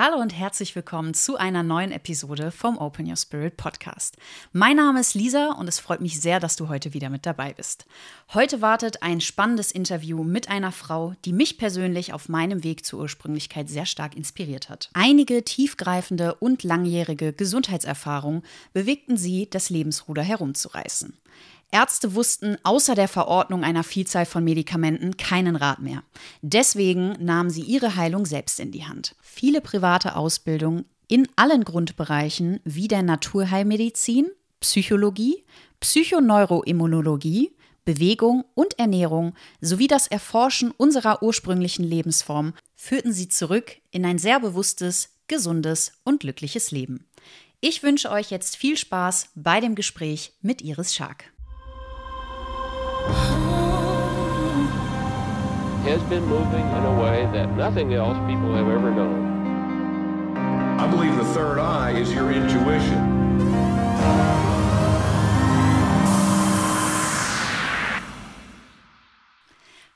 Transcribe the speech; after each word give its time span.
Hallo 0.00 0.18
und 0.18 0.32
herzlich 0.32 0.76
willkommen 0.76 1.12
zu 1.12 1.38
einer 1.38 1.64
neuen 1.64 1.90
Episode 1.90 2.52
vom 2.52 2.78
Open 2.78 3.10
Your 3.10 3.16
Spirit 3.16 3.56
Podcast. 3.56 4.16
Mein 4.52 4.76
Name 4.76 5.00
ist 5.00 5.14
Lisa 5.14 5.54
und 5.58 5.66
es 5.66 5.80
freut 5.80 6.00
mich 6.00 6.20
sehr, 6.20 6.38
dass 6.38 6.54
du 6.54 6.68
heute 6.68 6.94
wieder 6.94 7.10
mit 7.10 7.26
dabei 7.26 7.52
bist. 7.52 7.84
Heute 8.32 8.62
wartet 8.62 9.02
ein 9.02 9.20
spannendes 9.20 9.72
Interview 9.72 10.22
mit 10.22 10.48
einer 10.48 10.70
Frau, 10.70 11.14
die 11.24 11.32
mich 11.32 11.58
persönlich 11.58 12.12
auf 12.12 12.28
meinem 12.28 12.62
Weg 12.62 12.86
zur 12.86 13.00
Ursprünglichkeit 13.00 13.68
sehr 13.68 13.86
stark 13.86 14.16
inspiriert 14.16 14.68
hat. 14.68 14.88
Einige 14.92 15.42
tiefgreifende 15.42 16.36
und 16.36 16.62
langjährige 16.62 17.32
Gesundheitserfahrungen 17.32 18.42
bewegten 18.72 19.16
sie, 19.16 19.50
das 19.50 19.68
Lebensruder 19.68 20.22
herumzureißen. 20.22 21.18
Ärzte 21.70 22.14
wussten 22.14 22.56
außer 22.62 22.94
der 22.94 23.08
Verordnung 23.08 23.62
einer 23.62 23.84
Vielzahl 23.84 24.24
von 24.24 24.42
Medikamenten 24.42 25.16
keinen 25.16 25.56
Rat 25.56 25.80
mehr. 25.80 26.02
Deswegen 26.40 27.16
nahmen 27.20 27.50
sie 27.50 27.62
ihre 27.62 27.96
Heilung 27.96 28.24
selbst 28.24 28.58
in 28.58 28.72
die 28.72 28.86
Hand. 28.86 29.14
Viele 29.20 29.60
private 29.60 30.16
Ausbildungen 30.16 30.86
in 31.08 31.28
allen 31.36 31.64
Grundbereichen 31.64 32.60
wie 32.64 32.88
der 32.88 33.02
Naturheilmedizin, 33.02 34.28
Psychologie, 34.60 35.44
Psychoneuroimmunologie, 35.80 37.52
Bewegung 37.84 38.44
und 38.54 38.78
Ernährung 38.78 39.34
sowie 39.62 39.86
das 39.86 40.06
Erforschen 40.06 40.72
unserer 40.72 41.22
ursprünglichen 41.22 41.84
Lebensform 41.84 42.52
führten 42.74 43.12
sie 43.12 43.28
zurück 43.28 43.76
in 43.90 44.04
ein 44.04 44.18
sehr 44.18 44.40
bewusstes, 44.40 45.14
gesundes 45.26 45.92
und 46.04 46.20
glückliches 46.20 46.70
Leben. 46.70 47.06
Ich 47.60 47.82
wünsche 47.82 48.10
euch 48.10 48.30
jetzt 48.30 48.56
viel 48.56 48.76
Spaß 48.76 49.30
bei 49.34 49.60
dem 49.60 49.74
Gespräch 49.74 50.32
mit 50.42 50.60
Iris 50.60 50.94
Schark. 50.94 51.32
Has 55.88 56.02
been 56.02 56.26
moving 56.26 56.60
in 56.60 56.84
a 56.84 57.00
way 57.00 57.26
that 57.32 57.56
nothing 57.56 57.94
else 57.94 58.18
people 58.30 58.54
have 58.54 58.68
ever 58.68 58.90
known. 58.90 60.36
I 60.78 60.86
believe 60.86 61.16
the 61.16 61.24
third 61.24 61.58
eye 61.58 61.92
is 61.92 62.12
your 62.12 62.30
intuition. 62.30 63.08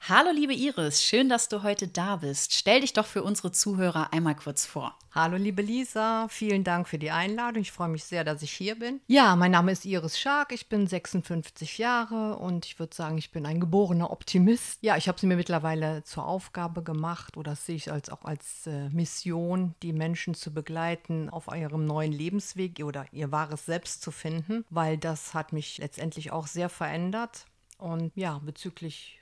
Hallo 0.08 0.33
liebe 0.33 0.53
Iris, 0.53 1.00
schön, 1.05 1.28
dass 1.28 1.48
du 1.48 1.62
heute 1.62 1.86
da 1.86 2.17
bist. 2.17 2.55
Stell 2.55 2.81
dich 2.81 2.92
doch 2.92 3.06
für 3.06 3.22
unsere 3.22 3.53
Zuhörer 3.53 4.12
einmal 4.12 4.34
kurz 4.34 4.67
vor. 4.67 4.98
Hallo 5.12 5.36
liebe 5.36 5.62
Lisa, 5.62 6.27
vielen 6.28 6.64
Dank 6.64 6.89
für 6.89 6.98
die 6.98 7.12
Einladung. 7.12 7.62
Ich 7.62 7.70
freue 7.70 7.89
mich 7.89 8.03
sehr, 8.03 8.25
dass 8.25 8.42
ich 8.42 8.50
hier 8.50 8.77
bin. 8.77 9.00
Ja, 9.06 9.36
mein 9.36 9.53
Name 9.53 9.70
ist 9.70 9.84
Iris 9.84 10.19
Schark, 10.19 10.50
ich 10.50 10.69
bin 10.69 10.89
56 10.89 11.78
Jahre 11.78 12.36
und 12.39 12.67
ich 12.67 12.80
würde 12.80 12.97
sagen, 12.97 13.17
ich 13.17 13.30
bin 13.30 13.47
ein 13.47 13.61
geborener 13.61 14.11
Optimist. 14.11 14.78
Ja, 14.83 14.97
ich 14.97 15.06
habe 15.06 15.19
es 15.19 15.23
mir 15.23 15.36
mittlerweile 15.36 16.03
zur 16.03 16.27
Aufgabe 16.27 16.83
gemacht 16.83 17.36
oder 17.36 17.53
das 17.53 17.67
sehe 17.67 17.77
ich 17.77 17.92
als, 17.92 18.11
auch 18.11 18.25
als 18.25 18.67
äh, 18.67 18.89
Mission, 18.89 19.77
die 19.84 19.92
Menschen 19.92 20.34
zu 20.34 20.53
begleiten 20.53 21.30
auf 21.30 21.47
ihrem 21.47 21.86
neuen 21.86 22.11
Lebensweg 22.11 22.83
oder 22.84 23.06
ihr 23.12 23.30
wahres 23.30 23.67
Selbst 23.67 24.03
zu 24.03 24.11
finden, 24.11 24.64
weil 24.69 24.98
das 24.98 25.33
hat 25.33 25.53
mich 25.53 25.78
letztendlich 25.78 26.33
auch 26.33 26.48
sehr 26.48 26.69
verändert. 26.69 27.47
Und 27.78 28.12
ja, 28.17 28.41
bezüglich 28.45 29.22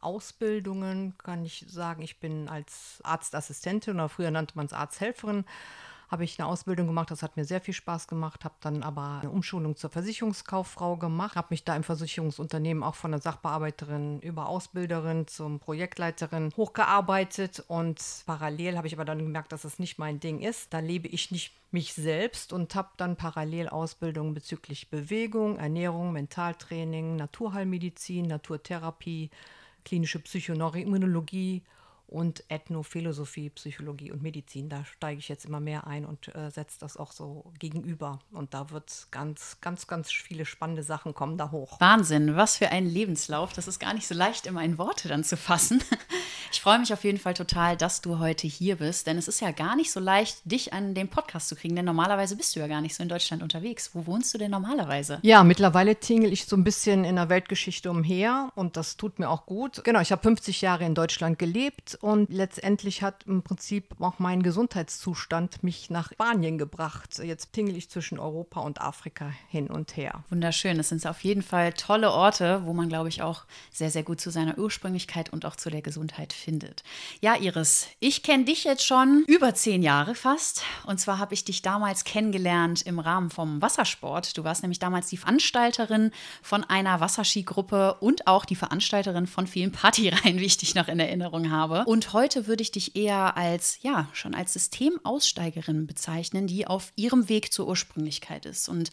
Ausbildungen 0.00 1.14
kann 1.18 1.44
ich 1.44 1.64
sagen, 1.68 2.02
ich 2.02 2.20
bin 2.20 2.48
als 2.48 3.00
Arztassistentin 3.04 3.94
oder 3.94 4.08
früher 4.08 4.30
nannte 4.30 4.56
man 4.56 4.66
es 4.66 4.72
Arzthelferin, 4.72 5.44
habe 6.10 6.24
ich 6.24 6.38
eine 6.38 6.48
Ausbildung 6.48 6.86
gemacht. 6.86 7.10
Das 7.10 7.22
hat 7.22 7.36
mir 7.36 7.44
sehr 7.44 7.60
viel 7.60 7.74
Spaß 7.74 8.08
gemacht, 8.08 8.44
habe 8.44 8.54
dann 8.60 8.82
aber 8.82 9.20
eine 9.20 9.30
Umschulung 9.30 9.76
zur 9.76 9.90
Versicherungskauffrau 9.90 10.96
gemacht, 10.96 11.36
habe 11.36 11.48
mich 11.50 11.64
da 11.64 11.76
im 11.76 11.82
Versicherungsunternehmen 11.82 12.82
auch 12.82 12.94
von 12.94 13.10
der 13.10 13.20
Sachbearbeiterin 13.20 14.20
über 14.20 14.48
Ausbilderin 14.48 15.26
zum 15.26 15.60
Projektleiterin 15.60 16.52
hochgearbeitet 16.56 17.62
und 17.68 18.02
parallel 18.26 18.78
habe 18.78 18.86
ich 18.86 18.94
aber 18.94 19.04
dann 19.04 19.18
gemerkt, 19.18 19.52
dass 19.52 19.64
es 19.64 19.78
nicht 19.78 19.98
mein 19.98 20.18
Ding 20.20 20.40
ist. 20.40 20.72
Da 20.72 20.78
lebe 20.78 21.08
ich 21.08 21.30
nicht 21.30 21.52
mich 21.70 21.92
selbst 21.92 22.54
und 22.54 22.74
habe 22.74 22.88
dann 22.96 23.16
parallel 23.16 23.68
Ausbildungen 23.68 24.32
bezüglich 24.32 24.88
Bewegung, 24.88 25.58
Ernährung, 25.58 26.12
Mentaltraining, 26.12 27.16
Naturheilmedizin, 27.16 28.26
Naturtherapie, 28.26 29.30
klinische 29.88 30.18
Psychoneuroimmunologie 30.18 31.62
und 32.08 32.42
Ethnophilosophie, 32.48 33.50
Psychologie 33.50 34.10
und 34.10 34.22
Medizin. 34.22 34.68
Da 34.68 34.84
steige 34.84 35.18
ich 35.18 35.28
jetzt 35.28 35.44
immer 35.44 35.60
mehr 35.60 35.86
ein 35.86 36.04
und 36.04 36.34
äh, 36.34 36.50
setze 36.50 36.80
das 36.80 36.96
auch 36.96 37.12
so 37.12 37.52
gegenüber. 37.58 38.18
Und 38.32 38.54
da 38.54 38.70
wird 38.70 39.08
ganz, 39.10 39.58
ganz, 39.60 39.86
ganz 39.86 40.10
viele 40.10 40.46
spannende 40.46 40.82
Sachen 40.82 41.14
kommen 41.14 41.36
da 41.36 41.50
hoch. 41.50 41.78
Wahnsinn, 41.80 42.34
was 42.34 42.56
für 42.56 42.70
ein 42.70 42.86
Lebenslauf. 42.86 43.52
Das 43.52 43.68
ist 43.68 43.78
gar 43.78 43.92
nicht 43.92 44.08
so 44.08 44.14
leicht, 44.14 44.46
immer 44.46 44.64
in 44.64 44.78
Worte 44.78 45.08
dann 45.08 45.22
zu 45.22 45.36
fassen. 45.36 45.82
Ich 46.50 46.62
freue 46.62 46.78
mich 46.78 46.92
auf 46.92 47.04
jeden 47.04 47.18
Fall 47.18 47.34
total, 47.34 47.76
dass 47.76 48.00
du 48.00 48.18
heute 48.18 48.46
hier 48.46 48.76
bist, 48.76 49.06
denn 49.06 49.18
es 49.18 49.28
ist 49.28 49.40
ja 49.40 49.50
gar 49.50 49.76
nicht 49.76 49.92
so 49.92 50.00
leicht, 50.00 50.40
dich 50.44 50.72
an 50.72 50.94
den 50.94 51.08
Podcast 51.08 51.48
zu 51.48 51.56
kriegen, 51.56 51.76
denn 51.76 51.84
normalerweise 51.84 52.36
bist 52.36 52.56
du 52.56 52.60
ja 52.60 52.66
gar 52.66 52.80
nicht 52.80 52.94
so 52.94 53.02
in 53.02 53.08
Deutschland 53.08 53.42
unterwegs. 53.42 53.90
Wo 53.92 54.06
wohnst 54.06 54.32
du 54.32 54.38
denn 54.38 54.50
normalerweise? 54.50 55.18
Ja, 55.22 55.44
mittlerweile 55.44 55.96
tingel 55.96 56.32
ich 56.32 56.46
so 56.46 56.56
ein 56.56 56.64
bisschen 56.64 57.04
in 57.04 57.16
der 57.16 57.28
Weltgeschichte 57.28 57.90
umher 57.90 58.50
und 58.54 58.76
das 58.76 58.96
tut 58.96 59.18
mir 59.18 59.28
auch 59.28 59.44
gut. 59.44 59.84
Genau, 59.84 60.00
ich 60.00 60.10
habe 60.10 60.22
50 60.22 60.62
Jahre 60.62 60.84
in 60.84 60.94
Deutschland 60.94 61.38
gelebt 61.38 61.97
und 62.00 62.32
letztendlich 62.32 63.02
hat 63.02 63.24
im 63.26 63.42
Prinzip 63.42 63.94
auch 64.00 64.18
mein 64.18 64.42
Gesundheitszustand 64.42 65.62
mich 65.62 65.90
nach 65.90 66.12
Spanien 66.12 66.58
gebracht. 66.58 67.18
Jetzt 67.22 67.52
tingel 67.52 67.76
ich 67.76 67.90
zwischen 67.90 68.18
Europa 68.18 68.60
und 68.60 68.80
Afrika 68.80 69.32
hin 69.48 69.68
und 69.68 69.96
her. 69.96 70.24
Wunderschön. 70.30 70.78
Es 70.78 70.90
sind 70.90 71.06
auf 71.06 71.24
jeden 71.24 71.42
Fall 71.42 71.72
tolle 71.72 72.10
Orte, 72.10 72.62
wo 72.64 72.72
man, 72.72 72.88
glaube 72.88 73.08
ich, 73.08 73.22
auch 73.22 73.44
sehr, 73.72 73.90
sehr 73.90 74.02
gut 74.02 74.20
zu 74.20 74.30
seiner 74.30 74.58
Ursprünglichkeit 74.58 75.32
und 75.32 75.44
auch 75.44 75.56
zu 75.56 75.70
der 75.70 75.82
Gesundheit 75.82 76.32
findet. 76.32 76.82
Ja, 77.20 77.36
Iris, 77.36 77.88
ich 78.00 78.22
kenne 78.22 78.44
dich 78.44 78.64
jetzt 78.64 78.84
schon 78.84 79.24
über 79.26 79.54
zehn 79.54 79.82
Jahre 79.82 80.14
fast. 80.14 80.62
Und 80.86 81.00
zwar 81.00 81.18
habe 81.18 81.34
ich 81.34 81.44
dich 81.44 81.62
damals 81.62 82.04
kennengelernt 82.04 82.82
im 82.82 82.98
Rahmen 82.98 83.30
vom 83.30 83.60
Wassersport. 83.60 84.36
Du 84.36 84.44
warst 84.44 84.62
nämlich 84.62 84.78
damals 84.78 85.08
die 85.08 85.16
Veranstalterin 85.16 86.12
von 86.42 86.64
einer 86.64 87.00
Wasserskigruppe 87.00 87.94
und 88.00 88.26
auch 88.26 88.44
die 88.44 88.56
Veranstalterin 88.56 89.26
von 89.26 89.46
vielen 89.46 89.72
Partyreihen, 89.72 90.38
wie 90.38 90.44
ich 90.44 90.56
dich 90.56 90.74
noch 90.74 90.88
in 90.88 91.00
Erinnerung 91.00 91.50
habe. 91.50 91.84
Und 91.88 92.12
heute 92.12 92.46
würde 92.46 92.60
ich 92.60 92.70
dich 92.70 92.96
eher 92.96 93.38
als, 93.38 93.78
ja, 93.80 94.10
schon 94.12 94.34
als 94.34 94.52
Systemaussteigerin 94.52 95.86
bezeichnen, 95.86 96.46
die 96.46 96.66
auf 96.66 96.92
ihrem 96.96 97.30
Weg 97.30 97.50
zur 97.50 97.66
Ursprünglichkeit 97.66 98.44
ist. 98.44 98.68
Und 98.68 98.90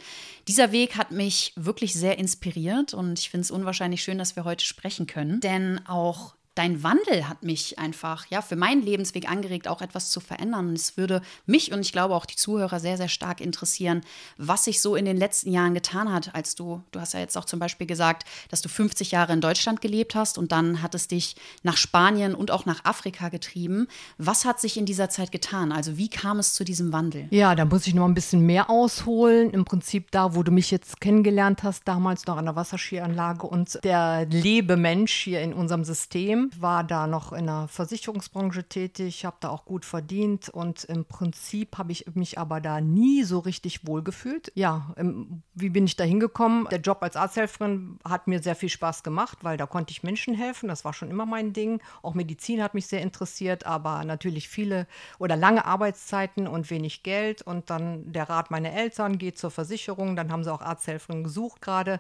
dieser 0.47 0.71
Weg 0.71 0.95
hat 0.95 1.11
mich 1.11 1.51
wirklich 1.57 1.93
sehr 1.93 2.17
inspiriert 2.17 2.93
und 2.93 3.19
ich 3.19 3.29
finde 3.29 3.41
es 3.41 3.51
unwahrscheinlich 3.51 4.01
schön, 4.01 4.17
dass 4.17 4.37
wir 4.37 4.45
heute 4.45 4.63
sprechen 4.63 5.07
können. 5.07 5.41
Denn 5.41 5.85
auch 5.87 6.35
dein 6.55 6.83
Wandel 6.83 7.27
hat 7.27 7.43
mich 7.43 7.77
einfach, 7.77 8.25
ja, 8.29 8.41
für 8.41 8.55
meinen 8.55 8.81
Lebensweg 8.81 9.29
angeregt, 9.29 9.67
auch 9.67 9.81
etwas 9.81 10.09
zu 10.09 10.21
verändern. 10.21 10.69
Und 10.69 10.75
es 10.75 10.97
würde 10.97 11.21
mich 11.45 11.71
und 11.73 11.81
ich 11.81 11.91
glaube 11.91 12.15
auch 12.15 12.25
die 12.25 12.37
Zuhörer 12.37 12.79
sehr, 12.79 12.97
sehr 12.97 13.09
stark 13.09 13.41
interessieren, 13.41 14.01
was 14.37 14.63
sich 14.63 14.81
so 14.81 14.95
in 14.95 15.05
den 15.05 15.17
letzten 15.17 15.51
Jahren 15.51 15.73
getan 15.73 16.11
hat, 16.11 16.33
als 16.33 16.55
du, 16.55 16.81
du 16.91 16.99
hast 17.01 17.13
ja 17.13 17.19
jetzt 17.19 17.37
auch 17.37 17.45
zum 17.45 17.59
Beispiel 17.59 17.85
gesagt, 17.85 18.23
dass 18.49 18.61
du 18.61 18.69
50 18.69 19.11
Jahre 19.11 19.33
in 19.33 19.41
Deutschland 19.41 19.81
gelebt 19.81 20.15
hast 20.15 20.37
und 20.37 20.53
dann 20.53 20.81
hat 20.81 20.95
es 20.95 21.07
dich 21.07 21.35
nach 21.63 21.77
Spanien 21.77 22.33
und 22.33 22.51
auch 22.51 22.65
nach 22.65 22.85
Afrika 22.85 23.29
getrieben. 23.29 23.87
Was 24.17 24.45
hat 24.45 24.61
sich 24.61 24.77
in 24.77 24.85
dieser 24.85 25.09
Zeit 25.09 25.31
getan? 25.33 25.73
Also 25.73 25.97
wie 25.97 26.09
kam 26.09 26.39
es 26.39 26.53
zu 26.53 26.63
diesem 26.63 26.93
Wandel? 26.93 27.27
Ja, 27.31 27.55
da 27.55 27.65
muss 27.65 27.85
ich 27.85 27.93
noch 27.93 28.05
ein 28.05 28.13
bisschen 28.13 28.45
mehr 28.45 28.69
ausholen. 28.69 29.49
Im 29.49 29.65
Prinzip 29.65 30.09
da, 30.11 30.35
wo 30.35 30.43
du 30.43 30.51
mich 30.51 30.71
jetzt 30.71 31.01
kennengelernt 31.01 31.63
hast, 31.63 31.85
damals 31.85 32.25
noch 32.27 32.37
an 32.37 32.45
der 32.45 32.55
Wasserskianlage 32.55 33.45
und 33.45 33.79
der 33.83 34.25
Lebemensch 34.25 35.13
hier 35.13 35.41
in 35.41 35.53
unserem 35.53 35.83
System 35.83 36.44
war 36.61 36.83
da 36.83 37.07
noch 37.07 37.33
in 37.33 37.47
der 37.47 37.67
Versicherungsbranche 37.67 38.63
tätig, 38.63 39.25
habe 39.25 39.37
da 39.39 39.49
auch 39.49 39.65
gut 39.65 39.85
verdient 39.85 40.49
und 40.49 40.83
im 40.85 41.05
Prinzip 41.05 41.77
habe 41.77 41.91
ich 41.91 42.05
mich 42.15 42.37
aber 42.37 42.61
da 42.61 42.81
nie 42.81 43.23
so 43.23 43.39
richtig 43.39 43.87
wohlgefühlt. 43.87 44.51
Ja, 44.55 44.93
im, 44.97 45.43
wie 45.53 45.69
bin 45.69 45.85
ich 45.85 45.95
da 45.95 46.03
hingekommen? 46.03 46.67
Der 46.71 46.79
Job 46.79 46.99
als 47.01 47.15
Arzthelferin 47.15 47.99
hat 48.07 48.27
mir 48.27 48.41
sehr 48.41 48.55
viel 48.55 48.69
Spaß 48.69 49.03
gemacht, 49.03 49.39
weil 49.41 49.57
da 49.57 49.65
konnte 49.65 49.91
ich 49.91 50.03
Menschen 50.03 50.33
helfen. 50.33 50.69
Das 50.69 50.85
war 50.85 50.93
schon 50.93 51.09
immer 51.09 51.25
mein 51.25 51.53
Ding. 51.53 51.81
Auch 52.01 52.13
Medizin 52.13 52.61
hat 52.61 52.73
mich 52.73 52.87
sehr 52.87 53.01
interessiert, 53.01 53.65
aber 53.65 54.03
natürlich 54.03 54.49
viele 54.49 54.87
oder 55.19 55.35
lange 55.35 55.65
Arbeitszeiten 55.65 56.47
und 56.47 56.69
wenig 56.69 57.03
Geld. 57.03 57.41
Und 57.41 57.69
dann 57.69 58.11
der 58.11 58.29
Rat 58.29 58.51
meiner 58.51 58.71
Eltern 58.71 59.17
geht 59.17 59.37
zur 59.37 59.51
Versicherung. 59.51 60.15
Dann 60.15 60.31
haben 60.31 60.43
sie 60.43 60.53
auch 60.53 60.61
Arzthelferin 60.61 61.23
gesucht 61.23 61.61
gerade 61.61 61.99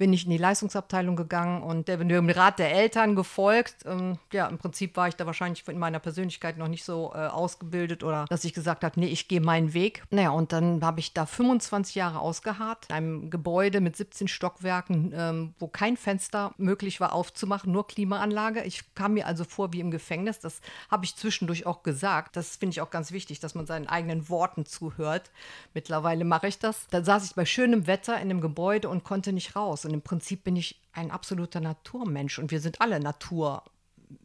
bin 0.00 0.14
ich 0.14 0.24
in 0.24 0.30
die 0.30 0.38
Leistungsabteilung 0.38 1.14
gegangen 1.14 1.62
und 1.62 1.86
der, 1.86 1.98
dem 1.98 2.30
Rat 2.30 2.58
der 2.58 2.72
Eltern 2.72 3.14
gefolgt. 3.14 3.84
Ähm, 3.84 4.16
ja, 4.32 4.46
im 4.46 4.56
Prinzip 4.56 4.96
war 4.96 5.08
ich 5.08 5.14
da 5.14 5.26
wahrscheinlich 5.26 5.68
in 5.68 5.78
meiner 5.78 5.98
Persönlichkeit 5.98 6.56
noch 6.56 6.68
nicht 6.68 6.84
so 6.84 7.12
äh, 7.14 7.26
ausgebildet 7.26 8.02
oder 8.02 8.24
dass 8.30 8.44
ich 8.44 8.54
gesagt 8.54 8.82
habe, 8.82 8.98
nee, 8.98 9.08
ich 9.08 9.28
gehe 9.28 9.42
meinen 9.42 9.74
Weg. 9.74 10.02
Naja, 10.08 10.30
und 10.30 10.54
dann 10.54 10.82
habe 10.82 11.00
ich 11.00 11.12
da 11.12 11.26
25 11.26 11.96
Jahre 11.96 12.20
ausgeharrt, 12.20 12.86
in 12.88 12.94
einem 12.94 13.28
Gebäude 13.28 13.82
mit 13.82 13.94
17 13.94 14.26
Stockwerken, 14.26 15.12
ähm, 15.14 15.54
wo 15.58 15.68
kein 15.68 15.98
Fenster 15.98 16.54
möglich 16.56 16.98
war 16.98 17.12
aufzumachen, 17.12 17.70
nur 17.70 17.86
Klimaanlage. 17.86 18.62
Ich 18.62 18.94
kam 18.94 19.12
mir 19.12 19.26
also 19.26 19.44
vor 19.44 19.74
wie 19.74 19.80
im 19.80 19.90
Gefängnis. 19.90 20.38
Das 20.38 20.62
habe 20.90 21.04
ich 21.04 21.14
zwischendurch 21.14 21.66
auch 21.66 21.82
gesagt. 21.82 22.36
Das 22.36 22.56
finde 22.56 22.72
ich 22.72 22.80
auch 22.80 22.90
ganz 22.90 23.12
wichtig, 23.12 23.38
dass 23.40 23.54
man 23.54 23.66
seinen 23.66 23.86
eigenen 23.86 24.30
Worten 24.30 24.64
zuhört. 24.64 25.30
Mittlerweile 25.74 26.24
mache 26.24 26.48
ich 26.48 26.58
das. 26.58 26.86
Da 26.88 27.04
saß 27.04 27.26
ich 27.26 27.34
bei 27.34 27.44
schönem 27.44 27.86
Wetter 27.86 28.18
in 28.18 28.30
dem 28.30 28.40
Gebäude 28.40 28.88
und 28.88 29.04
konnte 29.04 29.34
nicht 29.34 29.56
raus. 29.56 29.84
Und 29.89 29.89
im 29.94 30.02
Prinzip 30.02 30.44
bin 30.44 30.56
ich 30.56 30.80
ein 30.92 31.10
absoluter 31.10 31.60
Naturmensch 31.60 32.38
und 32.38 32.50
wir 32.50 32.60
sind 32.60 32.80
alle 32.80 33.00
Naturmenschen. 33.00 33.70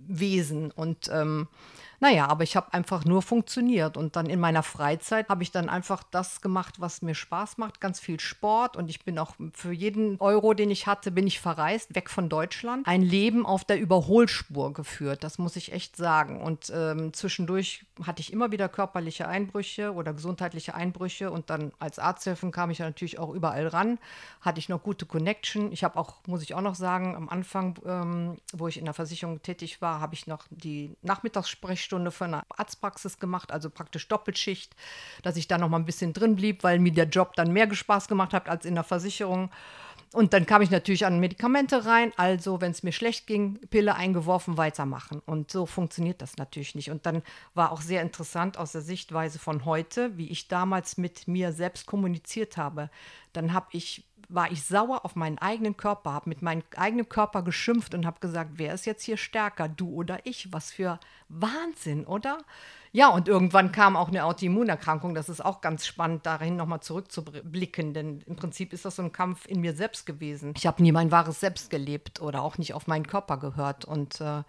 Wesen 0.07 0.71
und 0.71 1.09
ähm, 1.11 1.47
naja, 1.99 2.27
aber 2.27 2.43
ich 2.43 2.55
habe 2.55 2.73
einfach 2.73 3.05
nur 3.05 3.21
funktioniert. 3.21 3.97
Und 3.97 4.15
dann 4.15 4.27
in 4.27 4.39
meiner 4.39 4.63
Freizeit 4.63 5.29
habe 5.29 5.43
ich 5.43 5.51
dann 5.51 5.69
einfach 5.69 6.03
das 6.03 6.41
gemacht, 6.41 6.75
was 6.79 7.01
mir 7.01 7.15
Spaß 7.15 7.57
macht. 7.57 7.79
Ganz 7.79 7.99
viel 7.99 8.19
Sport. 8.19 8.75
Und 8.77 8.89
ich 8.89 9.03
bin 9.05 9.17
auch 9.17 9.35
für 9.53 9.71
jeden 9.71 10.19
Euro, 10.19 10.53
den 10.53 10.69
ich 10.71 10.87
hatte, 10.87 11.11
bin 11.11 11.27
ich 11.27 11.39
verreist, 11.39 11.95
weg 11.95 12.09
von 12.09 12.29
Deutschland. 12.29 12.87
Ein 12.87 13.01
Leben 13.01 13.45
auf 13.45 13.63
der 13.63 13.79
Überholspur 13.79 14.73
geführt. 14.73 15.23
Das 15.23 15.37
muss 15.37 15.55
ich 15.55 15.71
echt 15.71 15.95
sagen. 15.95 16.41
Und 16.41 16.71
ähm, 16.73 17.13
zwischendurch 17.13 17.85
hatte 18.03 18.21
ich 18.21 18.33
immer 18.33 18.51
wieder 18.51 18.67
körperliche 18.69 19.27
Einbrüche 19.27 19.93
oder 19.93 20.13
gesundheitliche 20.13 20.75
Einbrüche. 20.75 21.31
Und 21.31 21.49
dann 21.49 21.71
als 21.79 21.99
Arzthilfen 21.99 22.51
kam 22.51 22.69
ich 22.69 22.79
ja 22.79 22.85
natürlich 22.85 23.19
auch 23.19 23.33
überall 23.33 23.67
ran. 23.67 23.99
Hatte 24.41 24.59
ich 24.59 24.69
noch 24.69 24.83
gute 24.83 25.05
Connection. 25.05 25.71
Ich 25.71 25.83
habe 25.83 25.97
auch, 25.97 26.15
muss 26.27 26.43
ich 26.43 26.53
auch 26.53 26.61
noch 26.61 26.75
sagen, 26.75 27.15
am 27.15 27.29
Anfang, 27.29 27.79
ähm, 27.85 28.37
wo 28.53 28.67
ich 28.67 28.77
in 28.77 28.85
der 28.85 28.93
Versicherung 28.93 29.41
tätig 29.41 29.81
war, 29.81 29.94
habe 29.99 30.13
ich 30.13 30.27
noch 30.27 30.45
die 30.49 30.95
Nachmittagssprechstunde 31.01 31.85
Sprechstunde 31.85 32.11
für 32.11 32.25
eine 32.25 32.43
Arztpraxis 32.49 33.19
gemacht, 33.19 33.51
also 33.51 33.69
praktisch 33.69 34.07
Doppelschicht, 34.07 34.75
dass 35.23 35.37
ich 35.37 35.47
da 35.47 35.57
noch 35.57 35.69
mal 35.69 35.77
ein 35.77 35.85
bisschen 35.85 36.13
drin 36.13 36.35
blieb, 36.35 36.63
weil 36.63 36.79
mir 36.79 36.91
der 36.91 37.07
Job 37.07 37.35
dann 37.35 37.51
mehr 37.51 37.73
Spaß 37.73 38.07
gemacht 38.07 38.33
hat 38.33 38.49
als 38.49 38.65
in 38.65 38.75
der 38.75 38.83
Versicherung. 38.83 39.49
Und 40.13 40.33
dann 40.33 40.45
kam 40.45 40.61
ich 40.61 40.71
natürlich 40.71 41.05
an 41.05 41.19
Medikamente 41.19 41.85
rein. 41.85 42.13
Also, 42.15 42.61
wenn 42.61 42.71
es 42.71 42.83
mir 42.83 42.93
schlecht 42.93 43.27
ging, 43.27 43.59
Pille 43.69 43.95
eingeworfen, 43.95 44.55
weitermachen. 44.55 45.21
Und 45.25 45.51
so 45.51 45.65
funktioniert 45.65 46.21
das 46.21 46.37
natürlich 46.37 46.73
nicht. 46.73 46.89
Und 46.89 47.05
dann 47.05 47.21
war 47.53 47.71
auch 47.73 47.81
sehr 47.81 48.01
interessant 48.01 48.57
aus 48.57 48.71
der 48.71 48.81
Sichtweise 48.81 49.39
von 49.39 49.65
heute, 49.65 50.17
wie 50.17 50.29
ich 50.29 50.47
damals 50.47 50.97
mit 50.97 51.27
mir 51.27 51.51
selbst 51.51 51.85
kommuniziert 51.85 52.55
habe. 52.55 52.89
Dann 53.33 53.51
habe 53.51 53.67
ich 53.71 54.05
war 54.29 54.51
ich 54.51 54.63
sauer 54.63 55.05
auf 55.05 55.15
meinen 55.15 55.37
eigenen 55.37 55.77
Körper, 55.77 56.13
habe 56.13 56.29
mit 56.29 56.41
meinem 56.41 56.63
eigenen 56.75 57.09
Körper 57.09 57.41
geschimpft 57.43 57.93
und 57.93 58.05
habe 58.05 58.19
gesagt, 58.19 58.51
wer 58.55 58.73
ist 58.73 58.85
jetzt 58.85 59.03
hier 59.03 59.17
stärker, 59.17 59.67
du 59.67 59.89
oder 59.89 60.19
ich? 60.23 60.51
Was 60.51 60.71
für 60.71 60.99
Wahnsinn, 61.29 62.05
oder? 62.05 62.37
Ja, 62.91 63.09
und 63.09 63.27
irgendwann 63.27 63.73
kam 63.73 63.97
auch 63.97 64.07
eine 64.07 64.23
Autoimmunerkrankung. 64.23 65.15
Das 65.15 65.27
ist 65.27 65.43
auch 65.43 65.59
ganz 65.59 65.85
spannend, 65.85 66.25
dahin 66.25 66.55
nochmal 66.55 66.79
zurückzublicken, 66.79 67.93
denn 67.93 68.21
im 68.25 68.37
Prinzip 68.37 68.71
ist 68.71 68.85
das 68.85 68.95
so 68.95 69.03
ein 69.03 69.11
Kampf 69.11 69.45
in 69.47 69.59
mir 69.59 69.75
selbst 69.75 70.05
gewesen. 70.05 70.53
Ich 70.55 70.65
habe 70.65 70.81
nie 70.81 70.93
mein 70.93 71.11
wahres 71.11 71.41
Selbst 71.41 71.69
gelebt 71.69 72.21
oder 72.21 72.41
auch 72.41 72.57
nicht 72.57 72.73
auf 72.73 72.87
meinen 72.87 73.05
Körper 73.05 73.37
gehört. 73.37 73.83
Und 73.83 74.21
äh, 74.21 74.43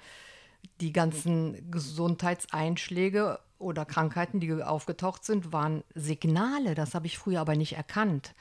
die 0.81 0.93
ganzen 0.93 1.71
Gesundheitseinschläge 1.71 3.41
oder 3.59 3.85
Krankheiten, 3.85 4.39
die 4.39 4.63
aufgetaucht 4.63 5.25
sind, 5.25 5.53
waren 5.53 5.83
Signale. 5.95 6.75
Das 6.75 6.95
habe 6.95 7.07
ich 7.07 7.19
früher 7.19 7.41
aber 7.41 7.57
nicht 7.57 7.77
erkannt. 7.77 8.35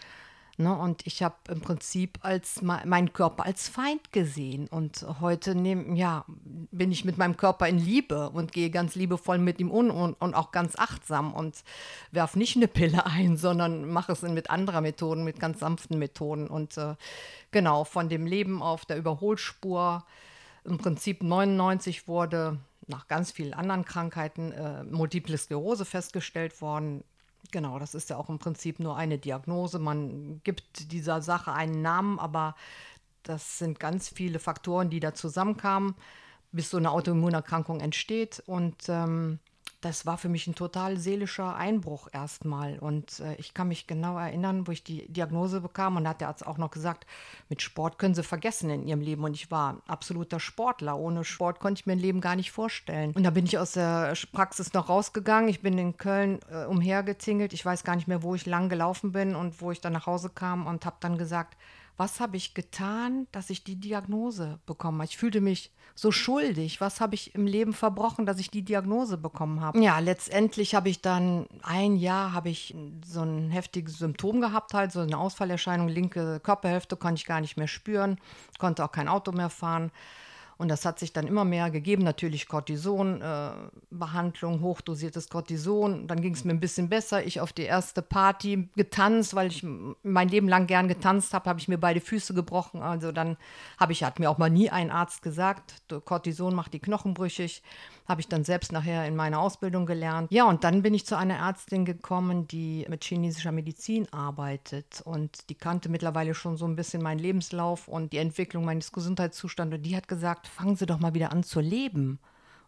Ne, 0.57 0.73
und 0.73 1.05
ich 1.05 1.21
habe 1.21 1.35
im 1.49 1.59
Prinzip 1.59 2.19
als 2.21 2.61
meinen 2.61 3.11
Körper 3.11 3.45
als 3.45 3.67
Feind 3.67 4.13
gesehen. 4.13 4.69
Und 4.69 5.05
heute 5.19 5.53
nehm, 5.53 5.97
ja, 5.97 6.23
bin 6.71 6.93
ich 6.93 7.03
mit 7.03 7.17
meinem 7.17 7.35
Körper 7.35 7.67
in 7.67 7.77
Liebe 7.77 8.29
und 8.29 8.53
gehe 8.53 8.69
ganz 8.69 8.95
liebevoll 8.95 9.37
mit 9.37 9.59
ihm 9.59 9.69
um 9.69 9.91
und, 9.91 10.13
und 10.13 10.33
auch 10.33 10.51
ganz 10.51 10.77
achtsam 10.77 11.33
und 11.33 11.57
werfe 12.11 12.39
nicht 12.39 12.55
eine 12.55 12.69
Pille 12.69 13.05
ein, 13.07 13.35
sondern 13.35 13.89
mache 13.89 14.13
es 14.13 14.21
mit 14.21 14.49
anderen 14.49 14.83
Methoden, 14.83 15.25
mit 15.25 15.41
ganz 15.41 15.59
sanften 15.59 15.99
Methoden. 15.99 16.47
Und 16.47 16.77
äh, 16.77 16.95
genau, 17.51 17.83
von 17.83 18.07
dem 18.07 18.25
Leben 18.25 18.63
auf 18.63 18.85
der 18.85 18.95
Überholspur 18.95 20.05
im 20.63 20.77
Prinzip 20.77 21.21
99 21.21 22.07
wurde 22.07 22.59
nach 22.87 23.07
ganz 23.07 23.31
vielen 23.31 23.53
anderen 23.53 23.83
Krankheiten 23.83 24.53
äh, 24.53 24.83
Multiple 24.83 25.37
Sklerose 25.37 25.83
festgestellt 25.83 26.61
worden. 26.61 27.03
Genau, 27.55 27.79
das 27.79 27.95
ist 27.95 28.09
ja 28.09 28.17
auch 28.17 28.27
im 28.27 28.37
Prinzip 28.37 28.81
nur 28.81 28.97
eine 28.97 29.17
Diagnose. 29.17 29.79
Man 29.79 30.41
gibt 30.43 30.91
dieser 30.91 31.21
Sache 31.21 31.53
einen 31.53 31.81
Namen, 31.81 32.19
aber 32.19 32.53
das 33.23 33.59
sind 33.59 33.79
ganz 33.79 34.09
viele 34.09 34.39
Faktoren, 34.39 34.89
die 34.89 34.99
da 34.99 35.13
zusammenkamen, 35.13 35.95
bis 36.51 36.69
so 36.69 36.75
eine 36.75 36.91
Autoimmunerkrankung 36.91 37.79
entsteht. 37.79 38.43
Und 38.45 38.89
ähm, 38.89 39.39
das 39.85 40.07
war 40.07 40.17
für 40.17 40.29
mich 40.29 40.47
ein 40.47 40.55
total 40.55 40.97
seelischer 40.97 41.55
Einbruch 41.55 42.07
erstmal. 42.11 42.79
Und 42.79 43.19
äh, 43.19 43.35
ich 43.35 43.53
kann 43.53 43.67
mich 43.67 43.85
genau 43.85 44.17
erinnern, 44.17 44.65
wo 44.65 44.71
ich 44.71 44.83
die 44.83 45.07
Diagnose 45.07 45.61
bekam. 45.61 45.95
Und 45.95 46.07
hat 46.07 46.21
der 46.21 46.29
Arzt 46.29 46.45
auch 46.45 46.57
noch 46.57 46.71
gesagt, 46.71 47.05
mit 47.49 47.61
Sport 47.61 47.99
können 47.99 48.15
Sie 48.15 48.23
vergessen 48.23 48.71
in 48.71 48.87
Ihrem 48.87 49.01
Leben. 49.01 49.23
Und 49.23 49.35
ich 49.35 49.51
war 49.51 49.83
absoluter 49.85 50.39
Sportler. 50.39 50.97
Ohne 50.97 51.23
Sport 51.23 51.59
konnte 51.59 51.81
ich 51.81 51.85
mir 51.85 51.91
ein 51.93 51.99
Leben 51.99 52.19
gar 52.19 52.35
nicht 52.35 52.51
vorstellen. 52.51 53.11
Und 53.11 53.21
da 53.23 53.29
bin 53.29 53.45
ich 53.45 53.59
aus 53.59 53.73
der 53.73 54.13
Praxis 54.31 54.73
noch 54.73 54.89
rausgegangen. 54.89 55.49
Ich 55.49 55.61
bin 55.61 55.77
in 55.77 55.97
Köln 55.97 56.39
äh, 56.49 56.65
umhergetingelt. 56.65 57.53
Ich 57.53 57.63
weiß 57.63 57.83
gar 57.83 57.95
nicht 57.95 58.07
mehr, 58.07 58.23
wo 58.23 58.33
ich 58.33 58.47
lang 58.47 58.69
gelaufen 58.69 59.11
bin 59.11 59.35
und 59.35 59.61
wo 59.61 59.71
ich 59.71 59.81
dann 59.81 59.93
nach 59.93 60.07
Hause 60.07 60.31
kam 60.33 60.65
und 60.65 60.87
habe 60.87 60.97
dann 60.99 61.19
gesagt, 61.19 61.57
was 61.97 62.19
habe 62.19 62.37
ich 62.37 62.53
getan, 62.53 63.27
dass 63.31 63.49
ich 63.49 63.63
die 63.63 63.77
Diagnose 63.77 64.59
bekommen 64.65 64.99
habe. 64.99 65.09
Ich 65.09 65.17
fühlte 65.17 65.41
mich 65.41 65.71
so 65.93 66.11
schuldig. 66.11 66.81
Was 66.81 66.99
habe 66.99 67.15
ich 67.15 67.35
im 67.35 67.47
Leben 67.47 67.73
verbrochen, 67.73 68.25
dass 68.25 68.39
ich 68.39 68.51
die 68.51 68.63
Diagnose 68.63 69.17
bekommen 69.17 69.61
habe? 69.61 69.79
Ja, 69.81 69.99
letztendlich 69.99 70.75
habe 70.75 70.89
ich 70.89 71.01
dann 71.01 71.47
ein 71.63 71.95
Jahr 71.95 72.33
habe 72.33 72.49
ich 72.49 72.75
so 73.05 73.21
ein 73.21 73.49
heftiges 73.49 73.97
Symptom 73.97 74.41
gehabt, 74.41 74.73
halt 74.73 74.91
so 74.91 74.99
eine 74.99 75.17
Ausfallerscheinung, 75.17 75.87
linke 75.87 76.39
Körperhälfte 76.41 76.97
konnte 76.97 77.19
ich 77.19 77.25
gar 77.25 77.39
nicht 77.39 77.55
mehr 77.55 77.67
spüren, 77.67 78.19
konnte 78.59 78.83
auch 78.83 78.91
kein 78.91 79.07
Auto 79.07 79.31
mehr 79.31 79.49
fahren. 79.49 79.91
Und 80.57 80.69
das 80.69 80.85
hat 80.85 80.99
sich 80.99 81.11
dann 81.11 81.27
immer 81.27 81.43
mehr 81.43 81.69
gegeben. 81.69 82.03
Natürlich 82.03 82.47
Cortisonbehandlung, 82.47 84.55
äh, 84.55 84.61
hochdosiertes 84.61 85.29
Cortison. 85.29 86.07
Dann 86.07 86.21
ging 86.21 86.33
es 86.33 86.45
mir 86.45 86.53
ein 86.53 86.59
bisschen 86.59 86.87
besser. 86.87 87.25
Ich 87.25 87.41
auf 87.41 87.51
die 87.51 87.63
erste 87.63 88.01
Party 88.01 88.69
getanzt, 88.75 89.35
weil 89.35 89.47
ich 89.47 89.65
mein 90.03 90.29
Leben 90.29 90.47
lang 90.47 90.67
gern 90.67 90.87
getanzt 90.87 91.33
habe, 91.33 91.49
habe 91.49 91.59
ich 91.59 91.67
mir 91.67 91.77
beide 91.77 91.99
Füße 91.99 92.33
gebrochen. 92.33 92.81
Also 92.81 93.11
dann 93.11 93.35
habe 93.77 93.91
ich, 93.91 94.03
hat 94.03 94.19
mir 94.19 94.29
auch 94.29 94.37
mal 94.37 94.49
nie 94.49 94.69
ein 94.69 94.91
Arzt 94.91 95.21
gesagt, 95.21 95.83
Cortison 96.05 96.55
macht 96.55 96.73
die 96.73 96.79
Knochen 96.79 97.13
brüchig. 97.13 97.61
Habe 98.07 98.21
ich 98.21 98.27
dann 98.27 98.43
selbst 98.43 98.71
nachher 98.71 99.07
in 99.07 99.15
meiner 99.15 99.39
Ausbildung 99.39 99.85
gelernt. 99.85 100.31
Ja, 100.31 100.45
und 100.45 100.63
dann 100.63 100.83
bin 100.83 100.93
ich 100.93 101.05
zu 101.05 101.17
einer 101.17 101.37
Ärztin 101.37 101.85
gekommen, 101.85 102.47
die 102.47 102.85
mit 102.87 103.03
chinesischer 103.03 103.51
Medizin 103.51 104.11
arbeitet. 104.13 105.01
Und 105.03 105.49
die 105.49 105.55
kannte 105.55 105.89
mittlerweile 105.89 106.35
schon 106.35 106.55
so 106.55 106.65
ein 106.65 106.75
bisschen 106.75 107.01
meinen 107.01 107.19
Lebenslauf 107.19 107.87
und 107.87 108.13
die 108.13 108.19
Entwicklung 108.19 108.63
meines 108.63 108.91
Gesundheitszustandes. 108.91 109.77
Und 109.77 109.83
die 109.83 109.95
hat 109.95 110.07
gesagt, 110.07 110.47
fangen 110.47 110.75
Sie 110.75 110.85
doch 110.85 110.99
mal 110.99 111.13
wieder 111.15 111.31
an 111.31 111.43
zu 111.43 111.59
leben. 111.59 112.19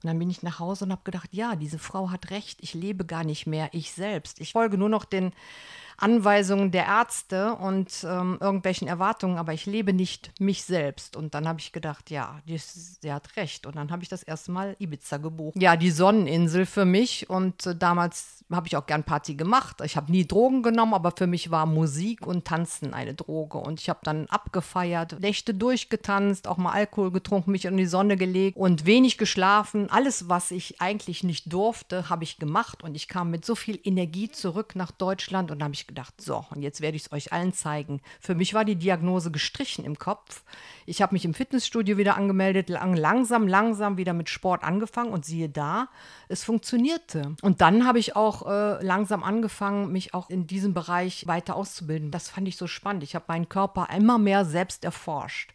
Und 0.03 0.07
dann 0.07 0.19
bin 0.19 0.29
ich 0.29 0.43
nach 0.43 0.59
Hause 0.59 0.85
und 0.85 0.91
habe 0.91 1.01
gedacht, 1.03 1.29
ja, 1.31 1.55
diese 1.55 1.79
Frau 1.79 2.11
hat 2.11 2.29
recht, 2.29 2.59
ich 2.61 2.73
lebe 2.73 3.05
gar 3.05 3.23
nicht 3.23 3.47
mehr 3.47 3.69
ich 3.73 3.91
selbst. 3.91 4.39
Ich 4.39 4.53
folge 4.53 4.77
nur 4.77 4.89
noch 4.89 5.05
den 5.05 5.33
Anweisungen 5.97 6.69
der 6.69 6.85
Ärzte 6.85 7.55
und 7.55 8.05
ähm, 8.07 8.37
irgendwelchen 8.39 8.87
Erwartungen, 8.87 9.37
aber 9.37 9.53
ich 9.53 9.65
lebe 9.65 9.93
nicht 9.93 10.31
mich 10.39 10.63
selbst. 10.63 11.15
Und 11.15 11.33
dann 11.33 11.47
habe 11.47 11.59
ich 11.59 11.71
gedacht, 11.71 12.11
ja, 12.11 12.39
die, 12.47 12.61
die, 13.01 13.11
hat 13.11 13.35
recht. 13.35 13.65
Und 13.65 13.75
dann 13.75 13.91
habe 13.91 14.03
ich 14.03 14.09
das 14.09 14.21
erste 14.21 14.51
Mal 14.51 14.75
Ibiza 14.79 15.17
gebucht. 15.17 15.59
Ja, 15.59 15.75
die 15.75 15.89
Sonneninsel 15.89 16.67
für 16.67 16.85
mich. 16.85 17.29
Und 17.29 17.65
äh, 17.65 17.75
damals 17.75 18.45
habe 18.51 18.67
ich 18.67 18.77
auch 18.77 18.85
gern 18.85 19.03
Party 19.03 19.33
gemacht. 19.33 19.81
Ich 19.83 19.97
habe 19.97 20.11
nie 20.11 20.25
Drogen 20.25 20.61
genommen, 20.61 20.93
aber 20.93 21.11
für 21.11 21.27
mich 21.27 21.49
war 21.49 21.65
Musik 21.65 22.25
und 22.25 22.45
Tanzen 22.45 22.93
eine 22.93 23.15
Droge. 23.15 23.57
Und 23.57 23.81
ich 23.81 23.89
habe 23.89 23.99
dann 24.03 24.27
abgefeiert, 24.27 25.19
Nächte 25.19 25.53
durchgetanzt, 25.53 26.47
auch 26.47 26.57
mal 26.57 26.71
Alkohol 26.71 27.11
getrunken, 27.11 27.51
mich 27.51 27.65
in 27.65 27.75
die 27.75 27.87
Sonne 27.87 28.17
gelegt 28.17 28.55
und 28.55 28.85
wenig 28.85 29.17
geschlafen. 29.17 29.89
Alles, 29.89 30.29
was 30.29 30.51
ich 30.51 30.79
eigentlich 30.79 31.23
nicht 31.23 31.51
durfte, 31.51 32.09
habe 32.09 32.23
ich 32.23 32.37
gemacht. 32.37 32.83
Und 32.83 32.95
ich 32.95 33.07
kam 33.07 33.31
mit 33.31 33.45
so 33.45 33.55
viel 33.55 33.79
Energie 33.83 34.29
zurück 34.29 34.75
nach 34.75 34.91
Deutschland 34.91 35.49
und 35.49 35.63
habe 35.63 35.73
ich 35.73 35.86
gedacht, 35.87 36.19
so, 36.21 36.45
und 36.51 36.61
jetzt 36.61 36.81
werde 36.81 36.97
ich 36.97 37.05
es 37.05 37.11
euch 37.11 37.33
allen 37.33 37.53
zeigen. 37.53 38.01
Für 38.19 38.35
mich 38.35 38.53
war 38.53 38.65
die 38.65 38.75
Diagnose 38.75 39.31
gestrichen 39.31 39.85
im 39.85 39.97
Kopf. 39.97 40.43
Ich 40.85 41.01
habe 41.01 41.15
mich 41.15 41.25
im 41.25 41.33
Fitnessstudio 41.33 41.97
wieder 41.97 42.15
angemeldet, 42.17 42.69
lang, 42.69 42.95
langsam, 42.95 43.47
langsam 43.47 43.97
wieder 43.97 44.13
mit 44.13 44.29
Sport 44.29 44.63
angefangen 44.63 45.11
und 45.11 45.25
siehe 45.25 45.49
da, 45.49 45.89
es 46.27 46.43
funktionierte. 46.43 47.35
Und 47.41 47.61
dann 47.61 47.85
habe 47.87 47.99
ich 47.99 48.15
auch 48.15 48.47
äh, 48.47 48.83
langsam 48.83 49.23
angefangen, 49.23 49.91
mich 49.91 50.13
auch 50.13 50.29
in 50.29 50.47
diesem 50.47 50.73
Bereich 50.73 51.25
weiter 51.27 51.55
auszubilden. 51.55 52.11
Das 52.11 52.29
fand 52.29 52.47
ich 52.47 52.57
so 52.57 52.67
spannend. 52.67 53.03
Ich 53.03 53.15
habe 53.15 53.25
meinen 53.27 53.49
Körper 53.49 53.87
immer 53.95 54.17
mehr 54.17 54.45
selbst 54.45 54.83
erforscht, 54.83 55.53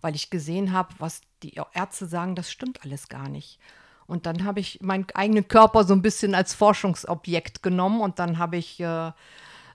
weil 0.00 0.14
ich 0.14 0.30
gesehen 0.30 0.72
habe, 0.72 0.94
was 0.98 1.20
die 1.42 1.60
Ärzte 1.74 2.06
sagen, 2.06 2.36
das 2.36 2.50
stimmt 2.50 2.84
alles 2.84 3.08
gar 3.08 3.28
nicht. 3.28 3.58
Und 4.06 4.26
dann 4.26 4.44
habe 4.44 4.60
ich 4.60 4.80
meinen 4.82 5.06
eigenen 5.14 5.48
Körper 5.48 5.84
so 5.84 5.94
ein 5.94 6.02
bisschen 6.02 6.34
als 6.34 6.54
Forschungsobjekt 6.54 7.62
genommen 7.62 8.00
und 8.00 8.18
dann 8.18 8.38
habe 8.38 8.56
ich 8.56 8.80
äh, 8.80 9.12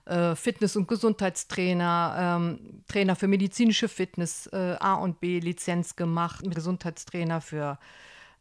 äh, 0.08 0.34
Fitness- 0.34 0.76
und 0.76 0.88
Gesundheitstrainer, 0.88 2.38
ähm, 2.40 2.82
Trainer 2.88 3.14
für 3.14 3.28
medizinische 3.28 3.88
Fitness, 3.88 4.46
äh, 4.48 4.76
A 4.80 4.94
und 4.94 5.20
B 5.20 5.38
Lizenz 5.38 5.96
gemacht, 5.96 6.44
Gesundheitstrainer 6.48 7.40
für 7.40 7.78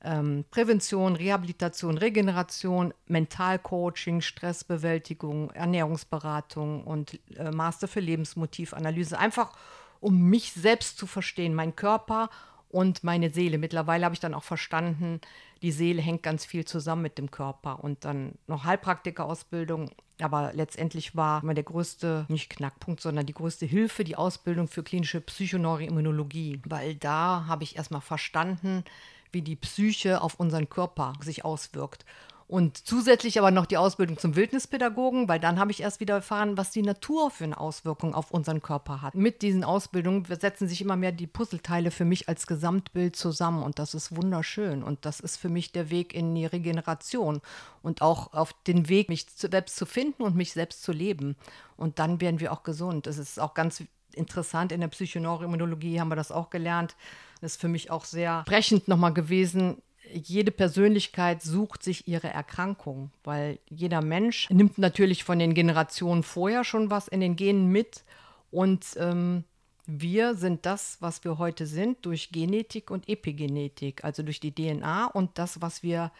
ähm, 0.03 0.45
Prävention, 0.51 1.15
Rehabilitation, 1.15 1.97
Regeneration, 1.97 2.93
Mentalcoaching, 3.07 4.21
Stressbewältigung, 4.21 5.51
Ernährungsberatung 5.51 6.83
und 6.83 7.19
äh, 7.35 7.51
Master 7.51 7.87
für 7.87 7.99
Lebensmotivanalyse. 7.99 9.17
Einfach 9.17 9.51
um 9.99 10.29
mich 10.29 10.53
selbst 10.53 10.97
zu 10.97 11.07
verstehen, 11.07 11.53
mein 11.53 11.75
Körper 11.75 12.29
und 12.69 13.03
meine 13.03 13.29
Seele. 13.29 13.57
Mittlerweile 13.57 14.05
habe 14.05 14.13
ich 14.13 14.19
dann 14.19 14.33
auch 14.33 14.43
verstanden, 14.43 15.21
die 15.61 15.71
Seele 15.71 16.01
hängt 16.01 16.23
ganz 16.23 16.45
viel 16.45 16.65
zusammen 16.65 17.01
mit 17.01 17.17
dem 17.17 17.31
Körper. 17.31 17.83
Und 17.83 18.05
dann 18.05 18.33
noch 18.47 18.65
Heilpraktikerausbildung. 18.65 19.91
Aber 20.19 20.51
letztendlich 20.53 21.15
war 21.15 21.43
immer 21.43 21.53
der 21.53 21.63
größte, 21.63 22.25
nicht 22.27 22.49
Knackpunkt, 22.49 23.01
sondern 23.01 23.25
die 23.25 23.33
größte 23.33 23.65
Hilfe 23.65 24.03
die 24.03 24.15
Ausbildung 24.15 24.67
für 24.67 24.83
klinische 24.83 25.21
Psychoneuroimmunologie. 25.21 26.61
Weil 26.65 26.95
da 26.95 27.45
habe 27.47 27.63
ich 27.63 27.77
erstmal 27.77 28.01
verstanden, 28.01 28.83
wie 29.31 29.41
die 29.41 29.55
Psyche 29.55 30.21
auf 30.21 30.35
unseren 30.35 30.69
Körper 30.69 31.13
sich 31.21 31.45
auswirkt. 31.45 32.05
Und 32.49 32.87
zusätzlich 32.87 33.37
aber 33.39 33.51
noch 33.51 33.65
die 33.65 33.75
Ausbildung 33.75 34.17
zum 34.17 34.37
Wildnispädagogen, 34.37 35.27
weil 35.27 35.39
dann 35.39 35.59
habe 35.59 35.71
ich 35.71 35.81
erst 35.81 35.99
wieder 35.99 36.15
erfahren, 36.15 36.55
was 36.55 36.71
die 36.71 36.81
Natur 36.81 37.29
für 37.29 37.43
eine 37.43 37.59
Auswirkung 37.59 38.15
auf 38.15 38.31
unseren 38.31 38.61
Körper 38.61 39.01
hat. 39.01 39.15
Mit 39.15 39.41
diesen 39.41 39.65
Ausbildungen 39.65 40.23
setzen 40.23 40.69
sich 40.69 40.81
immer 40.81 40.95
mehr 40.95 41.11
die 41.11 41.27
Puzzleteile 41.27 41.91
für 41.91 42.05
mich 42.05 42.29
als 42.29 42.47
Gesamtbild 42.47 43.17
zusammen 43.17 43.63
und 43.63 43.79
das 43.79 43.93
ist 43.93 44.15
wunderschön. 44.15 44.81
Und 44.81 45.05
das 45.05 45.19
ist 45.19 45.35
für 45.35 45.49
mich 45.49 45.73
der 45.73 45.89
Weg 45.89 46.15
in 46.15 46.33
die 46.35 46.45
Regeneration 46.45 47.41
und 47.81 48.01
auch 48.01 48.31
auf 48.31 48.53
den 48.65 48.87
Weg, 48.87 49.09
mich 49.09 49.25
selbst 49.35 49.75
zu 49.75 49.85
finden 49.85 50.23
und 50.23 50.37
mich 50.37 50.53
selbst 50.53 50.83
zu 50.83 50.93
leben. 50.93 51.35
Und 51.75 51.99
dann 51.99 52.21
werden 52.21 52.39
wir 52.39 52.53
auch 52.53 52.63
gesund. 52.63 53.07
Es 53.07 53.17
ist 53.17 53.41
auch 53.41 53.55
ganz 53.55 53.83
interessant, 54.13 54.71
in 54.71 54.79
der 54.79 54.87
Psychoneuroimmunologie 54.87 55.99
haben 55.99 56.07
wir 56.07 56.15
das 56.15 56.31
auch 56.31 56.49
gelernt. 56.49 56.95
Das 57.41 57.53
ist 57.53 57.61
für 57.61 57.67
mich 57.67 57.91
auch 57.91 58.05
sehr 58.05 58.43
brechend 58.45 58.87
nochmal 58.87 59.13
gewesen 59.13 59.81
jede 60.13 60.51
Persönlichkeit 60.51 61.41
sucht 61.41 61.83
sich 61.83 62.07
ihre 62.07 62.27
Erkrankung, 62.27 63.11
weil 63.23 63.59
jeder 63.69 64.01
Mensch 64.01 64.49
nimmt 64.49 64.77
natürlich 64.77 65.23
von 65.23 65.39
den 65.39 65.53
Generationen 65.53 66.23
vorher 66.23 66.63
schon 66.63 66.89
was 66.89 67.07
in 67.07 67.19
den 67.19 67.35
Genen 67.35 67.67
mit 67.67 68.03
und 68.51 68.85
ähm, 68.97 69.43
wir 69.85 70.35
sind 70.35 70.65
das, 70.65 70.97
was 70.99 71.23
wir 71.23 71.37
heute 71.37 71.65
sind, 71.65 72.05
durch 72.05 72.31
Genetik 72.31 72.91
und 72.91 73.07
Epigenetik, 73.07 74.03
also 74.03 74.21
durch 74.21 74.39
die 74.39 74.53
DNA 74.53 75.05
und 75.05 75.37
das, 75.37 75.61
was 75.61 75.81
wir 75.81 76.11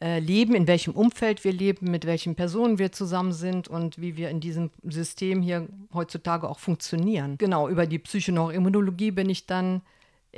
äh, 0.00 0.20
leben, 0.20 0.54
in 0.54 0.68
welchem 0.68 0.92
Umfeld 0.92 1.42
wir 1.42 1.52
leben, 1.52 1.90
mit 1.90 2.06
welchen 2.06 2.34
Personen 2.34 2.78
wir 2.78 2.92
zusammen 2.92 3.32
sind 3.32 3.66
und 3.66 4.00
wie 4.00 4.16
wir 4.16 4.28
in 4.28 4.40
diesem 4.40 4.70
System 4.84 5.42
hier 5.42 5.66
heutzutage 5.92 6.48
auch 6.48 6.58
funktionieren. 6.58 7.36
Genau, 7.38 7.68
über 7.68 7.86
die 7.86 7.98
Psychoneuroimmunologie 7.98 9.10
bin 9.10 9.30
ich 9.30 9.46
dann 9.46 9.82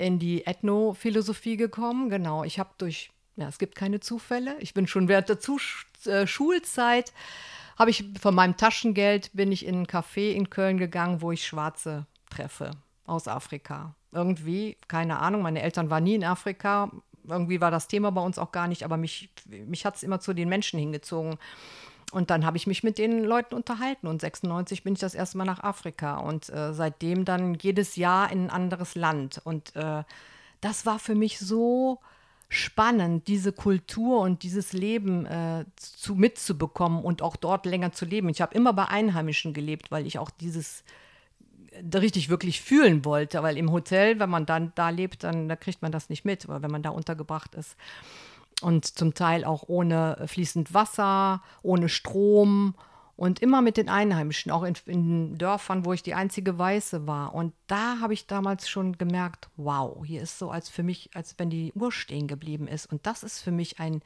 in 0.00 0.18
die 0.18 0.46
Ethnophilosophie 0.46 1.56
gekommen. 1.56 2.10
Genau, 2.10 2.44
ich 2.44 2.58
habe 2.58 2.70
durch, 2.78 3.10
ja, 3.36 3.48
es 3.48 3.58
gibt 3.58 3.74
keine 3.74 4.00
Zufälle. 4.00 4.56
Ich 4.60 4.74
bin 4.74 4.86
schon 4.86 5.08
während 5.08 5.28
der 5.28 5.40
Zus 5.40 5.62
äh, 6.06 6.26
Schulzeit, 6.26 7.12
habe 7.78 7.90
ich 7.90 8.04
von 8.20 8.34
meinem 8.34 8.56
Taschengeld, 8.56 9.30
bin 9.32 9.52
ich 9.52 9.64
in 9.64 9.82
ein 9.82 9.86
Café 9.86 10.32
in 10.32 10.50
Köln 10.50 10.78
gegangen, 10.78 11.22
wo 11.22 11.32
ich 11.32 11.46
Schwarze 11.46 12.06
treffe 12.28 12.72
aus 13.06 13.28
Afrika. 13.28 13.94
Irgendwie, 14.12 14.76
keine 14.88 15.18
Ahnung, 15.18 15.42
meine 15.42 15.62
Eltern 15.62 15.90
waren 15.90 16.04
nie 16.04 16.14
in 16.14 16.24
Afrika. 16.24 16.90
Irgendwie 17.28 17.60
war 17.60 17.70
das 17.70 17.88
Thema 17.88 18.10
bei 18.10 18.22
uns 18.22 18.38
auch 18.38 18.52
gar 18.52 18.68
nicht, 18.68 18.82
aber 18.82 18.96
mich, 18.96 19.30
mich 19.46 19.84
hat 19.84 19.96
es 19.96 20.02
immer 20.02 20.20
zu 20.20 20.32
den 20.32 20.48
Menschen 20.48 20.78
hingezogen. 20.78 21.38
Und 22.10 22.30
dann 22.30 22.44
habe 22.44 22.56
ich 22.56 22.66
mich 22.66 22.82
mit 22.82 22.98
den 22.98 23.24
Leuten 23.24 23.54
unterhalten 23.54 24.06
und 24.06 24.20
96 24.20 24.82
bin 24.82 24.94
ich 24.94 25.00
das 25.00 25.14
erste 25.14 25.38
Mal 25.38 25.44
nach 25.44 25.62
Afrika 25.62 26.16
und 26.16 26.48
äh, 26.50 26.72
seitdem 26.72 27.24
dann 27.24 27.54
jedes 27.54 27.96
Jahr 27.96 28.32
in 28.32 28.46
ein 28.46 28.50
anderes 28.50 28.94
Land. 28.94 29.40
Und 29.44 29.76
äh, 29.76 30.02
das 30.60 30.86
war 30.86 30.98
für 30.98 31.14
mich 31.14 31.38
so 31.38 32.00
spannend, 32.48 33.28
diese 33.28 33.52
Kultur 33.52 34.20
und 34.20 34.42
dieses 34.42 34.72
Leben 34.72 35.24
äh, 35.26 35.64
zu, 35.76 36.16
mitzubekommen 36.16 37.04
und 37.04 37.22
auch 37.22 37.36
dort 37.36 37.64
länger 37.64 37.92
zu 37.92 38.04
leben. 38.04 38.28
Ich 38.28 38.40
habe 38.40 38.54
immer 38.54 38.72
bei 38.72 38.86
Einheimischen 38.86 39.54
gelebt, 39.54 39.92
weil 39.92 40.04
ich 40.04 40.18
auch 40.18 40.30
dieses 40.30 40.82
äh, 41.70 41.96
richtig 41.96 42.28
wirklich 42.28 42.60
fühlen 42.60 43.04
wollte, 43.04 43.40
weil 43.44 43.56
im 43.56 43.70
Hotel, 43.70 44.18
wenn 44.18 44.30
man 44.30 44.46
dann 44.46 44.72
da 44.74 44.90
lebt, 44.90 45.22
dann 45.22 45.48
da 45.48 45.54
kriegt 45.54 45.80
man 45.80 45.92
das 45.92 46.08
nicht 46.08 46.24
mit, 46.24 46.48
oder 46.48 46.60
wenn 46.60 46.72
man 46.72 46.82
da 46.82 46.90
untergebracht 46.90 47.54
ist 47.54 47.76
und 48.62 48.84
zum 48.84 49.14
Teil 49.14 49.44
auch 49.44 49.64
ohne 49.66 50.22
fließend 50.26 50.74
Wasser, 50.74 51.42
ohne 51.62 51.88
Strom 51.88 52.74
und 53.20 53.40
immer 53.40 53.60
mit 53.60 53.76
den 53.76 53.90
Einheimischen, 53.90 54.50
auch 54.50 54.62
in, 54.62 54.74
in, 54.86 55.36
Dörfern, 55.36 55.84
wo 55.84 55.92
ich 55.92 56.02
die 56.02 56.14
einzige 56.14 56.58
Weiße 56.58 57.06
war. 57.06 57.34
Und 57.34 57.52
da 57.66 58.00
habe 58.00 58.14
ich 58.14 58.26
damals 58.26 58.66
schon 58.66 58.96
gemerkt, 58.96 59.50
wow, 59.56 60.02
hier 60.04 60.22
ist 60.22 60.38
so 60.38 60.50
als 60.50 60.70
für 60.70 60.82
mich, 60.82 61.10
als 61.12 61.34
wenn 61.36 61.50
die 61.50 61.70
Uhr 61.74 61.92
stehen 61.92 62.28
geblieben 62.28 62.66
ist. 62.66 62.86
Und 62.90 63.06
das 63.06 63.22
ist 63.22 63.40
für 63.40 63.50
mich 63.50 63.78
ein, 63.78 64.00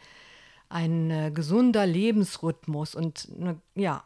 ein 0.68 1.12
äh, 1.12 1.30
gesunder 1.32 1.86
Lebensrhythmus 1.86 2.96
und 2.96 3.28
eine, 3.38 3.60
ja, 3.76 4.02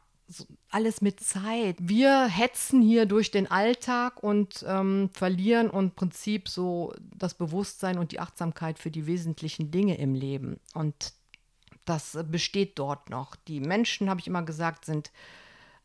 alles 0.70 1.00
mit 1.00 1.20
Zeit. 1.20 1.76
Wir 1.80 2.26
hetzen 2.26 2.82
hier 2.82 3.06
durch 3.06 3.30
den 3.30 3.50
Alltag 3.50 4.23
und 4.23 4.64
ähm, 4.66 5.11
verlieren 5.12 5.70
im 5.70 5.92
Prinzip 5.92 6.49
so 6.49 6.92
das 7.00 7.35
Bewusstsein 7.35 7.99
und 7.99 8.12
die 8.12 8.20
Achtsamkeit 8.20 8.78
für 8.78 8.90
die 8.90 9.06
wesentlichen 9.06 9.70
Dinge 9.70 9.97
im 9.99 10.14
Leben. 10.14 10.61
Und 10.75 11.12
das 11.85 12.18
besteht 12.30 12.78
dort 12.78 13.08
noch. 13.08 13.35
Die 13.37 13.61
Menschen, 13.61 14.11
habe 14.11 14.20
ich 14.20 14.26
immer 14.26 14.42
gesagt, 14.42 14.85
sind 14.85 15.11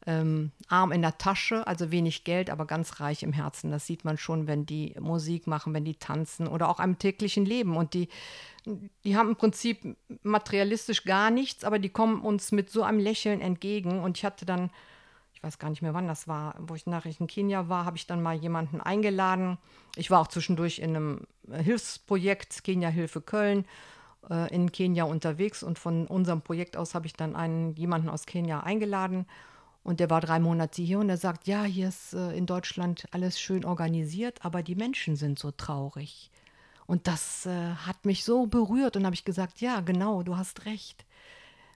ähm, 0.05 0.51
arm 0.67 0.91
in 0.91 1.01
der 1.01 1.17
Tasche, 1.17 1.65
also 1.65 1.91
wenig 1.91 2.23
Geld, 2.23 2.49
aber 2.49 2.65
ganz 2.65 2.99
reich 2.99 3.23
im 3.23 3.33
Herzen. 3.33 3.71
Das 3.71 3.85
sieht 3.85 4.03
man 4.03 4.17
schon, 4.17 4.47
wenn 4.47 4.65
die 4.65 4.95
Musik 4.99 5.47
machen, 5.47 5.73
wenn 5.73 5.85
die 5.85 5.95
tanzen 5.95 6.47
oder 6.47 6.69
auch 6.69 6.79
am 6.79 6.99
täglichen 6.99 7.45
Leben. 7.45 7.77
Und 7.77 7.93
die, 7.93 8.09
die 9.03 9.15
haben 9.15 9.29
im 9.29 9.35
Prinzip 9.35 9.95
materialistisch 10.23 11.05
gar 11.05 11.31
nichts, 11.31 11.63
aber 11.63 11.79
die 11.79 11.89
kommen 11.89 12.21
uns 12.21 12.51
mit 12.51 12.69
so 12.69 12.83
einem 12.83 12.99
Lächeln 12.99 13.39
entgegen. 13.39 13.99
Und 13.99 14.17
ich 14.17 14.25
hatte 14.25 14.45
dann, 14.45 14.71
ich 15.33 15.41
weiß 15.41 15.57
gar 15.57 15.69
nicht 15.69 15.81
mehr, 15.81 15.93
wann 15.93 16.07
das 16.07 16.27
war, 16.27 16.55
wo 16.59 16.75
ich 16.75 16.85
nachher 16.85 17.13
in 17.17 17.27
Kenia 17.27 17.69
war, 17.69 17.85
habe 17.85 17.97
ich 17.97 18.07
dann 18.07 18.21
mal 18.21 18.35
jemanden 18.35 18.81
eingeladen. 18.81 19.57
Ich 19.95 20.11
war 20.11 20.19
auch 20.19 20.27
zwischendurch 20.27 20.79
in 20.79 20.95
einem 20.95 21.21
Hilfsprojekt 21.49 22.63
Kenia 22.65 22.89
Hilfe 22.89 23.21
Köln 23.21 23.63
äh, 24.29 24.53
in 24.53 24.69
Kenia 24.73 25.05
unterwegs 25.05 25.63
und 25.63 25.79
von 25.79 26.07
unserem 26.07 26.41
Projekt 26.41 26.75
aus 26.75 26.93
habe 26.93 27.05
ich 27.05 27.13
dann 27.13 27.37
einen 27.37 27.73
jemanden 27.75 28.09
aus 28.09 28.25
Kenia 28.25 28.61
eingeladen 28.61 29.25
und 29.83 29.99
der 29.99 30.09
war 30.09 30.21
drei 30.21 30.39
Monate 30.39 30.81
hier 30.81 30.99
und 30.99 31.09
er 31.09 31.17
sagt, 31.17 31.45
ja, 31.47 31.63
hier 31.63 31.89
ist 31.89 32.13
äh, 32.13 32.31
in 32.31 32.45
Deutschland 32.45 33.05
alles 33.11 33.39
schön 33.39 33.65
organisiert, 33.65 34.43
aber 34.43 34.63
die 34.63 34.75
Menschen 34.75 35.15
sind 35.15 35.37
so 35.37 35.51
traurig. 35.51 36.31
Und 36.85 37.07
das 37.07 37.45
äh, 37.45 37.73
hat 37.85 38.05
mich 38.05 38.23
so 38.23 38.45
berührt 38.45 38.95
und 38.95 39.05
habe 39.05 39.15
ich 39.15 39.25
gesagt, 39.25 39.59
ja, 39.61 39.81
genau, 39.81 40.23
du 40.23 40.37
hast 40.37 40.65
recht. 40.65 41.05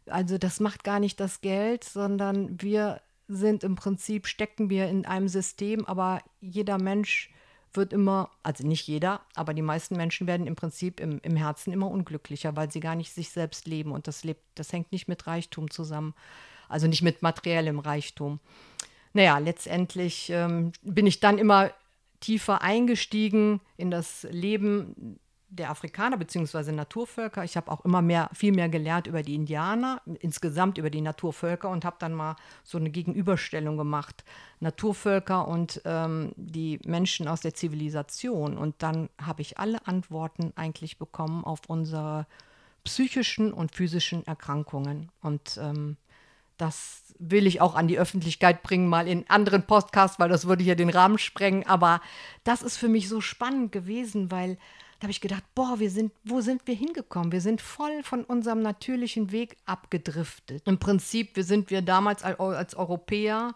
Also 0.05 0.37
das 0.37 0.61
macht 0.61 0.85
gar 0.85 0.99
nicht 0.99 1.19
das 1.19 1.41
Geld, 1.41 1.83
sondern 1.83 2.61
wir 2.61 3.01
sind 3.27 3.65
im 3.65 3.75
Prinzip, 3.75 4.25
stecken 4.25 4.69
wir 4.69 4.87
in 4.87 5.05
einem 5.05 5.27
System, 5.27 5.85
aber 5.85 6.21
jeder 6.39 6.77
Mensch 6.77 7.29
wird 7.73 7.91
immer, 7.91 8.31
also 8.41 8.65
nicht 8.65 8.87
jeder, 8.87 9.19
aber 9.35 9.53
die 9.53 9.61
meisten 9.61 9.97
Menschen 9.97 10.27
werden 10.27 10.47
im 10.47 10.55
Prinzip 10.55 11.01
im, 11.01 11.19
im 11.23 11.35
Herzen 11.35 11.73
immer 11.73 11.91
unglücklicher, 11.91 12.55
weil 12.55 12.71
sie 12.71 12.79
gar 12.79 12.95
nicht 12.95 13.11
sich 13.11 13.31
selbst 13.31 13.67
leben. 13.67 13.91
Und 13.91 14.07
das 14.07 14.23
lebt, 14.23 14.41
das 14.55 14.71
hängt 14.71 14.93
nicht 14.93 15.09
mit 15.09 15.27
Reichtum 15.27 15.69
zusammen 15.69 16.13
also 16.69 16.87
nicht 16.87 17.01
mit 17.01 17.21
materiellem 17.21 17.79
Reichtum. 17.79 18.39
Naja, 19.13 19.37
letztendlich 19.37 20.29
ähm, 20.29 20.71
bin 20.81 21.07
ich 21.07 21.19
dann 21.19 21.37
immer 21.37 21.71
tiefer 22.19 22.61
eingestiegen 22.61 23.61
in 23.77 23.91
das 23.91 24.27
Leben 24.29 25.19
der 25.49 25.69
Afrikaner 25.69 26.17
bzw. 26.17 26.71
Naturvölker. 26.71 27.43
Ich 27.43 27.55
habe 27.55 27.71
auch 27.71 27.85
immer 27.85 28.01
mehr, 28.01 28.29
viel 28.33 28.51
mehr 28.51 28.69
gelernt 28.69 29.07
über 29.07 29.23
die 29.23 29.35
Indianer, 29.35 30.01
insgesamt 30.19 30.77
über 30.77 30.89
die 30.89 31.01
Naturvölker 31.01 31.69
und 31.69 31.85
habe 31.85 31.95
dann 31.99 32.13
mal 32.13 32.35
so 32.63 32.77
eine 32.77 32.89
Gegenüberstellung 32.89 33.77
gemacht. 33.77 34.25
Naturvölker 34.59 35.47
und 35.47 35.81
ähm, 35.85 36.33
die 36.35 36.79
Menschen 36.85 37.27
aus 37.27 37.41
der 37.41 37.53
Zivilisation. 37.53 38.57
Und 38.57 38.75
dann 38.79 39.09
habe 39.21 39.41
ich 39.41 39.57
alle 39.57 39.85
Antworten 39.87 40.51
eigentlich 40.55 40.97
bekommen 40.97 41.45
auf 41.45 41.61
unsere 41.67 42.27
psychischen 42.83 43.53
und 43.53 43.73
physischen 43.73 44.27
Erkrankungen. 44.27 45.11
Und 45.21 45.57
ähm, 45.61 45.95
das 46.57 47.03
will 47.19 47.47
ich 47.47 47.61
auch 47.61 47.75
an 47.75 47.87
die 47.87 47.99
Öffentlichkeit 47.99 48.63
bringen, 48.63 48.87
mal 48.87 49.07
in 49.07 49.29
anderen 49.29 49.63
Podcasts, 49.63 50.19
weil 50.19 50.29
das 50.29 50.47
würde 50.47 50.63
hier 50.63 50.75
den 50.75 50.89
Rahmen 50.89 51.17
sprengen. 51.17 51.65
Aber 51.65 52.01
das 52.43 52.61
ist 52.61 52.77
für 52.77 52.87
mich 52.87 53.09
so 53.09 53.21
spannend 53.21 53.71
gewesen, 53.71 54.31
weil 54.31 54.57
da 54.99 55.03
habe 55.03 55.11
ich 55.11 55.21
gedacht, 55.21 55.43
boah, 55.53 55.79
wir 55.79 55.91
sind, 55.91 56.11
wo 56.23 56.41
sind 56.41 56.65
wir 56.65 56.73
hingekommen? 56.73 57.31
Wir 57.31 57.41
sind 57.41 57.61
voll 57.61 58.01
von 58.03 58.23
unserem 58.23 58.61
natürlichen 58.61 59.31
Weg 59.31 59.57
abgedriftet. 59.65 60.63
Im 60.65 60.79
Prinzip, 60.79 61.35
wir 61.35 61.43
sind 61.43 61.69
wir 61.69 61.83
damals 61.83 62.23
als, 62.23 62.75
Europäer 62.75 63.53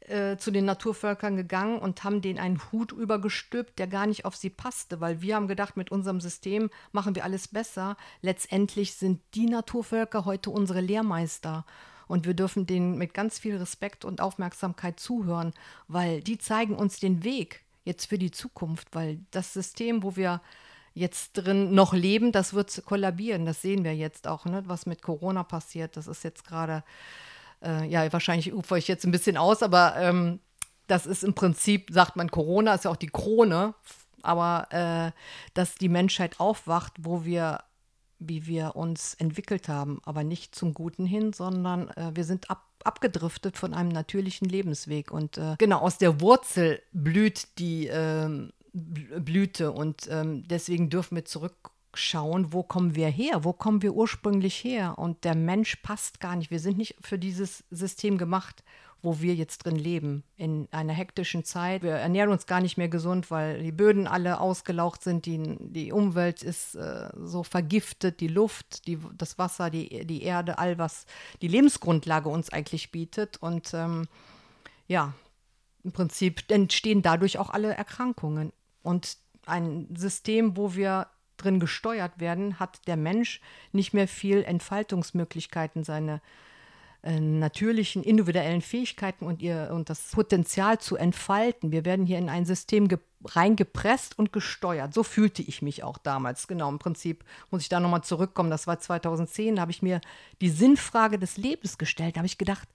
äh, 0.00 0.36
zu 0.36 0.50
den 0.50 0.64
Naturvölkern 0.64 1.36
gegangen 1.36 1.78
und 1.78 2.02
haben 2.02 2.20
denen 2.20 2.40
einen 2.40 2.60
Hut 2.72 2.90
übergestülpt, 2.90 3.78
der 3.78 3.86
gar 3.86 4.06
nicht 4.06 4.24
auf 4.24 4.34
sie 4.34 4.50
passte, 4.50 5.00
weil 5.00 5.22
wir 5.22 5.36
haben 5.36 5.46
gedacht, 5.46 5.76
mit 5.76 5.92
unserem 5.92 6.20
System 6.20 6.70
machen 6.90 7.14
wir 7.14 7.22
alles 7.22 7.46
besser. 7.46 7.96
Letztendlich 8.20 8.94
sind 8.94 9.20
die 9.34 9.46
Naturvölker 9.46 10.24
heute 10.24 10.50
unsere 10.50 10.80
Lehrmeister. 10.80 11.64
Und 12.10 12.26
wir 12.26 12.34
dürfen 12.34 12.66
denen 12.66 12.98
mit 12.98 13.14
ganz 13.14 13.38
viel 13.38 13.56
Respekt 13.56 14.04
und 14.04 14.20
Aufmerksamkeit 14.20 14.98
zuhören, 14.98 15.54
weil 15.86 16.20
die 16.22 16.38
zeigen 16.38 16.74
uns 16.74 16.98
den 16.98 17.22
Weg 17.22 17.62
jetzt 17.84 18.06
für 18.06 18.18
die 18.18 18.32
Zukunft, 18.32 18.88
weil 18.90 19.20
das 19.30 19.52
System, 19.52 20.02
wo 20.02 20.16
wir 20.16 20.40
jetzt 20.92 21.34
drin 21.34 21.72
noch 21.72 21.92
leben, 21.92 22.32
das 22.32 22.52
wird 22.52 22.82
kollabieren. 22.84 23.46
Das 23.46 23.62
sehen 23.62 23.84
wir 23.84 23.94
jetzt 23.94 24.26
auch, 24.26 24.44
ne? 24.44 24.64
was 24.66 24.86
mit 24.86 25.02
Corona 25.02 25.44
passiert. 25.44 25.96
Das 25.96 26.08
ist 26.08 26.24
jetzt 26.24 26.44
gerade, 26.44 26.82
äh, 27.62 27.86
ja, 27.86 28.12
wahrscheinlich 28.12 28.52
ufer 28.52 28.76
ich 28.76 28.88
jetzt 28.88 29.04
ein 29.04 29.12
bisschen 29.12 29.36
aus, 29.36 29.62
aber 29.62 29.94
ähm, 29.96 30.40
das 30.88 31.06
ist 31.06 31.22
im 31.22 31.34
Prinzip, 31.34 31.90
sagt 31.92 32.16
man, 32.16 32.28
Corona 32.32 32.74
ist 32.74 32.86
ja 32.86 32.90
auch 32.90 32.96
die 32.96 33.06
Krone, 33.06 33.74
aber 34.22 34.66
äh, 34.72 35.12
dass 35.54 35.76
die 35.76 35.88
Menschheit 35.88 36.40
aufwacht, 36.40 36.94
wo 36.98 37.24
wir 37.24 37.60
wie 38.20 38.46
wir 38.46 38.76
uns 38.76 39.14
entwickelt 39.14 39.68
haben, 39.68 40.00
aber 40.04 40.22
nicht 40.22 40.54
zum 40.54 40.74
Guten 40.74 41.06
hin, 41.06 41.32
sondern 41.32 41.88
äh, 41.90 42.10
wir 42.14 42.24
sind 42.24 42.50
ab, 42.50 42.64
abgedriftet 42.84 43.56
von 43.56 43.74
einem 43.74 43.88
natürlichen 43.88 44.48
Lebensweg. 44.48 45.10
Und 45.10 45.38
äh, 45.38 45.56
genau 45.58 45.78
aus 45.80 45.98
der 45.98 46.20
Wurzel 46.20 46.80
blüht 46.92 47.58
die 47.58 47.88
äh, 47.88 48.50
Blüte 48.72 49.72
und 49.72 50.08
ähm, 50.10 50.46
deswegen 50.46 50.90
dürfen 50.90 51.16
wir 51.16 51.24
zurück 51.24 51.72
schauen, 51.94 52.52
wo 52.52 52.62
kommen 52.62 52.94
wir 52.94 53.08
her, 53.08 53.42
wo 53.44 53.52
kommen 53.52 53.82
wir 53.82 53.94
ursprünglich 53.94 54.62
her. 54.62 54.98
Und 54.98 55.24
der 55.24 55.34
Mensch 55.34 55.76
passt 55.76 56.20
gar 56.20 56.36
nicht. 56.36 56.50
Wir 56.50 56.60
sind 56.60 56.78
nicht 56.78 56.94
für 57.00 57.18
dieses 57.18 57.64
System 57.70 58.16
gemacht, 58.16 58.62
wo 59.02 59.20
wir 59.20 59.34
jetzt 59.34 59.64
drin 59.64 59.76
leben, 59.76 60.24
in 60.36 60.68
einer 60.72 60.92
hektischen 60.92 61.44
Zeit. 61.44 61.82
Wir 61.82 61.92
ernähren 61.92 62.30
uns 62.30 62.46
gar 62.46 62.60
nicht 62.60 62.76
mehr 62.76 62.88
gesund, 62.88 63.30
weil 63.30 63.62
die 63.62 63.72
Böden 63.72 64.06
alle 64.06 64.40
ausgelaucht 64.40 65.02
sind, 65.02 65.26
die, 65.26 65.56
die 65.58 65.92
Umwelt 65.92 66.42
ist 66.42 66.74
äh, 66.74 67.08
so 67.16 67.42
vergiftet, 67.42 68.20
die 68.20 68.28
Luft, 68.28 68.86
die, 68.86 68.98
das 69.16 69.38
Wasser, 69.38 69.70
die, 69.70 70.06
die 70.06 70.22
Erde, 70.22 70.58
all 70.58 70.78
was 70.78 71.06
die 71.40 71.48
Lebensgrundlage 71.48 72.28
uns 72.28 72.50
eigentlich 72.50 72.90
bietet. 72.90 73.38
Und 73.40 73.72
ähm, 73.74 74.06
ja, 74.86 75.14
im 75.82 75.92
Prinzip 75.92 76.50
entstehen 76.50 77.02
dadurch 77.02 77.38
auch 77.38 77.50
alle 77.50 77.74
Erkrankungen. 77.74 78.52
Und 78.82 79.16
ein 79.46 79.88
System, 79.96 80.56
wo 80.56 80.74
wir 80.74 81.06
drin 81.38 81.60
gesteuert 81.60 82.20
werden, 82.20 82.60
hat 82.60 82.86
der 82.86 82.96
Mensch 82.96 83.40
nicht 83.72 83.94
mehr 83.94 84.08
viel 84.08 84.42
Entfaltungsmöglichkeiten, 84.42 85.84
seine 85.84 86.20
natürlichen 87.02 88.02
individuellen 88.02 88.60
Fähigkeiten 88.60 89.24
und, 89.24 89.40
ihr, 89.40 89.70
und 89.72 89.88
das 89.88 90.10
Potenzial 90.12 90.78
zu 90.78 90.96
entfalten. 90.96 91.72
Wir 91.72 91.84
werden 91.84 92.04
hier 92.04 92.18
in 92.18 92.28
ein 92.28 92.44
System 92.44 92.88
reingepresst 93.24 94.18
und 94.18 94.32
gesteuert. 94.32 94.94
So 94.94 95.02
fühlte 95.02 95.42
ich 95.42 95.62
mich 95.62 95.82
auch 95.82 95.98
damals. 95.98 96.46
Genau, 96.46 96.68
im 96.68 96.78
Prinzip 96.78 97.24
muss 97.50 97.62
ich 97.62 97.68
da 97.68 97.80
nochmal 97.80 98.04
zurückkommen. 98.04 98.50
Das 98.50 98.66
war 98.66 98.78
2010, 98.78 99.56
da 99.56 99.62
habe 99.62 99.70
ich 99.70 99.82
mir 99.82 100.00
die 100.40 100.50
Sinnfrage 100.50 101.18
des 101.18 101.36
Lebens 101.36 101.78
gestellt. 101.78 102.16
Da 102.16 102.18
habe 102.18 102.26
ich 102.26 102.38
gedacht, 102.38 102.68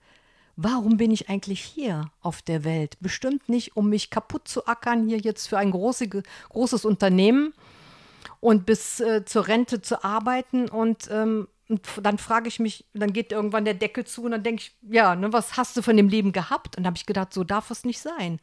warum 0.56 0.96
bin 0.96 1.10
ich 1.10 1.28
eigentlich 1.28 1.60
hier 1.60 2.10
auf 2.20 2.42
der 2.42 2.64
Welt? 2.64 2.96
Bestimmt 3.00 3.48
nicht, 3.48 3.76
um 3.76 3.88
mich 3.88 4.10
kaputt 4.10 4.48
zu 4.48 4.66
ackern, 4.66 5.06
hier 5.06 5.18
jetzt 5.18 5.48
für 5.48 5.58
ein 5.58 5.70
große, 5.70 6.08
großes 6.48 6.84
Unternehmen 6.84 7.52
und 8.40 8.66
bis 8.66 9.00
äh, 9.00 9.24
zur 9.24 9.48
Rente 9.48 9.82
zu 9.82 10.04
arbeiten 10.04 10.68
und 10.68 11.08
ähm, 11.10 11.48
und 11.68 11.80
dann 12.02 12.18
frage 12.18 12.48
ich 12.48 12.60
mich, 12.60 12.86
dann 12.94 13.12
geht 13.12 13.32
irgendwann 13.32 13.64
der 13.64 13.74
Deckel 13.74 14.04
zu 14.04 14.24
und 14.24 14.30
dann 14.30 14.42
denke 14.42 14.62
ich, 14.62 14.76
ja, 14.82 15.16
ne, 15.16 15.32
was 15.32 15.56
hast 15.56 15.76
du 15.76 15.82
von 15.82 15.96
dem 15.96 16.08
Leben 16.08 16.32
gehabt? 16.32 16.76
Und 16.76 16.84
da 16.84 16.88
habe 16.88 16.96
ich 16.96 17.06
gedacht, 17.06 17.32
so 17.32 17.42
darf 17.44 17.70
es 17.70 17.84
nicht 17.84 18.00
sein. 18.00 18.40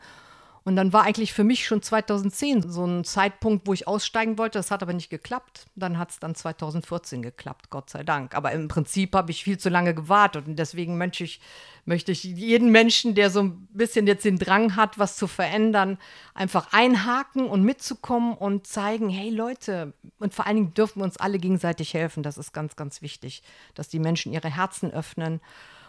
Und 0.66 0.78
dann 0.78 0.94
war 0.94 1.04
eigentlich 1.04 1.34
für 1.34 1.44
mich 1.44 1.66
schon 1.66 1.82
2010 1.82 2.72
so 2.72 2.86
ein 2.86 3.04
Zeitpunkt, 3.04 3.68
wo 3.68 3.74
ich 3.74 3.86
aussteigen 3.86 4.38
wollte. 4.38 4.60
Das 4.60 4.72
hat 4.72 4.82
aber 4.82 4.94
nicht 4.94 5.10
geklappt. 5.10 5.66
Dann 5.76 5.98
hat 5.98 6.12
es 6.12 6.20
dann 6.20 6.36
2014 6.36 7.22
geklappt, 7.22 7.70
Gott 7.70 7.90
sei 7.90 8.04
Dank. 8.04 8.34
Aber 8.34 8.54
im 8.54 8.70
Prinzip 8.70 9.14
habe 9.14 9.32
ich 9.32 9.44
viel 9.44 9.58
zu 9.58 9.68
lange 9.68 9.94
gewartet. 9.94 10.48
Und 10.48 10.58
deswegen 10.58 10.98
möchte 10.98 11.26
ich, 11.26 11.42
möchte 11.84 12.14
ich 12.14 12.24
jeden 12.24 12.72
Menschen, 12.72 13.14
der 13.14 13.30
so 13.30 13.42
ein 13.42 13.68
bisschen 13.74 14.08
jetzt 14.08 14.24
den 14.24 14.40
Drang 14.40 14.78
hat, 14.78 14.98
was 14.98 15.18
zu 15.18 15.28
verändern, 15.28 15.98
einfach 16.34 16.72
einhaken 16.72 17.48
und 17.48 17.64
mitzukommen 17.64 18.34
und 18.34 18.66
zeigen, 18.66 19.10
hey 19.10 19.32
Leute, 19.32 19.94
und 20.20 20.34
vor 20.34 20.48
allen 20.48 20.56
Dingen 20.56 20.74
dürfen 20.74 21.02
wir 21.02 21.04
uns 21.04 21.18
alle 21.18 21.40
gegenseitig 21.40 21.94
helfen. 21.94 22.24
Das 22.24 22.38
ist 22.38 22.54
ganz, 22.54 22.78
ganz 22.78 23.02
wichtig, 23.02 23.44
dass 23.74 23.90
die 23.90 24.00
Menschen 24.00 24.32
ihre 24.32 24.50
Herzen 24.50 24.92
öffnen 24.92 25.42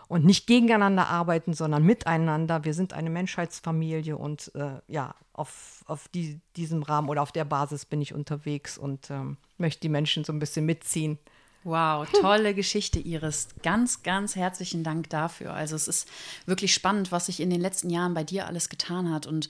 und 0.09 0.25
nicht 0.25 0.47
gegeneinander 0.47 1.09
arbeiten, 1.09 1.55
sondern 1.55 1.85
miteinander. 1.85 2.65
Wir 2.65 2.75
sind 2.75 2.93
eine 2.93 3.11
Menschheitsfamilie 3.11 4.17
und 4.17 4.53
äh, 4.55 4.81
ja, 4.89 5.15
auf, 5.33 5.85
auf 5.87 6.09
die, 6.09 6.41
diesem 6.57 6.83
Rahmen 6.83 7.09
oder 7.09 7.23
auf 7.23 7.33
der 7.33 7.45
Basis 7.45 7.85
bin 7.85 8.01
ich 8.01 8.15
unterwegs 8.15 8.79
und 8.79 9.11
ähm, 9.11 9.37
möchte 9.59 9.81
die 9.81 9.89
Menschen 9.89 10.25
so 10.25 10.33
ein 10.33 10.39
bisschen 10.39 10.67
mitziehen. 10.67 11.19
Wow, 11.65 12.07
tolle 12.21 12.55
Geschichte, 12.55 12.99
Iris. 12.99 13.49
Ganz, 13.63 14.03
ganz 14.03 14.37
herzlichen 14.37 14.85
Dank 14.85 15.09
dafür. 15.09 15.55
Also 15.55 15.75
es 15.75 15.89
ist 15.89 16.09
wirklich 16.45 16.75
spannend, 16.75 17.11
was 17.11 17.27
sich 17.27 17.41
in 17.41 17.49
den 17.49 17.61
letzten 17.61 17.89
Jahren 17.89 18.13
bei 18.13 18.23
dir 18.23 18.47
alles 18.47 18.69
getan 18.69 19.11
hat 19.13 19.27
und 19.27 19.49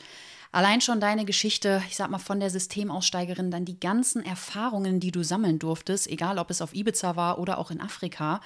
Allein 0.54 0.80
schon 0.80 1.00
deine 1.00 1.24
Geschichte, 1.24 1.82
ich 1.88 1.96
sag 1.96 2.10
mal 2.10 2.20
von 2.20 2.38
der 2.38 2.48
Systemaussteigerin, 2.48 3.50
dann 3.50 3.64
die 3.64 3.80
ganzen 3.80 4.24
Erfahrungen, 4.24 5.00
die 5.00 5.10
du 5.10 5.24
sammeln 5.24 5.58
durftest, 5.58 6.06
egal 6.06 6.38
ob 6.38 6.48
es 6.48 6.62
auf 6.62 6.76
Ibiza 6.76 7.16
war 7.16 7.40
oder 7.40 7.58
auch 7.58 7.72
in 7.72 7.80
Afrika, 7.80 8.40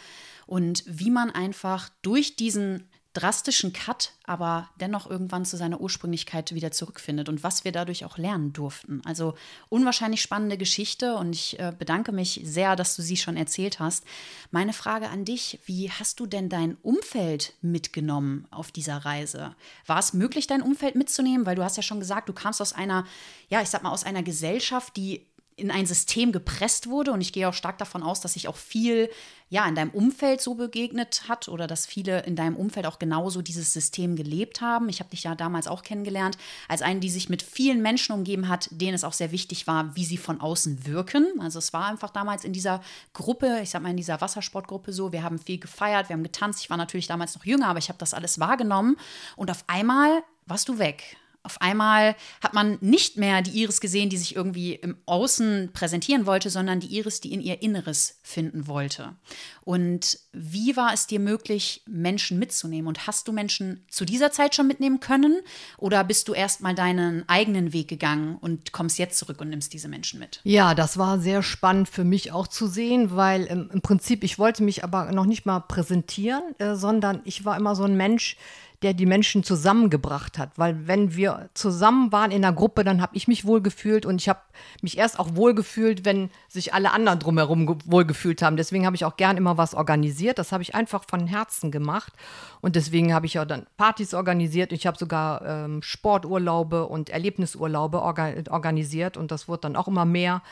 und 0.46 0.82
wie 0.86 1.10
man 1.10 1.30
einfach 1.30 1.90
durch 2.00 2.34
diesen 2.34 2.88
drastischen 3.18 3.72
Cut, 3.72 4.12
aber 4.24 4.68
dennoch 4.80 5.10
irgendwann 5.10 5.44
zu 5.44 5.56
seiner 5.56 5.80
Ursprünglichkeit 5.80 6.54
wieder 6.54 6.70
zurückfindet 6.70 7.28
und 7.28 7.42
was 7.42 7.64
wir 7.64 7.72
dadurch 7.72 8.04
auch 8.04 8.16
lernen 8.16 8.52
durften. 8.52 9.02
Also 9.04 9.34
unwahrscheinlich 9.68 10.22
spannende 10.22 10.56
Geschichte 10.56 11.16
und 11.16 11.32
ich 11.32 11.58
äh, 11.58 11.72
bedanke 11.76 12.12
mich 12.12 12.40
sehr, 12.44 12.76
dass 12.76 12.94
du 12.94 13.02
sie 13.02 13.16
schon 13.16 13.36
erzählt 13.36 13.80
hast. 13.80 14.04
Meine 14.52 14.72
Frage 14.72 15.08
an 15.08 15.24
dich, 15.24 15.58
wie 15.66 15.90
hast 15.90 16.20
du 16.20 16.26
denn 16.26 16.48
dein 16.48 16.76
Umfeld 16.82 17.54
mitgenommen 17.60 18.46
auf 18.50 18.70
dieser 18.70 18.98
Reise? 18.98 19.56
War 19.86 19.98
es 19.98 20.12
möglich, 20.12 20.46
dein 20.46 20.62
Umfeld 20.62 20.94
mitzunehmen? 20.94 21.44
Weil 21.44 21.56
du 21.56 21.64
hast 21.64 21.76
ja 21.76 21.82
schon 21.82 22.00
gesagt, 22.00 22.28
du 22.28 22.32
kamst 22.32 22.62
aus 22.62 22.72
einer, 22.72 23.04
ja, 23.48 23.60
ich 23.62 23.68
sag 23.68 23.82
mal, 23.82 23.90
aus 23.90 24.04
einer 24.04 24.22
Gesellschaft, 24.22 24.96
die 24.96 25.26
in 25.58 25.70
ein 25.70 25.86
System 25.86 26.32
gepresst 26.32 26.88
wurde. 26.88 27.12
Und 27.12 27.20
ich 27.20 27.32
gehe 27.32 27.48
auch 27.48 27.54
stark 27.54 27.78
davon 27.78 28.02
aus, 28.02 28.20
dass 28.20 28.34
sich 28.34 28.48
auch 28.48 28.56
viel 28.56 29.10
ja 29.50 29.66
in 29.66 29.74
deinem 29.74 29.90
Umfeld 29.90 30.40
so 30.40 30.54
begegnet 30.54 31.22
hat 31.28 31.48
oder 31.48 31.66
dass 31.66 31.86
viele 31.86 32.22
in 32.24 32.36
deinem 32.36 32.56
Umfeld 32.56 32.86
auch 32.86 32.98
genauso 32.98 33.42
dieses 33.42 33.72
System 33.72 34.14
gelebt 34.14 34.60
haben. 34.60 34.88
Ich 34.88 35.00
habe 35.00 35.10
dich 35.10 35.24
ja 35.24 35.34
damals 35.34 35.68
auch 35.68 35.82
kennengelernt 35.82 36.36
als 36.68 36.82
eine, 36.82 37.00
die 37.00 37.10
sich 37.10 37.28
mit 37.28 37.42
vielen 37.42 37.80
Menschen 37.82 38.12
umgeben 38.12 38.48
hat, 38.48 38.68
denen 38.70 38.94
es 38.94 39.04
auch 39.04 39.12
sehr 39.12 39.32
wichtig 39.32 39.66
war, 39.66 39.96
wie 39.96 40.04
sie 40.04 40.18
von 40.18 40.40
außen 40.40 40.86
wirken. 40.86 41.26
Also 41.40 41.58
es 41.58 41.72
war 41.72 41.86
einfach 41.86 42.10
damals 42.10 42.44
in 42.44 42.52
dieser 42.52 42.82
Gruppe, 43.14 43.60
ich 43.62 43.70
sag 43.70 43.82
mal 43.82 43.90
in 43.90 43.96
dieser 43.96 44.20
Wassersportgruppe 44.20 44.92
so, 44.92 45.12
wir 45.12 45.22
haben 45.22 45.38
viel 45.38 45.58
gefeiert, 45.58 46.08
wir 46.08 46.14
haben 46.14 46.22
getanzt. 46.22 46.60
Ich 46.60 46.70
war 46.70 46.76
natürlich 46.76 47.06
damals 47.06 47.34
noch 47.34 47.44
jünger, 47.44 47.68
aber 47.68 47.78
ich 47.78 47.88
habe 47.88 47.98
das 47.98 48.14
alles 48.14 48.38
wahrgenommen 48.38 48.96
und 49.36 49.50
auf 49.50 49.64
einmal 49.66 50.22
warst 50.46 50.68
du 50.68 50.78
weg 50.78 51.16
auf 51.42 51.60
einmal 51.62 52.14
hat 52.42 52.52
man 52.52 52.78
nicht 52.80 53.16
mehr 53.16 53.42
die 53.42 53.62
Iris 53.62 53.80
gesehen, 53.80 54.10
die 54.10 54.16
sich 54.16 54.36
irgendwie 54.36 54.74
im 54.74 54.98
Außen 55.06 55.70
präsentieren 55.72 56.26
wollte, 56.26 56.50
sondern 56.50 56.80
die 56.80 56.94
Iris, 56.96 57.20
die 57.20 57.32
in 57.32 57.40
ihr 57.40 57.62
Inneres 57.62 58.18
finden 58.22 58.66
wollte. 58.66 59.16
Und 59.62 60.18
wie 60.32 60.76
war 60.76 60.92
es 60.92 61.06
dir 61.06 61.20
möglich, 61.20 61.82
Menschen 61.86 62.38
mitzunehmen? 62.38 62.88
Und 62.88 63.06
hast 63.06 63.28
du 63.28 63.32
Menschen 63.32 63.84
zu 63.90 64.04
dieser 64.04 64.30
Zeit 64.30 64.54
schon 64.54 64.66
mitnehmen 64.66 65.00
können? 65.00 65.40
Oder 65.76 66.04
bist 66.04 66.28
du 66.28 66.34
erst 66.34 66.60
mal 66.60 66.74
deinen 66.74 67.28
eigenen 67.28 67.72
Weg 67.72 67.88
gegangen 67.88 68.36
und 68.40 68.72
kommst 68.72 68.98
jetzt 68.98 69.18
zurück 69.18 69.40
und 69.40 69.50
nimmst 69.50 69.72
diese 69.72 69.88
Menschen 69.88 70.20
mit? 70.20 70.40
Ja, 70.44 70.74
das 70.74 70.98
war 70.98 71.18
sehr 71.18 71.42
spannend 71.42 71.88
für 71.88 72.04
mich 72.04 72.32
auch 72.32 72.48
zu 72.48 72.66
sehen, 72.66 73.14
weil 73.14 73.44
im, 73.44 73.70
im 73.72 73.80
Prinzip, 73.80 74.24
ich 74.24 74.38
wollte 74.38 74.62
mich 74.62 74.84
aber 74.84 75.12
noch 75.12 75.26
nicht 75.26 75.46
mal 75.46 75.60
präsentieren, 75.60 76.42
äh, 76.58 76.74
sondern 76.74 77.20
ich 77.24 77.44
war 77.44 77.56
immer 77.56 77.76
so 77.76 77.84
ein 77.84 77.96
Mensch, 77.96 78.36
der 78.82 78.94
die 78.94 79.06
Menschen 79.06 79.42
zusammengebracht 79.42 80.38
hat. 80.38 80.56
Weil 80.56 80.86
wenn 80.86 81.16
wir 81.16 81.50
zusammen 81.54 82.12
waren 82.12 82.30
in 82.30 82.44
einer 82.44 82.54
Gruppe, 82.54 82.84
dann 82.84 83.02
habe 83.02 83.16
ich 83.16 83.26
mich 83.26 83.44
wohlgefühlt 83.44 84.06
und 84.06 84.20
ich 84.20 84.28
habe 84.28 84.40
mich 84.82 84.98
erst 84.98 85.18
auch 85.18 85.34
wohlgefühlt, 85.34 86.04
wenn 86.04 86.30
sich 86.48 86.74
alle 86.74 86.92
anderen 86.92 87.18
drumherum 87.18 87.80
wohlgefühlt 87.86 88.40
haben. 88.40 88.56
Deswegen 88.56 88.86
habe 88.86 88.94
ich 88.94 89.04
auch 89.04 89.16
gern 89.16 89.36
immer 89.36 89.58
was 89.58 89.74
organisiert. 89.74 90.38
Das 90.38 90.52
habe 90.52 90.62
ich 90.62 90.76
einfach 90.76 91.04
von 91.08 91.26
Herzen 91.26 91.72
gemacht. 91.72 92.12
Und 92.60 92.76
deswegen 92.76 93.12
habe 93.12 93.26
ich 93.26 93.40
auch 93.40 93.44
dann 93.44 93.66
Partys 93.76 94.14
organisiert. 94.14 94.72
Ich 94.72 94.86
habe 94.86 94.96
sogar 94.96 95.44
ähm, 95.44 95.82
Sporturlaube 95.82 96.86
und 96.86 97.10
Erlebnisurlaube 97.10 98.00
orga 98.00 98.32
organisiert 98.50 99.16
und 99.16 99.32
das 99.32 99.48
wurde 99.48 99.62
dann 99.62 99.76
auch 99.76 99.88
immer 99.88 100.04
mehr. 100.04 100.42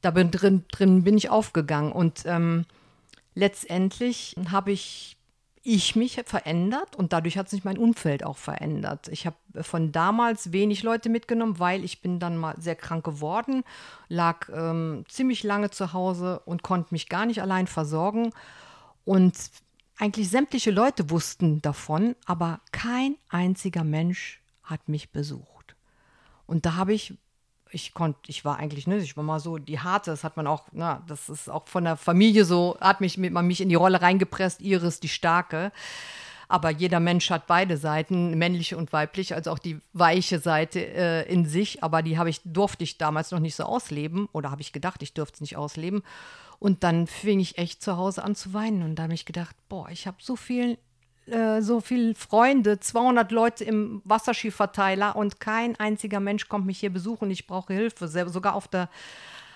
Da 0.00 0.10
bin 0.10 0.30
drin, 0.30 0.64
drin 0.72 1.04
bin 1.04 1.18
ich 1.18 1.28
aufgegangen. 1.28 1.92
Und 1.92 2.22
ähm, 2.24 2.64
letztendlich 3.34 4.36
habe 4.50 4.72
ich 4.72 5.16
ich 5.64 5.94
mich 5.94 6.20
verändert 6.26 6.96
und 6.96 7.12
dadurch 7.12 7.38
hat 7.38 7.48
sich 7.48 7.64
mein 7.64 7.78
Umfeld 7.78 8.24
auch 8.24 8.36
verändert. 8.36 9.08
Ich 9.08 9.26
habe 9.26 9.36
von 9.62 9.92
damals 9.92 10.50
wenig 10.52 10.82
Leute 10.82 11.08
mitgenommen, 11.08 11.60
weil 11.60 11.84
ich 11.84 12.00
bin 12.00 12.18
dann 12.18 12.36
mal 12.36 12.60
sehr 12.60 12.74
krank 12.74 13.04
geworden, 13.04 13.62
lag 14.08 14.48
ähm, 14.52 15.04
ziemlich 15.08 15.44
lange 15.44 15.70
zu 15.70 15.92
Hause 15.92 16.40
und 16.46 16.62
konnte 16.62 16.92
mich 16.92 17.08
gar 17.08 17.26
nicht 17.26 17.42
allein 17.42 17.68
versorgen. 17.68 18.32
Und 19.04 19.36
eigentlich 19.96 20.30
sämtliche 20.30 20.72
Leute 20.72 21.10
wussten 21.10 21.62
davon, 21.62 22.16
aber 22.24 22.60
kein 22.72 23.16
einziger 23.28 23.84
Mensch 23.84 24.42
hat 24.64 24.88
mich 24.88 25.10
besucht. 25.10 25.76
Und 26.46 26.66
da 26.66 26.74
habe 26.74 26.92
ich 26.92 27.14
ich 27.72 27.94
konnte, 27.94 28.18
ich 28.26 28.44
war 28.44 28.58
eigentlich, 28.58 28.86
ne, 28.86 28.98
ich 28.98 29.16
war 29.16 29.24
mal 29.24 29.40
so 29.40 29.58
die 29.58 29.80
harte, 29.80 30.10
das 30.10 30.24
hat 30.24 30.36
man 30.36 30.46
auch, 30.46 30.64
na, 30.72 31.02
das 31.06 31.28
ist 31.28 31.48
auch 31.48 31.66
von 31.66 31.84
der 31.84 31.96
Familie 31.96 32.44
so, 32.44 32.76
hat 32.80 33.00
mich 33.00 33.18
mit 33.18 33.32
man 33.32 33.46
mich 33.46 33.60
in 33.60 33.68
die 33.68 33.74
Rolle 33.74 34.02
reingepresst, 34.02 34.60
Iris 34.60 35.00
die 35.00 35.08
starke. 35.08 35.72
Aber 36.48 36.68
jeder 36.68 37.00
Mensch 37.00 37.30
hat 37.30 37.46
beide 37.46 37.78
Seiten, 37.78 38.36
männliche 38.36 38.76
und 38.76 38.92
weibliche, 38.92 39.34
also 39.34 39.50
auch 39.50 39.58
die 39.58 39.80
weiche 39.94 40.38
Seite 40.38 40.80
äh, 40.80 41.32
in 41.32 41.46
sich. 41.46 41.82
Aber 41.82 42.02
die 42.02 42.18
habe 42.18 42.28
ich, 42.28 42.42
durfte 42.44 42.84
ich 42.84 42.98
damals 42.98 43.30
noch 43.30 43.40
nicht 43.40 43.54
so 43.54 43.64
ausleben 43.64 44.28
oder 44.32 44.50
habe 44.50 44.60
ich 44.60 44.72
gedacht, 44.72 45.02
ich 45.02 45.14
dürfte 45.14 45.36
es 45.36 45.40
nicht 45.40 45.56
ausleben. 45.56 46.02
Und 46.58 46.84
dann 46.84 47.06
fing 47.06 47.40
ich 47.40 47.56
echt 47.56 47.82
zu 47.82 47.96
Hause 47.96 48.22
an 48.22 48.34
zu 48.34 48.52
weinen 48.52 48.82
und 48.82 48.96
da 48.96 49.04
habe 49.04 49.14
ich 49.14 49.24
gedacht, 49.24 49.56
boah, 49.70 49.88
ich 49.88 50.06
habe 50.06 50.18
so 50.20 50.36
viel 50.36 50.76
äh, 51.26 51.62
so 51.62 51.80
viele 51.80 52.14
Freunde, 52.14 52.80
200 52.80 53.30
Leute 53.30 53.64
im 53.64 54.02
Wasserskiverteiler 54.04 55.14
und 55.14 55.38
kein 55.38 55.78
einziger 55.78 56.20
Mensch 56.20 56.48
kommt 56.48 56.66
mich 56.66 56.80
hier 56.80 56.92
besuchen. 56.92 57.30
Ich 57.30 57.46
brauche 57.46 57.72
Hilfe, 57.72 58.08
sogar 58.08 58.54
auf 58.54 58.66
der, 58.66 58.88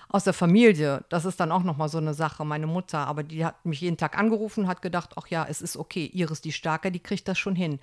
aus 0.07 0.23
der 0.23 0.33
Familie. 0.33 1.03
Das 1.09 1.25
ist 1.25 1.39
dann 1.39 1.51
auch 1.51 1.63
nochmal 1.63 1.89
so 1.89 1.97
eine 1.97 2.13
Sache. 2.13 2.45
Meine 2.45 2.67
Mutter, 2.67 2.99
aber 2.99 3.23
die 3.23 3.43
hat 3.43 3.65
mich 3.65 3.81
jeden 3.81 3.97
Tag 3.97 4.17
angerufen 4.17 4.67
hat 4.67 4.81
gedacht, 4.81 5.11
ach 5.17 5.27
ja, 5.27 5.45
es 5.49 5.61
ist 5.61 5.75
okay, 5.75 6.05
Iris 6.13 6.41
die 6.41 6.53
Starke, 6.53 6.91
die 6.91 7.01
kriegt 7.01 7.27
das 7.27 7.37
schon 7.37 7.55
hin. 7.55 7.79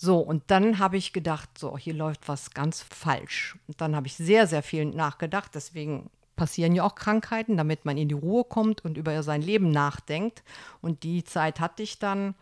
So, 0.00 0.20
und 0.20 0.44
dann 0.46 0.78
habe 0.78 0.96
ich 0.96 1.12
gedacht, 1.12 1.58
so, 1.58 1.76
hier 1.76 1.92
läuft 1.92 2.28
was 2.28 2.52
ganz 2.52 2.82
falsch. 2.82 3.56
Und 3.66 3.80
dann 3.80 3.96
habe 3.96 4.06
ich 4.06 4.14
sehr, 4.14 4.46
sehr 4.46 4.62
viel 4.62 4.86
nachgedacht. 4.86 5.50
Deswegen 5.54 6.08
passieren 6.36 6.74
ja 6.74 6.84
auch 6.84 6.94
Krankheiten, 6.94 7.56
damit 7.56 7.84
man 7.84 7.98
in 7.98 8.08
die 8.08 8.14
Ruhe 8.14 8.44
kommt 8.44 8.84
und 8.84 8.96
über 8.96 9.22
sein 9.22 9.42
Leben 9.42 9.70
nachdenkt. 9.72 10.42
Und 10.80 11.02
die 11.02 11.24
Zeit 11.24 11.60
hatte 11.60 11.82
ich 11.82 11.98
dann. 11.98 12.34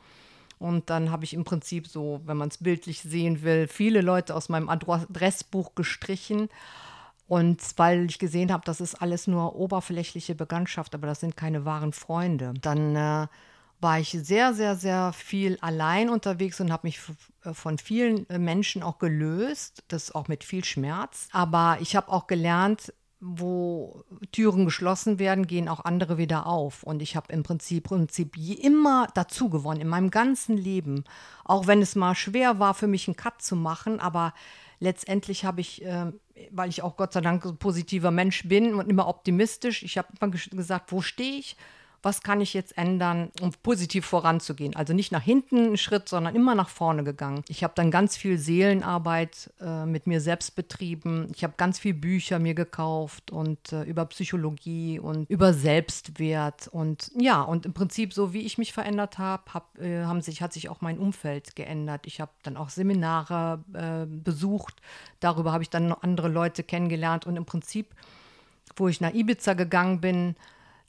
Und 0.59 0.89
dann 0.91 1.11
habe 1.11 1.25
ich 1.25 1.35
im 1.35 1.45
Prinzip 1.45 1.87
so, 1.87 2.21
wenn 2.25 2.37
man 2.37 2.49
es 2.49 2.59
bildlich 2.59 3.03
sehen 3.03 3.43
will, 3.43 3.69
viele 3.69 4.01
Leute 4.01 4.35
aus 4.35 4.49
meinem 4.49 4.69
Adressbuch 4.69 5.75
gestrichen. 5.75 6.49
Und 7.29 7.61
weil 7.77 8.07
ich 8.07 8.19
gesehen 8.19 8.53
habe, 8.53 8.63
das 8.65 8.81
ist 8.81 8.95
alles 8.95 9.27
nur 9.27 9.57
oberflächliche 9.57 10.35
Bekanntschaft, 10.35 10.95
aber 10.95 11.07
das 11.07 11.21
sind 11.21 11.37
keine 11.37 11.65
wahren 11.65 11.93
Freunde. 11.93 12.55
Dann 12.61 12.95
äh, 12.95 13.27
war 13.81 14.01
ich 14.01 14.11
sehr, 14.11 14.55
sehr, 14.55 14.77
sehr 14.77 15.13
viel 15.13 15.59
allein 15.61 16.09
unterwegs 16.09 16.61
und 16.61 16.73
habe 16.73 16.87
mich 16.87 17.01
äh, 17.45 17.53
von 17.53 17.79
vielen 17.79 18.29
äh, 18.31 18.39
Menschen 18.39 18.83
auch 18.83 18.99
gelöst. 18.99 19.83
Das 19.89 20.15
auch 20.15 20.29
mit 20.29 20.45
viel 20.45 20.65
Schmerz. 20.65 21.29
Aber 21.33 21.79
ich 21.81 21.97
habe 21.97 22.11
auch 22.11 22.27
gelernt, 22.27 22.93
wo 23.21 24.05
Türen 24.31 24.67
geschlossen 24.67 25.19
werden, 25.19 25.47
gehen 25.47 25.69
auch 25.69 25.85
andere 25.85 26.19
wieder 26.19 26.47
auf. 26.47 26.83
Und 26.83 27.01
ich 27.01 27.17
habe 27.17 27.33
im 27.33 27.43
Prinzip, 27.43 27.85
Prinzip 27.85 28.37
immer 28.37 29.09
dazu 29.15 29.49
gewonnen, 29.49 29.81
in 29.81 29.89
meinem 29.89 30.11
ganzen 30.11 30.57
Leben. 30.57 31.05
Auch 31.45 31.67
wenn 31.67 31.81
es 31.81 31.97
mal 31.97 32.15
schwer 32.15 32.59
war, 32.59 32.75
für 32.75 32.87
mich 32.87 33.09
einen 33.09 33.17
Cut 33.17 33.41
zu 33.41 33.57
machen, 33.57 34.01
aber 34.01 34.35
letztendlich 34.81 35.45
habe 35.45 35.61
ich, 35.61 35.85
äh, 35.85 36.13
weil 36.51 36.69
ich 36.69 36.83
auch 36.83 36.97
Gott 36.97 37.15
sei 37.15 37.23
Dank 37.23 37.45
ein 37.47 37.57
positiver 37.57 38.11
Mensch 38.11 38.47
bin 38.49 38.75
und 38.75 38.91
immer 38.91 39.09
optimistisch, 39.09 39.83
ich 39.83 39.97
habe 39.97 40.09
immer 40.21 40.31
gesagt, 40.31 40.93
wo 40.93 41.01
stehe 41.01 41.39
ich? 41.39 41.57
Was 42.03 42.23
kann 42.23 42.41
ich 42.41 42.55
jetzt 42.55 42.77
ändern, 42.77 43.31
um 43.41 43.53
positiv 43.63 44.07
voranzugehen. 44.07 44.77
Also 44.77 44.93
nicht 44.93 45.13
nach 45.13 45.23
hinten 45.23 45.59
einen 45.59 45.77
Schritt, 45.77 46.09
sondern 46.09 46.35
immer 46.35 46.55
nach 46.55 46.69
vorne 46.69 47.05
gegangen. 47.05 47.43
Ich 47.49 47.65
habe 47.65 47.75
dann 47.77 47.91
ganz 47.91 48.17
viel 48.17 48.39
Seelenarbeit 48.39 49.53
äh, 49.61 49.87
mit 49.87 50.07
mir 50.07 50.21
selbst 50.21 50.57
betrieben. 50.57 51.29
Ich 51.35 51.45
habe 51.45 51.55
ganz 51.57 51.79
viel 51.79 51.95
Bücher 51.95 52.39
mir 52.39 52.55
gekauft 52.55 53.31
und 53.31 53.73
äh, 53.73 53.83
über 53.85 54.05
Psychologie 54.07 54.99
und 54.99 55.29
über 55.31 55.53
Selbstwert 55.53 56.69
und 56.69 57.11
ja, 57.19 57.43
und 57.43 57.67
im 57.67 57.73
Prinzip 57.73 58.13
so 58.13 58.33
wie 58.33 58.41
ich 58.41 58.59
mich 58.59 58.73
verändert 58.73 59.19
habe, 59.19 59.43
hab, 59.53 59.79
äh, 59.79 60.05
haben 60.05 60.21
sich, 60.21 60.43
hat 60.43 60.53
sich 60.53 60.69
auch 60.69 60.81
mein 60.81 60.99
Umfeld 60.99 61.57
geändert. 61.57 62.07
Ich 62.07 62.21
habe 62.21 62.33
dann 62.43 62.57
auch 62.57 62.71
Seminare 62.71 63.65
äh, 63.73 64.07
besucht. 64.07 64.81
Darüber 65.21 65.53
habe 65.53 65.63
ich 65.63 65.71
dann 65.71 65.89
noch 65.89 66.03
andere 66.03 66.29
Leute 66.29 66.63
kennengelernt 66.63 67.27
und 67.27 67.37
im 67.37 67.45
Prinzip, 67.45 67.95
wo 68.77 68.89
ich 68.89 69.01
nach 69.01 69.13
Ibiza 69.13 69.55
gegangen 69.55 70.01
bin, 70.01 70.37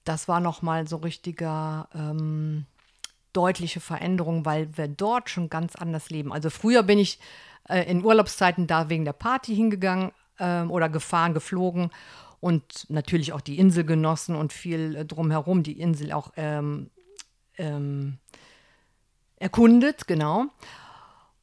das 0.08 0.28
war 0.28 0.40
nochmal 0.40 0.88
so 0.88 0.98
richtiger 0.98 1.90
ähm, 1.94 2.66
deutliche 3.34 3.80
Veränderung, 3.80 4.46
weil 4.46 4.76
wir 4.78 4.88
dort 4.88 5.30
schon 5.30 5.50
ganz 5.50 5.76
anders 5.76 6.10
leben. 6.10 6.32
Also 6.32 6.50
früher 6.50 6.84
bin 6.84 6.98
ich 6.98 7.20
äh, 7.68 7.90
in 7.90 8.04
Urlaubszeiten 8.04 8.68
da 8.68 8.90
wegen 8.90 9.06
der 9.06 9.14
Party 9.14 9.56
hingegangen 9.56 10.12
äh, 10.40 10.64
oder 10.64 10.90
gefahren, 10.90 11.34
geflogen 11.34 11.92
und 12.40 12.90
natürlich 12.90 13.34
auch 13.34 13.42
die 13.42 13.60
Insel 13.60 13.84
genossen 13.84 14.36
und 14.36 14.54
viel 14.54 14.96
äh, 14.96 15.06
drumherum 15.06 15.64
die 15.64 15.80
Insel 15.80 16.12
auch 16.12 16.32
ähm, 16.38 16.90
ähm, 17.58 18.18
erkundet, 19.38 20.08
genau. 20.08 20.46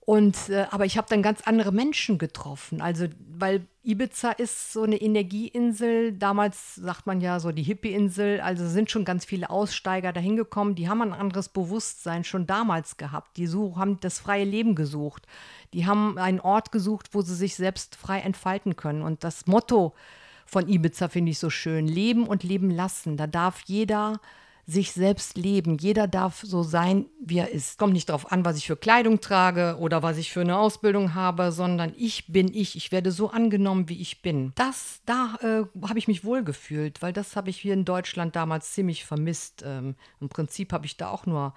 Und 0.07 0.51
äh, 0.51 0.67
aber 0.71 0.85
ich 0.85 0.99
habe 0.99 1.09
dann 1.09 1.23
ganz 1.23 1.41
andere 1.43 1.73
Menschen 1.73 2.19
getroffen. 2.19 2.83
Also, 2.83 3.07
weil 3.39 3.67
Ibiza 3.83 4.33
ist 4.33 4.73
so 4.73 4.83
eine 4.83 4.97
Energieinsel. 4.97 6.13
Damals 6.13 6.75
sagt 6.75 7.07
man 7.07 7.23
ja 7.23 7.41
so 7.41 7.53
die 7.53 7.63
Hippie-Insel. 7.63 8.41
Also 8.41 8.69
sind 8.69 8.91
schon 8.91 9.07
ganz 9.07 9.25
viele 9.25 9.49
Aussteiger 9.49 10.13
dahin 10.13 10.37
gekommen. 10.37 10.75
Die 10.75 10.89
haben 10.91 11.01
ein 11.01 11.15
anderes 11.15 11.49
Bewusstsein 11.49 12.25
schon 12.25 12.47
damals 12.47 12.99
gehabt. 12.99 13.37
Die 13.39 13.47
such, 13.47 13.77
haben 13.77 13.99
das 14.01 14.19
freie 14.19 14.45
Leben 14.45 14.75
gesucht. 14.75 15.27
Die 15.73 15.87
haben 15.87 16.19
einen 16.19 16.41
Ort 16.41 16.71
gesucht, 16.71 17.11
wo 17.13 17.23
sie 17.23 17.35
sich 17.35 17.55
selbst 17.55 17.97
frei 17.97 18.21
entfalten 18.21 18.77
können. 18.77 19.01
Und 19.01 19.25
das 19.25 19.47
Motto 19.47 19.95
von 20.45 20.69
Ibiza 20.69 21.09
finde 21.09 21.31
ich 21.31 21.39
so 21.39 21.49
schön: 21.49 21.87
Leben 21.87 22.27
und 22.27 22.43
leben 22.43 22.71
lassen. 22.71 23.17
Da 23.17 23.27
darf 23.27 23.63
jeder 23.65 24.21
sich 24.67 24.93
selbst 24.93 25.37
leben. 25.37 25.77
Jeder 25.79 26.07
darf 26.07 26.41
so 26.43 26.63
sein, 26.63 27.07
wie 27.21 27.39
er 27.39 27.51
ist. 27.51 27.79
Kommt 27.79 27.93
nicht 27.93 28.09
darauf 28.09 28.33
an, 28.33 28.45
was 28.45 28.57
ich 28.57 28.67
für 28.67 28.77
Kleidung 28.77 29.21
trage 29.21 29.77
oder 29.79 30.03
was 30.03 30.17
ich 30.17 30.33
für 30.33 30.41
eine 30.41 30.57
Ausbildung 30.57 31.15
habe, 31.15 31.53
sondern 31.53 31.93
ich 31.97 32.33
bin 32.33 32.53
ich. 32.55 32.77
Ich 32.77 32.91
werde 32.91 33.11
so 33.11 33.31
angenommen, 33.31 33.89
wie 33.89 34.01
ich 34.01 34.23
bin. 34.23 34.53
Das, 34.55 35.01
da 35.05 35.37
äh, 35.43 35.87
habe 35.87 35.99
ich 35.99 36.09
mich 36.09 36.25
wohl 36.25 36.45
gefühlt, 36.45 37.03
weil 37.03 37.13
das 37.13 37.37
habe 37.37 37.51
ich 37.51 37.59
hier 37.59 37.75
in 37.75 37.85
Deutschland 37.85 38.37
damals 38.37 38.73
ziemlich 38.73 39.05
vermisst. 39.05 39.63
Ähm, 39.67 39.97
Im 40.21 40.29
Prinzip 40.29 40.73
habe 40.73 40.87
ich 40.87 40.97
da 40.97 41.11
auch 41.11 41.27
nur 41.27 41.55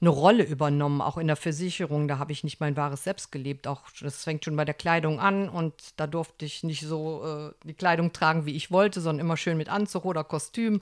eine 0.00 0.10
Rolle 0.10 0.44
übernommen, 0.44 1.00
auch 1.00 1.18
in 1.18 1.26
der 1.26 1.36
Versicherung. 1.36 2.08
Da 2.08 2.18
habe 2.18 2.32
ich 2.32 2.44
nicht 2.44 2.60
mein 2.60 2.76
wahres 2.76 3.04
Selbst 3.04 3.32
gelebt. 3.32 3.66
Auch 3.66 3.82
das 4.00 4.22
fängt 4.22 4.44
schon 4.44 4.56
bei 4.56 4.64
der 4.64 4.74
Kleidung 4.74 5.18
an 5.18 5.48
und 5.48 5.74
da 5.96 6.06
durfte 6.06 6.44
ich 6.44 6.62
nicht 6.62 6.82
so 6.82 7.24
äh, 7.24 7.66
die 7.66 7.74
Kleidung 7.74 8.12
tragen, 8.12 8.46
wie 8.46 8.54
ich 8.54 8.70
wollte, 8.70 9.00
sondern 9.00 9.26
immer 9.26 9.36
schön 9.36 9.56
mit 9.56 9.68
Anzug 9.68 10.04
oder 10.04 10.22
Kostüm. 10.22 10.80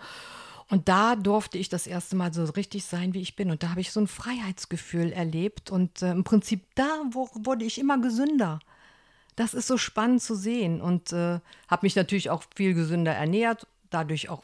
Und 0.68 0.88
da 0.88 1.16
durfte 1.16 1.58
ich 1.58 1.68
das 1.68 1.86
erste 1.86 2.16
Mal 2.16 2.32
so 2.32 2.44
richtig 2.44 2.84
sein, 2.84 3.14
wie 3.14 3.20
ich 3.20 3.36
bin. 3.36 3.50
Und 3.50 3.62
da 3.62 3.70
habe 3.70 3.80
ich 3.80 3.92
so 3.92 4.00
ein 4.00 4.06
Freiheitsgefühl 4.06 5.12
erlebt. 5.12 5.70
Und 5.70 6.02
äh, 6.02 6.12
im 6.12 6.24
Prinzip 6.24 6.62
da 6.74 6.88
wo, 7.10 7.28
wurde 7.34 7.64
ich 7.64 7.78
immer 7.78 7.98
gesünder. 7.98 8.60
Das 9.36 9.54
ist 9.54 9.66
so 9.66 9.76
spannend 9.76 10.22
zu 10.22 10.34
sehen. 10.34 10.80
Und 10.80 11.12
äh, 11.12 11.40
habe 11.68 11.82
mich 11.82 11.96
natürlich 11.96 12.30
auch 12.30 12.44
viel 12.54 12.74
gesünder 12.74 13.12
ernährt, 13.12 13.66
dadurch 13.90 14.28
auch 14.28 14.42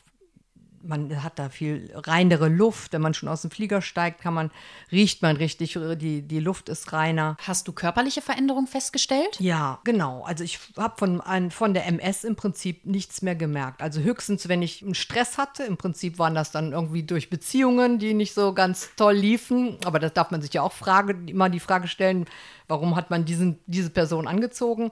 man 0.83 1.23
hat 1.23 1.39
da 1.39 1.49
viel 1.49 1.91
reinere 1.95 2.49
Luft. 2.49 2.93
Wenn 2.93 3.03
man 3.03 3.15
schon 3.15 3.29
aus 3.29 3.43
dem 3.43 3.51
Flieger 3.51 3.83
steigt, 3.83 4.21
kann 4.21 4.35
man, 4.35 4.51
riecht 4.91 5.23
man 5.23 5.37
richtig, 5.37 5.79
die, 5.97 6.23
die 6.23 6.41
Luft 6.41 6.69
ist 6.69 6.93
reiner. 6.93 7.37
Hast 7.43 7.69
du 7.69 7.73
körperliche 7.73 8.23
Veränderungen 8.23 8.67
festgestellt? 8.67 9.39
Ja, 9.41 9.81
genau. 9.85 10.23
Also 10.25 10.45
ich 10.45 10.59
habe 10.77 10.95
von, 10.97 11.51
von 11.51 11.75
der 11.75 11.87
MS 11.87 12.25
im 12.25 12.37
Prinzip 12.37 12.87
nichts 12.87 13.23
mehr 13.23 13.35
gemerkt. 13.35 13.83
Also 13.83 14.01
höchstens, 14.01 14.49
wenn 14.49 14.63
ich 14.63 14.83
einen 14.83 14.95
Stress 14.95 15.39
hatte, 15.39 15.65
im 15.65 15.77
Prinzip 15.77 16.19
waren 16.19 16.35
das 16.35 16.51
dann 16.51 16.73
irgendwie 16.73 17.03
durch 17.03 17.31
Beziehungen, 17.31 17.99
die 17.99 18.15
nicht 18.15 18.35
so 18.35 18.53
ganz 18.53 18.91
toll 18.97 19.15
liefen. 19.15 19.77
Aber 19.85 19.99
das 19.99 20.13
darf 20.13 20.31
man 20.31 20.43
sich 20.43 20.53
ja 20.53 20.63
auch 20.63 20.73
Frage, 20.73 21.17
immer 21.27 21.49
die 21.49 21.61
Frage 21.61 21.89
stellen, 21.89 22.27
warum 22.69 22.95
hat 22.95 23.11
man 23.11 23.25
diesen, 23.25 23.59
diese 23.67 23.91
Person 23.91 24.29
angezogen? 24.29 24.91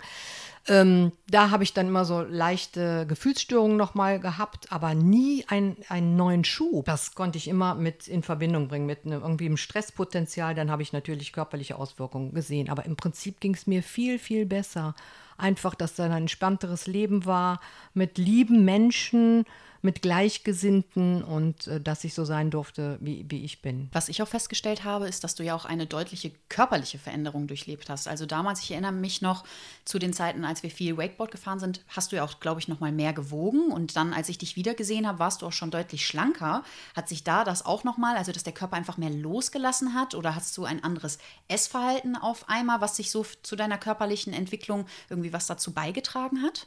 Ähm, 0.69 1.13
da 1.29 1.51
habe 1.51 1.63
ich 1.63 1.75
dann 1.75 1.87
immer 1.87 2.05
so 2.05 2.23
leichte 2.23 3.07
Gefühlsstörungen 3.07 3.77
nochmal 3.77 4.19
gehabt, 4.19 4.73
aber 4.73 4.95
nie 4.95 5.45
ein, 5.47 5.77
einen 5.89 6.17
neuen 6.17 6.45
Schub. 6.45 6.87
Das 6.87 7.15
konnte 7.15 7.39
ich 7.39 7.47
immer 7.47 7.77
mit 7.77 8.09
in 8.09 8.25
Verbindung 8.25 8.67
bringen, 8.67 8.87
mit 8.87 9.05
einem, 9.05 9.23
irgendwie 9.23 9.47
einem 9.47 9.59
Stresspotenzial. 9.59 10.57
Dann 10.57 10.71
habe 10.71 10.83
ich 10.83 10.93
natürlich 10.93 11.33
körperliche 11.33 11.77
Auswirkungen 11.77 12.35
gesehen. 12.35 12.69
Aber 12.69 12.85
im 12.85 12.97
Prinzip 12.97 13.39
ging 13.39 13.55
es 13.55 13.69
mir 13.69 13.83
viel, 13.83 14.19
viel 14.19 14.45
besser. 14.45 14.97
Einfach, 15.39 15.75
dass 15.77 15.95
da 15.95 16.05
ein 16.07 16.13
entspannteres 16.13 16.87
Leben 16.89 17.27
war, 17.27 17.61
mit 17.95 18.19
lieben 18.19 18.65
Menschen, 18.65 19.45
mit 19.83 20.03
Gleichgesinnten 20.03 21.23
und 21.23 21.67
äh, 21.67 21.81
dass 21.81 22.05
ich 22.05 22.15
so 22.15 22.25
sein 22.25 22.51
durfte, 22.51 22.99
wie, 23.01 23.25
wie 23.29 23.45
ich 23.45 23.63
bin. 23.63 23.89
Was 23.93 24.09
ich 24.09 24.23
auch 24.23 24.29
festgestellt 24.29 24.85
habe, 24.85 25.09
ist, 25.09 25.25
dass 25.25 25.35
du 25.35 25.45
ja 25.45 25.55
auch 25.55 25.65
eine 25.65 25.87
deutliche 25.87 26.33
körperliche 26.49 26.99
Veränderung 26.99 27.47
durchlebt 27.47 27.89
hast. 27.89 28.09
Also 28.09 28.27
damals, 28.27 28.61
ich 28.61 28.71
erinnere 28.71 28.93
mich 28.93 29.23
noch 29.23 29.45
zu 29.85 29.99
den 29.99 30.13
Zeiten, 30.13 30.45
als 30.45 30.63
wir 30.63 30.71
viel 30.71 30.97
Wakeboard 30.97 31.31
gefahren 31.31 31.59
sind, 31.59 31.83
hast 31.89 32.13
du 32.13 32.17
ja 32.17 32.25
auch, 32.25 32.41
glaube 32.41 32.61
ich, 32.61 32.69
noch 32.69 32.81
mal 32.81 32.93
mehr 32.93 33.13
gewogen. 33.13 33.71
Und 33.73 33.97
dann, 33.97 34.13
als 34.13 34.29
ich 34.29 34.39
dich 34.39 34.57
wiedergesehen 34.57 35.07
habe, 35.07 35.19
warst 35.19 35.43
du 35.43 35.47
auch 35.47 35.53
schon 35.53 35.71
deutlich 35.71 36.07
schlanker. 36.07 36.63
Hat 36.95 37.09
sich 37.09 37.25
da 37.25 37.45
das 37.45 37.65
auch 37.65 37.85
noch 37.85 37.97
mal, 37.97 38.17
also 38.17 38.33
dass 38.33 38.45
der 38.45 38.53
Körper 38.55 38.77
einfach 38.77 38.97
mehr 38.97 39.11
losgelassen 39.11 39.95
hat? 39.95 40.15
Oder 40.15 40.35
hast 40.35 40.57
du 40.57 40.65
ein 40.65 40.83
anderes 40.83 41.19
Essverhalten 41.49 42.17
auf 42.17 42.49
einmal, 42.49 42.81
was 42.81 42.97
sich 42.97 43.11
so 43.11 43.25
zu 43.43 43.57
deiner 43.57 43.79
körperlichen 43.79 44.33
Entwicklung 44.33 44.87
irgendwie 45.09 45.33
was 45.33 45.47
dazu 45.47 45.73
beigetragen 45.73 46.43
hat? 46.43 46.67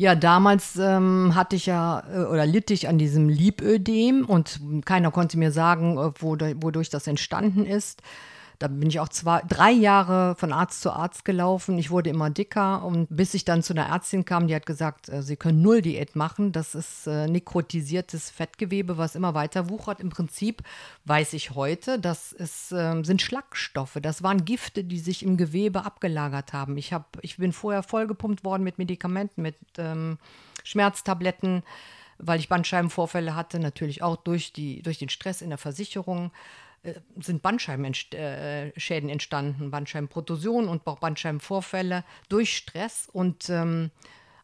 Ja, 0.00 0.14
damals 0.14 0.76
ähm, 0.76 1.34
hatte 1.34 1.56
ich 1.56 1.66
ja 1.66 2.04
äh, 2.08 2.20
oder 2.26 2.46
litt 2.46 2.70
ich 2.70 2.86
an 2.86 2.98
diesem 2.98 3.28
Liebödem 3.28 4.26
und 4.26 4.60
keiner 4.84 5.10
konnte 5.10 5.36
mir 5.36 5.50
sagen, 5.50 5.98
äh, 5.98 6.12
wodurch 6.20 6.88
das 6.88 7.08
entstanden 7.08 7.66
ist. 7.66 8.00
Da 8.58 8.66
bin 8.66 8.88
ich 8.88 8.98
auch 8.98 9.08
zwei, 9.08 9.40
drei 9.46 9.70
Jahre 9.70 10.34
von 10.34 10.52
Arzt 10.52 10.80
zu 10.80 10.90
Arzt 10.90 11.24
gelaufen. 11.24 11.78
Ich 11.78 11.90
wurde 11.90 12.10
immer 12.10 12.28
dicker 12.28 12.84
und 12.84 13.06
bis 13.08 13.34
ich 13.34 13.44
dann 13.44 13.62
zu 13.62 13.72
einer 13.72 13.86
Ärztin 13.86 14.24
kam, 14.24 14.48
die 14.48 14.54
hat 14.54 14.66
gesagt, 14.66 15.08
äh, 15.08 15.22
sie 15.22 15.36
können 15.36 15.62
null 15.62 15.80
Diät 15.80 16.16
machen. 16.16 16.50
Das 16.50 16.74
ist 16.74 17.06
äh, 17.06 17.28
nekrotisiertes 17.28 18.30
Fettgewebe, 18.30 18.98
was 18.98 19.14
immer 19.14 19.34
weiter 19.34 19.68
wuchert. 19.68 20.00
Im 20.00 20.10
Prinzip 20.10 20.62
weiß 21.04 21.34
ich 21.34 21.52
heute, 21.52 22.00
das 22.00 22.32
äh, 22.32 23.04
sind 23.04 23.22
Schlagstoffe. 23.22 23.98
Das 24.02 24.24
waren 24.24 24.44
Gifte, 24.44 24.82
die 24.82 24.98
sich 24.98 25.22
im 25.22 25.36
Gewebe 25.36 25.84
abgelagert 25.84 26.52
haben. 26.52 26.76
Ich, 26.78 26.92
hab, 26.92 27.16
ich 27.22 27.36
bin 27.36 27.52
vorher 27.52 27.84
vollgepumpt 27.84 28.44
worden 28.44 28.64
mit 28.64 28.78
Medikamenten, 28.78 29.42
mit 29.42 29.56
ähm, 29.78 30.18
Schmerztabletten 30.64 31.62
weil 32.20 32.40
ich 32.40 32.48
Bandscheibenvorfälle 32.48 33.36
hatte, 33.36 33.60
natürlich 33.60 34.02
auch 34.02 34.16
durch, 34.16 34.52
die, 34.52 34.82
durch 34.82 34.98
den 34.98 35.08
Stress 35.08 35.40
in 35.40 35.50
der 35.50 35.58
Versicherung. 35.58 36.32
Äh, 36.94 37.00
sind 37.20 37.42
Bandscheibenschäden 37.42 39.08
entstanden, 39.08 39.70
Bandscheibenprotusion 39.70 40.68
und 40.68 40.86
auch 40.86 40.98
Bandscheibenvorfälle 40.98 42.04
durch 42.28 42.56
Stress. 42.56 43.08
Und 43.12 43.50
ähm, 43.50 43.90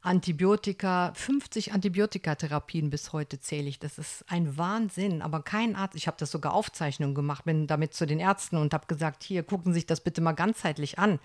Antibiotika, 0.04 1.12
50 1.14 1.72
Antibiotikatherapien 1.72 2.90
bis 2.90 3.14
heute 3.14 3.40
zähle 3.40 3.68
ich. 3.68 3.78
Das 3.78 3.96
ist 3.96 4.22
ein 4.28 4.59
Wahnsinn. 4.59 5.22
Aber 5.22 5.42
kein 5.42 5.76
Arzt, 5.76 5.96
ich 5.96 6.07
habe 6.07 6.18
das 6.20 6.30
sogar 6.30 6.52
Aufzeichnungen 6.52 7.14
gemacht, 7.14 7.46
bin 7.46 7.66
damit 7.66 7.94
zu 7.94 8.07
den 8.07 8.20
Ärzten 8.20 8.59
und 8.59 8.74
habe 8.74 8.87
gesagt, 8.87 9.22
hier, 9.22 9.42
gucken 9.42 9.72
Sie 9.72 9.78
sich 9.78 9.87
das 9.87 10.02
bitte 10.02 10.20
mal 10.20 10.33
ganzheitlich 10.33 10.98
an. 10.98 11.20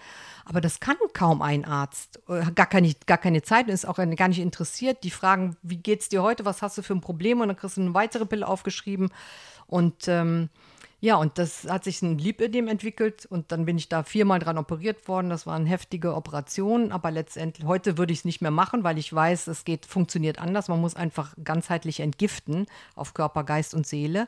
Aber 0.46 0.62
das 0.62 0.80
kann 0.80 0.96
kaum 1.14 1.42
ein 1.42 1.66
Arzt. 1.66 2.22
Äh, 2.30 2.52
gar 2.56 2.68
keine, 2.68 2.94
gar 3.06 3.18
keine 3.18 3.42
Zeit, 3.42 3.68
ist 3.68 3.86
auch 3.86 3.98
gar 3.98 4.28
nicht 4.30 4.40
interessiert. 4.40 5.04
Die 5.04 5.12
fragen, 5.12 5.58
wie 5.62 5.78
geht 5.78 6.00
es 6.00 6.10
dir 6.10 6.24
heute, 6.24 6.46
was 6.46 6.62
hast 6.62 6.78
du 6.78 6.82
für 6.82 6.94
ein 6.94 7.02
Problem? 7.02 7.42
Und 7.42 7.50
dann 7.50 7.58
kriegst 7.58 7.76
du 7.76 7.82
eine 7.82 7.94
weitere 7.94 8.26
Pille 8.26 8.48
aufgeschrieben. 8.48 9.10
Und 9.68 10.08
ähm, 10.08 10.50
ja, 11.02 11.16
und 11.16 11.38
das 11.38 11.66
hat 11.66 11.86
sich 11.86 12.02
ein 12.02 12.18
Lipödem 12.18 12.68
entwickelt 12.68 13.26
und 13.26 13.52
dann 13.52 13.66
bin 13.66 13.78
ich 13.78 13.88
da 13.88 14.04
viermal 14.04 14.40
dran 14.40 14.58
operiert 14.58 15.08
worden. 15.08 15.30
Das 15.30 15.48
waren 15.48 15.66
heftige 15.66 16.14
Operationen, 16.14 16.92
aber 16.92 17.10
letztendlich, 17.10 17.66
heute 17.66 17.98
würde 17.98 18.12
ich 18.12 18.20
es 18.20 18.26
nicht 18.26 18.42
mehr 18.42 18.52
machen, 18.52 18.84
weil 18.84 18.98
ich 18.98 19.14
weiß, 19.14 19.48
es 19.48 19.64
geht, 19.64 19.86
funktioniert 19.86 20.40
anders. 20.40 20.68
Man 20.68 20.82
muss 20.82 20.96
einfach 20.96 21.34
ganzheitlich 21.42 22.02
entgiften 22.02 22.66
auf 22.96 23.14
Körper, 23.14 23.46
Geist 23.46 23.74
und 23.74 23.88
Seele. 23.88 24.28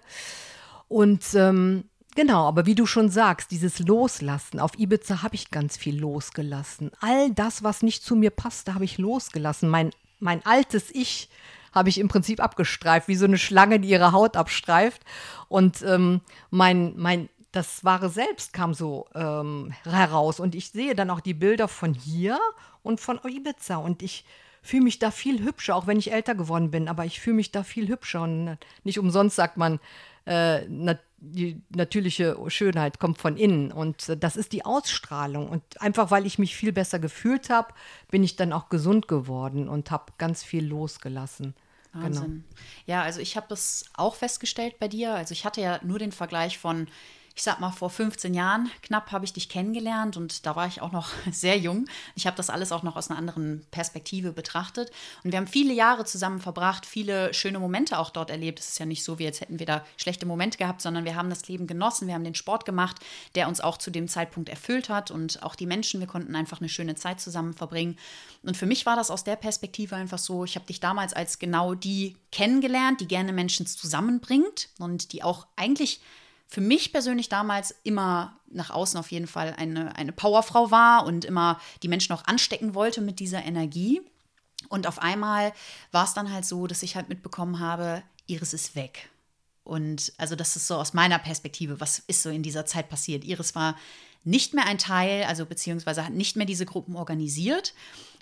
Und 0.87 1.33
ähm, 1.35 1.85
Genau, 2.13 2.45
aber 2.45 2.65
wie 2.65 2.75
du 2.75 2.85
schon 2.85 3.09
sagst, 3.09 3.51
dieses 3.51 3.79
Loslassen. 3.79 4.59
Auf 4.59 4.77
Ibiza 4.77 5.23
habe 5.23 5.35
ich 5.35 5.49
ganz 5.49 5.77
viel 5.77 5.97
losgelassen. 5.97 6.91
All 6.99 7.31
das, 7.31 7.63
was 7.63 7.83
nicht 7.83 8.03
zu 8.03 8.17
mir 8.17 8.31
passte, 8.31 8.73
habe 8.73 8.83
ich 8.83 8.97
losgelassen. 8.97 9.69
Mein, 9.69 9.91
mein 10.19 10.45
altes 10.45 10.93
Ich 10.93 11.29
habe 11.71 11.89
ich 11.89 11.99
im 11.99 12.07
Prinzip 12.07 12.39
abgestreift, 12.39 13.07
wie 13.07 13.15
so 13.15 13.25
eine 13.25 13.37
Schlange, 13.37 13.79
die 13.79 13.89
ihre 13.89 14.11
Haut 14.11 14.35
abstreift. 14.35 15.01
Und 15.47 15.81
ähm, 15.83 16.21
mein, 16.49 16.93
mein, 16.97 17.29
das 17.51 17.83
wahre 17.83 18.09
Selbst 18.09 18.53
kam 18.53 18.73
so 18.73 19.07
ähm, 19.15 19.73
heraus. 19.83 20.39
Und 20.39 20.55
ich 20.55 20.69
sehe 20.71 20.95
dann 20.95 21.09
auch 21.09 21.21
die 21.21 21.33
Bilder 21.33 21.67
von 21.67 21.93
hier 21.93 22.39
und 22.83 22.99
von 22.99 23.19
Ibiza. 23.23 23.77
Und 23.77 24.01
ich 24.01 24.25
fühle 24.61 24.83
mich 24.83 24.99
da 24.99 25.11
viel 25.11 25.43
hübscher, 25.43 25.75
auch 25.75 25.87
wenn 25.87 25.99
ich 25.99 26.11
älter 26.11 26.35
geworden 26.35 26.71
bin. 26.71 26.87
Aber 26.87 27.05
ich 27.05 27.19
fühle 27.19 27.37
mich 27.37 27.51
da 27.51 27.63
viel 27.63 27.87
hübscher. 27.87 28.23
Und 28.23 28.57
nicht 28.83 28.99
umsonst 28.99 29.35
sagt 29.35 29.57
man, 29.57 29.79
äh, 30.25 30.67
nat 30.67 30.99
die 31.21 31.61
natürliche 31.69 32.35
Schönheit 32.47 32.99
kommt 32.99 33.19
von 33.19 33.37
innen 33.37 33.71
und 33.71 34.09
äh, 34.09 34.17
das 34.17 34.35
ist 34.35 34.53
die 34.53 34.65
Ausstrahlung. 34.65 35.47
Und 35.47 35.79
einfach 35.79 36.09
weil 36.09 36.25
ich 36.25 36.39
mich 36.39 36.55
viel 36.55 36.71
besser 36.71 36.97
gefühlt 36.97 37.49
habe, 37.49 37.73
bin 38.09 38.23
ich 38.23 38.35
dann 38.35 38.51
auch 38.51 38.69
gesund 38.69 39.07
geworden 39.07 39.69
und 39.69 39.91
habe 39.91 40.13
ganz 40.17 40.43
viel 40.43 40.65
losgelassen. 40.65 41.53
Wahnsinn. 41.93 42.23
Genau. 42.23 42.63
Ja, 42.85 43.01
also 43.03 43.19
ich 43.19 43.35
habe 43.35 43.47
das 43.49 43.85
auch 43.93 44.15
festgestellt 44.15 44.79
bei 44.79 44.87
dir. 44.87 45.13
Also 45.13 45.33
ich 45.33 45.45
hatte 45.45 45.61
ja 45.61 45.79
nur 45.83 45.99
den 45.99 46.11
Vergleich 46.11 46.57
von 46.57 46.87
ich 47.35 47.43
sag 47.43 47.59
mal, 47.59 47.71
vor 47.71 47.89
15 47.89 48.33
Jahren 48.33 48.69
knapp 48.81 49.11
habe 49.11 49.25
ich 49.25 49.33
dich 49.33 49.47
kennengelernt 49.47 50.17
und 50.17 50.45
da 50.45 50.55
war 50.55 50.67
ich 50.67 50.81
auch 50.81 50.91
noch 50.91 51.09
sehr 51.31 51.57
jung. 51.57 51.85
Ich 52.15 52.27
habe 52.27 52.37
das 52.37 52.49
alles 52.49 52.71
auch 52.71 52.83
noch 52.83 52.95
aus 52.95 53.09
einer 53.09 53.17
anderen 53.17 53.65
Perspektive 53.71 54.31
betrachtet. 54.31 54.91
Und 55.23 55.31
wir 55.31 55.37
haben 55.37 55.47
viele 55.47 55.73
Jahre 55.73 56.05
zusammen 56.05 56.39
verbracht, 56.39 56.85
viele 56.85 57.33
schöne 57.33 57.59
Momente 57.59 57.97
auch 57.97 58.09
dort 58.09 58.29
erlebt. 58.29 58.59
Es 58.59 58.69
ist 58.69 58.79
ja 58.79 58.85
nicht 58.85 59.03
so, 59.03 59.19
wie 59.19 59.23
jetzt 59.23 59.41
hätten 59.41 59.59
wir 59.59 59.65
da 59.65 59.85
schlechte 59.97 60.25
Momente 60.25 60.57
gehabt, 60.57 60.81
sondern 60.81 61.05
wir 61.05 61.15
haben 61.15 61.29
das 61.29 61.47
Leben 61.47 61.67
genossen, 61.67 62.07
wir 62.07 62.15
haben 62.15 62.23
den 62.23 62.35
Sport 62.35 62.65
gemacht, 62.65 62.97
der 63.35 63.47
uns 63.47 63.61
auch 63.61 63.77
zu 63.77 63.91
dem 63.91 64.07
Zeitpunkt 64.07 64.49
erfüllt 64.49 64.89
hat 64.89 65.11
und 65.11 65.41
auch 65.43 65.55
die 65.55 65.65
Menschen, 65.65 65.99
wir 65.99 66.07
konnten 66.07 66.35
einfach 66.35 66.59
eine 66.59 66.69
schöne 66.69 66.95
Zeit 66.95 67.21
zusammen 67.21 67.53
verbringen. 67.53 67.97
Und 68.43 68.57
für 68.57 68.65
mich 68.65 68.85
war 68.85 68.95
das 68.95 69.11
aus 69.11 69.23
der 69.23 69.35
Perspektive 69.35 69.95
einfach 69.95 70.17
so, 70.17 70.43
ich 70.43 70.55
habe 70.55 70.65
dich 70.65 70.79
damals 70.79 71.13
als 71.13 71.39
genau 71.39 71.75
die 71.75 72.17
kennengelernt, 72.31 73.01
die 73.01 73.07
gerne 73.07 73.33
Menschen 73.33 73.65
zusammenbringt 73.67 74.69
und 74.79 75.13
die 75.13 75.23
auch 75.23 75.47
eigentlich 75.55 76.01
für 76.51 76.61
mich 76.61 76.91
persönlich 76.91 77.29
damals 77.29 77.73
immer 77.83 78.37
nach 78.49 78.71
außen 78.71 78.99
auf 78.99 79.09
jeden 79.09 79.25
Fall 79.25 79.55
eine, 79.57 79.95
eine 79.95 80.11
Powerfrau 80.11 80.69
war 80.69 81.05
und 81.05 81.23
immer 81.23 81.61
die 81.81 81.87
Menschen 81.87 82.11
auch 82.11 82.25
anstecken 82.25 82.75
wollte 82.75 82.99
mit 82.99 83.21
dieser 83.21 83.41
Energie. 83.45 84.01
Und 84.67 84.85
auf 84.85 84.99
einmal 84.99 85.53
war 85.93 86.03
es 86.03 86.13
dann 86.13 86.31
halt 86.31 86.43
so, 86.43 86.67
dass 86.67 86.83
ich 86.83 86.97
halt 86.97 87.07
mitbekommen 87.07 87.59
habe, 87.59 88.03
Iris 88.27 88.51
ist 88.53 88.75
weg. 88.75 89.09
Und 89.63 90.11
also 90.17 90.35
das 90.35 90.57
ist 90.57 90.67
so 90.67 90.75
aus 90.75 90.93
meiner 90.93 91.19
Perspektive, 91.19 91.79
was 91.79 91.99
ist 92.07 92.21
so 92.21 92.29
in 92.29 92.43
dieser 92.43 92.65
Zeit 92.65 92.89
passiert. 92.89 93.23
Iris 93.23 93.55
war 93.55 93.77
nicht 94.25 94.53
mehr 94.53 94.65
ein 94.65 94.77
Teil, 94.77 95.23
also 95.23 95.45
beziehungsweise 95.45 96.05
hat 96.05 96.13
nicht 96.13 96.35
mehr 96.35 96.45
diese 96.45 96.65
Gruppen 96.65 96.97
organisiert. 96.97 97.73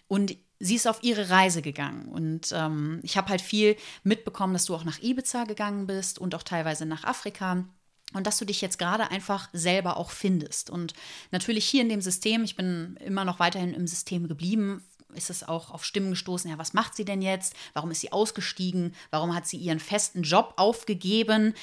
Und 0.08 0.36
sie 0.60 0.76
ist 0.76 0.88
auf 0.88 1.02
ihre 1.02 1.32
Reise 1.32 1.64
gegangen. 1.64 2.10
Und 2.10 2.52
ähm, 2.52 3.00
ich 3.02 3.18
habe 3.18 3.30
halt 3.30 3.42
viel 3.42 3.76
mitbekommen, 4.04 4.54
dass 4.54 4.66
du 4.66 4.76
auch 4.76 4.84
nach 4.84 5.02
Ibiza 5.02 5.46
gegangen 5.46 5.88
bist 5.88 6.20
und 6.20 6.36
auch 6.36 6.44
teilweise 6.44 6.86
nach 6.86 7.04
Afrika. 7.06 7.66
Und 8.14 8.26
dass 8.26 8.38
du 8.38 8.46
dich 8.46 8.62
jetzt 8.62 8.80
gerade 8.80 9.12
einfach 9.12 9.50
selber 9.54 9.98
auch 9.98 10.10
findest. 10.10 10.70
Und 10.70 10.94
natürlich 11.32 11.66
hier 11.66 11.82
in 11.82 11.90
dem 11.90 12.02
System, 12.02 12.44
ich 12.44 12.56
bin 12.56 12.98
immer 13.06 13.24
noch 13.24 13.40
weiterhin 13.40 13.74
im 13.74 13.86
System 13.86 14.28
geblieben, 14.28 14.84
ist 15.14 15.30
es 15.30 15.48
auch 15.48 15.72
auf 15.72 15.86
Stimmen 15.86 16.12
gestoßen, 16.12 16.50
ja, 16.50 16.58
was 16.58 16.74
macht 16.74 16.96
sie 16.96 17.06
denn 17.06 17.22
jetzt? 17.22 17.56
Warum 17.74 17.92
ist 17.92 18.02
sie 18.02 18.12
ausgestiegen? 18.12 18.94
Warum 19.10 19.36
hat 19.36 19.48
sie 19.48 19.58
ihren 19.58 19.80
festen 19.80 20.24
Job 20.24 20.54
aufgegeben? 20.58 21.54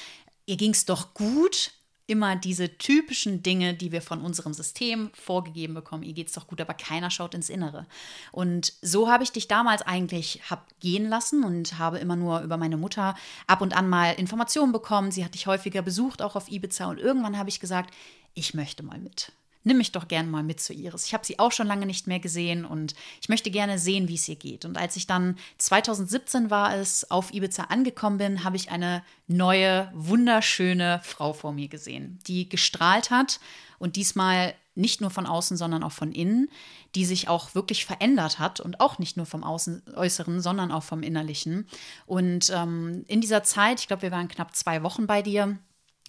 Ihr 0.45 0.57
ging 0.57 0.71
es 0.71 0.85
doch 0.85 1.13
gut 1.13 1.71
immer 2.07 2.37
diese 2.37 2.77
typischen 2.77 3.43
Dinge, 3.43 3.73
die 3.73 3.91
wir 3.91 4.01
von 4.01 4.21
unserem 4.21 4.53
System 4.53 5.11
vorgegeben 5.13 5.73
bekommen. 5.73 6.03
Ihr 6.03 6.13
geht 6.13 6.27
es 6.27 6.33
doch 6.33 6.47
gut, 6.47 6.61
aber 6.61 6.73
keiner 6.73 7.11
schaut 7.11 7.35
ins 7.35 7.49
Innere. 7.49 7.85
Und 8.31 8.73
so 8.81 9.09
habe 9.09 9.23
ich 9.23 9.31
dich 9.33 9.47
damals 9.47 9.81
eigentlich 9.81 10.41
hab 10.49 10.67
gehen 10.79 11.09
lassen 11.09 11.43
und 11.43 11.77
habe 11.77 11.99
immer 11.99 12.15
nur 12.15 12.41
über 12.41 12.57
meine 12.57 12.77
Mutter 12.77 13.15
ab 13.45 13.61
und 13.61 13.75
an 13.75 13.89
mal 13.89 14.13
Informationen 14.13 14.71
bekommen. 14.71 15.11
Sie 15.11 15.25
hat 15.25 15.33
dich 15.33 15.47
häufiger 15.47 15.81
besucht, 15.81 16.21
auch 16.21 16.37
auf 16.37 16.49
Ibiza. 16.49 16.85
Und 16.85 16.99
irgendwann 16.99 17.37
habe 17.37 17.49
ich 17.49 17.59
gesagt, 17.59 17.93
ich 18.33 18.53
möchte 18.53 18.83
mal 18.83 18.99
mit 18.99 19.33
nimm 19.67 19.77
mich 19.77 19.91
doch 19.91 20.07
gerne 20.07 20.27
mal 20.29 20.43
mit 20.43 20.59
zu 20.59 20.73
Iris. 20.73 21.05
Ich 21.05 21.13
habe 21.13 21.25
sie 21.25 21.37
auch 21.37 21.51
schon 21.51 21.67
lange 21.67 21.85
nicht 21.85 22.07
mehr 22.07 22.19
gesehen 22.19 22.65
und 22.65 22.95
ich 23.21 23.29
möchte 23.29 23.51
gerne 23.51 23.77
sehen, 23.77 24.07
wie 24.07 24.15
es 24.15 24.27
ihr 24.27 24.35
geht. 24.35 24.65
Und 24.65 24.77
als 24.77 24.95
ich 24.95 25.05
dann 25.05 25.37
2017 25.59 26.49
war 26.49 26.75
es, 26.75 27.11
auf 27.11 27.33
Ibiza 27.33 27.65
angekommen 27.65 28.17
bin, 28.17 28.43
habe 28.43 28.55
ich 28.55 28.71
eine 28.71 29.03
neue, 29.27 29.91
wunderschöne 29.93 31.01
Frau 31.03 31.33
vor 31.33 31.51
mir 31.51 31.67
gesehen, 31.67 32.17
die 32.27 32.49
gestrahlt 32.49 33.11
hat 33.11 33.39
und 33.77 33.95
diesmal 33.95 34.55
nicht 34.73 35.01
nur 35.01 35.09
von 35.09 35.25
außen, 35.25 35.57
sondern 35.57 35.83
auch 35.83 35.91
von 35.91 36.11
innen, 36.11 36.49
die 36.95 37.03
sich 37.05 37.27
auch 37.27 37.55
wirklich 37.55 37.85
verändert 37.85 38.39
hat 38.39 38.59
und 38.59 38.79
auch 38.79 38.99
nicht 38.99 39.17
nur 39.17 39.25
vom 39.25 39.43
Außen, 39.43 39.83
Äußeren, 39.95 40.39
sondern 40.39 40.71
auch 40.71 40.83
vom 40.83 41.03
Innerlichen. 41.03 41.67
Und 42.05 42.51
ähm, 42.55 43.03
in 43.07 43.19
dieser 43.19 43.43
Zeit, 43.43 43.79
ich 43.81 43.87
glaube, 43.87 44.03
wir 44.03 44.11
waren 44.11 44.27
knapp 44.27 44.55
zwei 44.55 44.83
Wochen 44.83 45.07
bei 45.07 45.21
dir, 45.21 45.57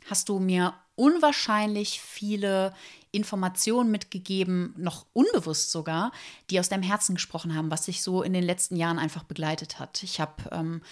hast 0.09 0.29
du 0.29 0.39
mir 0.39 0.75
unwahrscheinlich 0.99 2.01
viele 2.01 2.75
Informationen 3.11 3.91
mitgegeben, 3.91 4.75
noch 4.77 5.07
unbewusst 5.13 5.71
sogar, 5.71 6.13
die 6.51 6.61
aus 6.61 6.69
deinem 6.69 6.83
Herzen 6.83 7.15
gesprochen 7.15 7.55
haben, 7.55 7.71
was 7.71 7.85
sich 7.85 8.03
so 8.03 8.23
in 8.23 8.33
den 8.33 8.45
letzten 8.45 8.77
Jahren 8.77 8.99
einfach 8.99 9.25
begleitet 9.25 9.79
hat. 9.79 10.03
Ich 10.03 10.21
habe 10.21 10.35
ähm, 10.53 10.83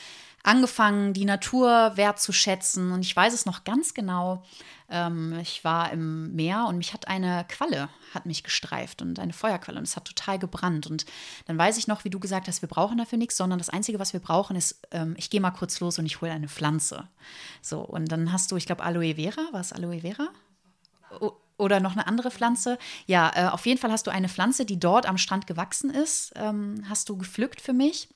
angefangen, 0.46 1.12
die 1.12 1.24
Natur 1.24 1.92
wertzuschätzen 1.96 2.92
und 2.92 3.00
ich 3.00 3.14
weiß 3.14 3.34
es 3.34 3.46
noch 3.46 3.64
ganz 3.64 3.94
genau. 3.94 4.44
Ähm, 4.88 5.36
ich 5.40 5.64
war 5.64 5.92
im 5.92 6.34
Meer 6.36 6.66
und 6.68 6.78
mich 6.78 6.94
hat 6.94 7.08
eine 7.08 7.44
Qualle, 7.48 7.88
hat 8.14 8.26
mich 8.26 8.44
gestreift 8.44 9.02
und 9.02 9.18
eine 9.18 9.32
Feuerqualle 9.32 9.78
und 9.78 9.84
es 9.84 9.96
hat 9.96 10.04
total 10.04 10.38
gebrannt. 10.38 10.86
Und 10.86 11.04
dann 11.46 11.58
weiß 11.58 11.78
ich 11.78 11.88
noch, 11.88 12.04
wie 12.04 12.10
du 12.10 12.20
gesagt 12.20 12.46
hast, 12.46 12.62
wir 12.62 12.68
brauchen 12.68 12.98
dafür 12.98 13.18
nichts, 13.18 13.36
sondern 13.36 13.58
das 13.58 13.70
Einzige, 13.70 13.98
was 13.98 14.12
wir 14.12 14.20
brauchen, 14.20 14.54
ist, 14.54 14.80
ähm, 14.92 15.14
ich 15.18 15.30
gehe 15.30 15.40
mal 15.40 15.50
kurz 15.50 15.80
los 15.80 15.98
und 15.98 16.06
ich 16.06 16.20
hole 16.20 16.30
eine 16.30 16.48
Pflanze. 16.48 17.08
So, 17.60 17.80
und 17.80 18.10
dann 18.12 18.32
hast 18.32 18.52
du, 18.52 18.56
ich 18.56 18.66
glaube, 18.66 18.84
Aloe 18.84 19.16
Vera, 19.16 19.48
war 19.50 19.60
es 19.60 19.72
Aloe 19.72 20.00
Vera? 20.00 20.28
Oh, 21.20 21.32
oder 21.58 21.80
noch 21.80 21.92
eine 21.92 22.06
andere 22.06 22.30
Pflanze. 22.30 22.78
Ja, 23.06 23.32
äh, 23.34 23.48
auf 23.48 23.66
jeden 23.66 23.80
Fall 23.80 23.90
hast 23.90 24.06
du 24.06 24.10
eine 24.10 24.28
Pflanze, 24.28 24.64
die 24.64 24.78
dort 24.78 25.06
am 25.06 25.18
Strand 25.18 25.46
gewachsen 25.46 25.90
ist, 25.90 26.32
ähm, 26.36 26.84
hast 26.88 27.08
du 27.08 27.16
gepflückt 27.16 27.60
für 27.60 27.72
mich. 27.72 28.08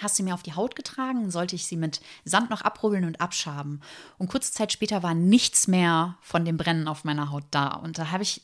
Hast 0.00 0.16
sie 0.16 0.22
mir 0.22 0.32
auf 0.32 0.42
die 0.42 0.54
Haut 0.54 0.74
getragen, 0.74 1.30
sollte 1.30 1.54
ich 1.54 1.66
sie 1.66 1.76
mit 1.76 2.00
Sand 2.24 2.48
noch 2.48 2.62
abrubbeln 2.62 3.04
und 3.04 3.20
abschaben. 3.20 3.82
Und 4.16 4.28
kurze 4.28 4.50
Zeit 4.50 4.72
später 4.72 5.02
war 5.02 5.12
nichts 5.12 5.68
mehr 5.68 6.16
von 6.22 6.46
dem 6.46 6.56
Brennen 6.56 6.88
auf 6.88 7.04
meiner 7.04 7.30
Haut 7.30 7.44
da. 7.50 7.68
Und 7.68 7.98
da 7.98 8.10
habe 8.10 8.22
ich 8.22 8.40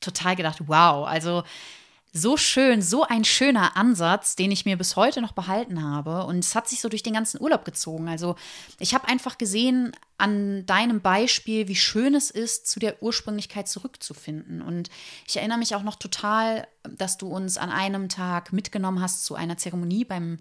total 0.00 0.36
gedacht, 0.36 0.58
wow, 0.66 1.06
also 1.06 1.42
so 2.16 2.36
schön, 2.36 2.80
so 2.80 3.02
ein 3.02 3.24
schöner 3.24 3.76
Ansatz, 3.76 4.36
den 4.36 4.52
ich 4.52 4.64
mir 4.64 4.78
bis 4.78 4.94
heute 4.94 5.20
noch 5.20 5.32
behalten 5.32 5.82
habe. 5.82 6.24
Und 6.26 6.38
es 6.38 6.54
hat 6.54 6.68
sich 6.68 6.80
so 6.80 6.88
durch 6.88 7.02
den 7.02 7.12
ganzen 7.12 7.42
Urlaub 7.42 7.64
gezogen. 7.64 8.08
Also 8.08 8.36
ich 8.78 8.94
habe 8.94 9.08
einfach 9.08 9.36
gesehen, 9.36 9.92
an 10.16 10.64
deinem 10.64 11.00
Beispiel, 11.00 11.66
wie 11.66 11.74
schön 11.74 12.14
es 12.14 12.30
ist, 12.30 12.68
zu 12.68 12.78
der 12.78 13.02
Ursprünglichkeit 13.02 13.66
zurückzufinden. 13.68 14.62
Und 14.62 14.90
ich 15.26 15.36
erinnere 15.36 15.58
mich 15.58 15.74
auch 15.74 15.82
noch 15.82 15.96
total, 15.96 16.68
dass 16.88 17.16
du 17.16 17.28
uns 17.28 17.56
an 17.56 17.70
einem 17.70 18.08
Tag 18.08 18.52
mitgenommen 18.52 19.00
hast 19.00 19.24
zu 19.24 19.34
einer 19.34 19.56
Zeremonie 19.56 20.04
beim, 20.04 20.38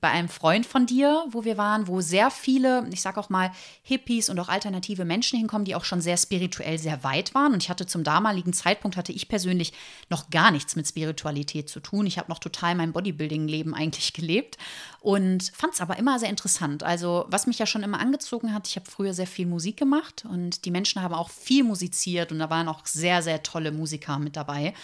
bei 0.00 0.08
einem 0.08 0.28
Freund 0.28 0.64
von 0.64 0.86
dir, 0.86 1.24
wo 1.30 1.44
wir 1.44 1.56
waren, 1.56 1.88
wo 1.88 2.00
sehr 2.00 2.30
viele, 2.30 2.88
ich 2.92 3.02
sage 3.02 3.18
auch 3.18 3.28
mal, 3.28 3.50
Hippies 3.82 4.30
und 4.30 4.38
auch 4.38 4.48
alternative 4.48 5.04
Menschen 5.04 5.38
hinkommen, 5.38 5.64
die 5.64 5.74
auch 5.74 5.84
schon 5.84 6.00
sehr 6.00 6.16
spirituell 6.16 6.78
sehr 6.78 7.02
weit 7.02 7.34
waren. 7.34 7.52
Und 7.52 7.62
ich 7.62 7.70
hatte 7.70 7.86
zum 7.86 8.04
damaligen 8.04 8.52
Zeitpunkt, 8.52 8.96
hatte 8.96 9.12
ich 9.12 9.28
persönlich 9.28 9.72
noch 10.08 10.30
gar 10.30 10.52
nichts 10.52 10.76
mit 10.76 10.86
Spiritualität 10.86 11.68
zu 11.68 11.80
tun. 11.80 12.06
Ich 12.06 12.18
habe 12.18 12.30
noch 12.30 12.38
total 12.38 12.76
mein 12.76 12.92
Bodybuilding-Leben 12.92 13.74
eigentlich 13.74 14.12
gelebt 14.12 14.58
und 15.00 15.50
fand 15.54 15.74
es 15.74 15.80
aber 15.80 15.98
immer 15.98 16.18
sehr 16.18 16.28
interessant. 16.28 16.82
Also 16.84 17.24
was 17.28 17.46
mich 17.46 17.58
ja 17.58 17.66
schon 17.66 17.82
immer 17.82 17.98
angezogen 17.98 18.54
hat, 18.54 18.68
ich 18.68 18.76
habe 18.76 18.88
früher 18.88 19.14
sehr 19.14 19.26
viel 19.26 19.46
Musik 19.46 19.76
gemacht 19.76 20.24
und 20.28 20.64
die 20.64 20.70
Menschen 20.70 21.02
haben 21.02 21.14
auch 21.14 21.30
viel 21.30 21.64
musiziert 21.64 22.30
und 22.30 22.38
da 22.38 22.48
waren 22.48 22.68
auch 22.68 22.86
sehr, 22.86 23.22
sehr 23.22 23.42
tolle 23.42 23.72
Musiker 23.72 24.18
mit 24.18 24.36
dabei. 24.36 24.74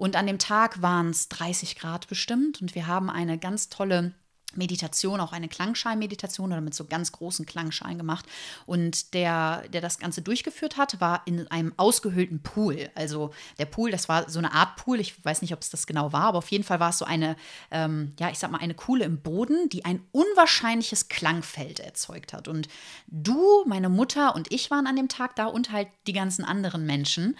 Und 0.00 0.16
an 0.16 0.26
dem 0.26 0.38
Tag 0.38 0.80
waren 0.80 1.10
es 1.10 1.28
30 1.28 1.76
Grad 1.76 2.08
bestimmt 2.08 2.62
und 2.62 2.74
wir 2.74 2.86
haben 2.86 3.10
eine 3.10 3.36
ganz 3.36 3.68
tolle 3.68 4.14
Meditation, 4.54 5.20
auch 5.20 5.34
eine 5.34 5.46
Klangschalen-Meditation 5.46 6.50
oder 6.50 6.62
mit 6.62 6.72
so 6.72 6.86
ganz 6.86 7.12
großen 7.12 7.44
Klangschalen 7.44 7.98
gemacht. 7.98 8.24
Und 8.64 9.12
der, 9.12 9.68
der 9.68 9.82
das 9.82 9.98
Ganze 9.98 10.22
durchgeführt 10.22 10.78
hat, 10.78 11.02
war 11.02 11.20
in 11.26 11.46
einem 11.48 11.74
ausgehöhlten 11.76 12.42
Pool. 12.42 12.88
Also 12.94 13.34
der 13.58 13.66
Pool, 13.66 13.90
das 13.90 14.08
war 14.08 14.30
so 14.30 14.38
eine 14.38 14.54
Art 14.54 14.76
Pool, 14.76 15.00
ich 15.00 15.22
weiß 15.22 15.42
nicht, 15.42 15.52
ob 15.52 15.60
es 15.60 15.68
das 15.68 15.86
genau 15.86 16.14
war, 16.14 16.24
aber 16.24 16.38
auf 16.38 16.50
jeden 16.50 16.64
Fall 16.64 16.80
war 16.80 16.88
es 16.88 16.98
so 16.98 17.04
eine, 17.04 17.36
ähm, 17.70 18.14
ja, 18.18 18.30
ich 18.30 18.38
sag 18.38 18.50
mal, 18.50 18.62
eine 18.62 18.74
Kuhle 18.74 19.04
im 19.04 19.20
Boden, 19.20 19.68
die 19.68 19.84
ein 19.84 20.02
unwahrscheinliches 20.12 21.08
Klangfeld 21.08 21.78
erzeugt 21.78 22.32
hat. 22.32 22.48
Und 22.48 22.68
du, 23.06 23.64
meine 23.66 23.90
Mutter 23.90 24.34
und 24.34 24.50
ich 24.50 24.70
waren 24.70 24.86
an 24.86 24.96
dem 24.96 25.08
Tag 25.08 25.36
da 25.36 25.44
und 25.44 25.72
halt 25.72 25.88
die 26.06 26.14
ganzen 26.14 26.42
anderen 26.42 26.86
Menschen. 26.86 27.36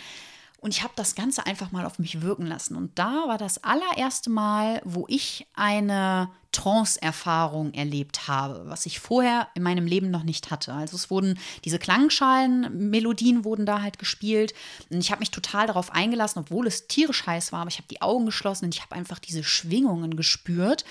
Und 0.61 0.75
ich 0.75 0.83
habe 0.83 0.93
das 0.95 1.15
Ganze 1.15 1.47
einfach 1.47 1.73
mal 1.73 1.87
auf 1.87 1.99
mich 1.99 2.21
wirken 2.21 2.47
lassen. 2.47 2.77
Und 2.77 2.99
da 2.99 3.25
war 3.27 3.39
das 3.39 3.65
allererste 3.65 4.29
Mal, 4.29 4.83
wo 4.85 5.07
ich 5.09 5.47
eine 5.55 6.31
Trance-Erfahrung 6.53 7.73
erlebt 7.73 8.29
habe, 8.29 8.65
was 8.67 8.85
ich 8.85 9.01
vorher 9.01 9.49
in 9.55 9.63
meinem 9.63 9.87
Leben 9.87 10.11
noch 10.11 10.23
nicht 10.23 10.51
hatte. 10.51 10.75
Also 10.75 10.97
es 10.97 11.11
wurden 11.11 11.39
diese 11.65 11.79
Klangschalen, 11.79 12.91
Melodien 12.91 13.45
wurden 13.45 13.65
da 13.65 13.81
halt 13.81 13.99
gespielt. 13.99 14.53
Und 14.91 14.99
ich 14.99 15.11
habe 15.11 15.21
mich 15.21 15.31
total 15.31 15.67
darauf 15.67 15.93
eingelassen, 15.93 16.41
obwohl 16.41 16.67
es 16.67 16.89
tierisch 16.89 17.27
heiß 17.27 17.53
war, 17.53 17.61
aber 17.61 17.71
ich 17.71 17.79
habe 17.79 17.89
die 17.89 18.03
Augen 18.03 18.27
geschlossen 18.27 18.67
und 18.67 18.75
ich 18.75 18.83
habe 18.83 18.95
einfach 18.95 19.19
diese 19.19 19.45
Schwingungen 19.45 20.17
gespürt. 20.17 20.85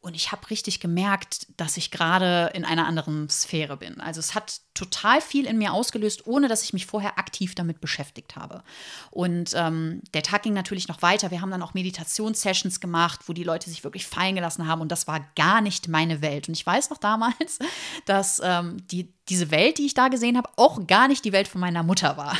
Und 0.00 0.14
ich 0.14 0.30
habe 0.30 0.48
richtig 0.50 0.78
gemerkt, 0.78 1.48
dass 1.56 1.76
ich 1.76 1.90
gerade 1.90 2.52
in 2.54 2.64
einer 2.64 2.86
anderen 2.86 3.28
Sphäre 3.28 3.76
bin. 3.76 4.00
Also 4.00 4.20
es 4.20 4.36
hat 4.36 4.60
total 4.72 5.20
viel 5.20 5.46
in 5.46 5.58
mir 5.58 5.72
ausgelöst, 5.72 6.26
ohne 6.26 6.46
dass 6.46 6.62
ich 6.62 6.72
mich 6.72 6.86
vorher 6.86 7.18
aktiv 7.18 7.56
damit 7.56 7.80
beschäftigt 7.80 8.36
habe. 8.36 8.62
Und 9.10 9.52
ähm, 9.56 10.02
der 10.14 10.22
Tag 10.22 10.44
ging 10.44 10.52
natürlich 10.52 10.86
noch 10.86 11.02
weiter. 11.02 11.32
Wir 11.32 11.40
haben 11.40 11.50
dann 11.50 11.62
auch 11.62 11.74
Meditationssessions 11.74 12.78
gemacht, 12.78 13.22
wo 13.26 13.32
die 13.32 13.42
Leute 13.42 13.68
sich 13.68 13.82
wirklich 13.82 14.06
fallen 14.06 14.36
gelassen 14.36 14.68
haben. 14.68 14.80
Und 14.80 14.92
das 14.92 15.08
war 15.08 15.26
gar 15.34 15.60
nicht 15.60 15.88
meine 15.88 16.22
Welt. 16.22 16.46
Und 16.46 16.54
ich 16.54 16.64
weiß 16.64 16.90
noch 16.90 16.98
damals, 16.98 17.58
dass 18.04 18.40
ähm, 18.44 18.76
die, 18.88 19.12
diese 19.28 19.50
Welt, 19.50 19.78
die 19.78 19.86
ich 19.86 19.94
da 19.94 20.08
gesehen 20.08 20.36
habe, 20.36 20.48
auch 20.56 20.86
gar 20.86 21.08
nicht 21.08 21.24
die 21.24 21.32
Welt 21.32 21.48
von 21.48 21.60
meiner 21.60 21.82
Mutter 21.82 22.16
war. 22.16 22.36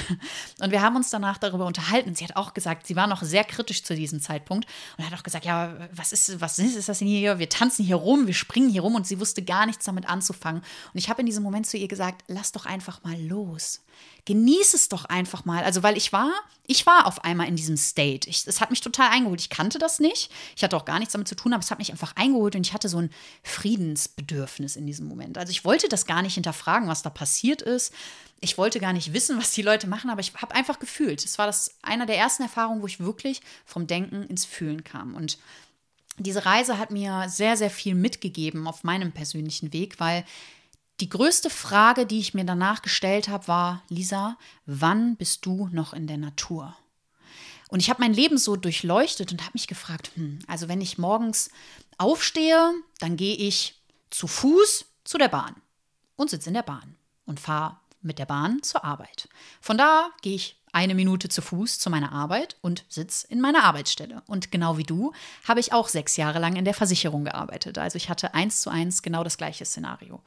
Und 0.60 0.70
wir 0.70 0.82
haben 0.82 0.96
uns 0.96 1.10
danach 1.10 1.38
darüber 1.38 1.66
unterhalten. 1.66 2.14
Sie 2.14 2.24
hat 2.24 2.36
auch 2.36 2.54
gesagt, 2.54 2.86
sie 2.86 2.96
war 2.96 3.06
noch 3.06 3.22
sehr 3.22 3.44
kritisch 3.44 3.82
zu 3.82 3.94
diesem 3.94 4.20
Zeitpunkt 4.20 4.66
und 4.96 5.04
hat 5.04 5.18
auch 5.18 5.22
gesagt, 5.22 5.44
ja, 5.44 5.76
was 5.92 6.12
ist, 6.12 6.40
was 6.40 6.58
ist, 6.58 6.76
ist 6.76 6.88
das 6.88 7.00
denn 7.00 7.08
hier? 7.08 7.38
Wir 7.38 7.48
tanzen 7.48 7.84
hier 7.84 7.96
rum, 7.96 8.26
wir 8.26 8.34
springen 8.34 8.68
hier 8.68 8.82
rum 8.82 8.94
und 8.94 9.06
sie 9.06 9.18
wusste 9.18 9.42
gar 9.42 9.66
nichts 9.66 9.84
damit 9.84 10.08
anzufangen. 10.08 10.62
Und 10.92 10.98
ich 10.98 11.08
habe 11.08 11.20
in 11.20 11.26
diesem 11.26 11.42
Moment 11.42 11.66
zu 11.66 11.76
ihr 11.76 11.88
gesagt, 11.88 12.24
lass 12.28 12.52
doch 12.52 12.66
einfach 12.66 13.02
mal 13.02 13.20
los. 13.20 13.82
Genieß 14.26 14.74
es 14.74 14.88
doch 14.88 15.06
einfach 15.06 15.44
mal. 15.44 15.64
Also, 15.64 15.82
weil 15.82 15.96
ich 15.96 16.12
war, 16.12 16.30
ich 16.66 16.84
war 16.84 17.06
auf 17.06 17.24
einmal 17.24 17.48
in 17.48 17.56
diesem 17.56 17.76
State. 17.76 18.28
Es 18.28 18.60
hat 18.60 18.70
mich 18.70 18.80
total 18.80 19.10
eingeholt. 19.10 19.40
Ich 19.40 19.50
kannte 19.50 19.78
das 19.78 20.00
nicht. 20.00 20.30
Ich 20.56 20.62
hatte 20.62 20.76
auch 20.76 20.84
gar 20.84 20.98
nichts 20.98 21.12
damit 21.12 21.28
zu 21.28 21.36
tun, 21.36 21.52
aber 21.52 21.62
es 21.62 21.70
hat 21.70 21.78
mich 21.78 21.92
einfach 21.92 22.14
eingeholt 22.16 22.56
und 22.56 22.66
ich 22.66 22.74
hatte 22.74 22.88
so 22.88 22.98
ein 22.98 23.10
Friedensbedürfnis 23.42 24.76
in 24.76 24.86
diesem 24.86 25.06
Moment. 25.06 25.38
Also, 25.38 25.50
ich 25.50 25.64
wollte 25.64 25.88
das 25.88 26.06
gar 26.06 26.22
nicht 26.22 26.34
hinterfragen, 26.34 26.88
was 26.88 27.02
da 27.02 27.10
passiert 27.10 27.62
ist. 27.62 27.92
Ich 28.40 28.58
wollte 28.58 28.80
gar 28.80 28.92
nicht 28.92 29.12
wissen, 29.14 29.38
was 29.38 29.52
die 29.52 29.62
Leute 29.62 29.86
machen, 29.86 30.10
aber 30.10 30.20
ich 30.20 30.34
habe 30.34 30.54
einfach 30.54 30.78
gefühlt. 30.78 31.24
Es 31.24 31.38
war 31.38 31.46
das 31.46 31.74
einer 31.82 32.04
der 32.04 32.18
ersten 32.18 32.42
Erfahrungen, 32.42 32.82
wo 32.82 32.86
ich 32.86 33.00
wirklich 33.00 33.40
vom 33.64 33.86
Denken 33.86 34.24
ins 34.24 34.44
Fühlen 34.44 34.84
kam. 34.84 35.14
Und 35.14 35.38
diese 36.18 36.44
Reise 36.44 36.78
hat 36.78 36.90
mir 36.90 37.28
sehr, 37.28 37.56
sehr 37.56 37.70
viel 37.70 37.94
mitgegeben 37.94 38.66
auf 38.66 38.84
meinem 38.84 39.12
persönlichen 39.12 39.72
Weg, 39.72 40.00
weil 40.00 40.24
die 41.00 41.08
größte 41.08 41.50
Frage, 41.50 42.06
die 42.06 42.18
ich 42.18 42.34
mir 42.34 42.44
danach 42.44 42.82
gestellt 42.82 43.28
habe, 43.28 43.48
war, 43.48 43.82
Lisa, 43.88 44.38
wann 44.64 45.16
bist 45.16 45.44
du 45.44 45.68
noch 45.72 45.92
in 45.92 46.06
der 46.06 46.16
Natur? 46.16 46.76
Und 47.68 47.80
ich 47.80 47.90
habe 47.90 48.00
mein 48.00 48.14
Leben 48.14 48.38
so 48.38 48.56
durchleuchtet 48.56 49.32
und 49.32 49.42
habe 49.42 49.52
mich 49.54 49.66
gefragt, 49.66 50.10
hm, 50.14 50.38
also 50.46 50.68
wenn 50.68 50.80
ich 50.80 50.98
morgens 50.98 51.50
aufstehe, 51.98 52.72
dann 53.00 53.16
gehe 53.16 53.36
ich 53.36 53.80
zu 54.10 54.26
Fuß 54.26 54.86
zu 55.04 55.18
der 55.18 55.28
Bahn 55.28 55.54
und 56.16 56.30
sitze 56.30 56.48
in 56.50 56.54
der 56.54 56.62
Bahn 56.62 56.96
und 57.26 57.40
fahre 57.40 57.76
mit 58.02 58.18
der 58.18 58.26
Bahn 58.26 58.62
zur 58.62 58.84
Arbeit. 58.84 59.28
Von 59.60 59.76
da 59.76 60.10
gehe 60.22 60.36
ich 60.36 60.56
eine 60.72 60.94
Minute 60.94 61.28
zu 61.28 61.40
Fuß 61.40 61.78
zu 61.78 61.90
meiner 61.90 62.12
Arbeit 62.12 62.56
und 62.60 62.84
sitze 62.88 63.26
in 63.28 63.40
meiner 63.40 63.64
Arbeitsstelle. 63.64 64.22
Und 64.26 64.52
genau 64.52 64.76
wie 64.76 64.84
du 64.84 65.12
habe 65.48 65.58
ich 65.58 65.72
auch 65.72 65.88
sechs 65.88 66.16
Jahre 66.16 66.38
lang 66.38 66.54
in 66.56 66.66
der 66.66 66.74
Versicherung 66.74 67.24
gearbeitet. 67.24 67.78
Also 67.78 67.96
ich 67.96 68.10
hatte 68.10 68.34
eins 68.34 68.60
zu 68.60 68.70
eins 68.70 69.02
genau 69.02 69.24
das 69.24 69.38
gleiche 69.38 69.64
Szenario 69.64 70.20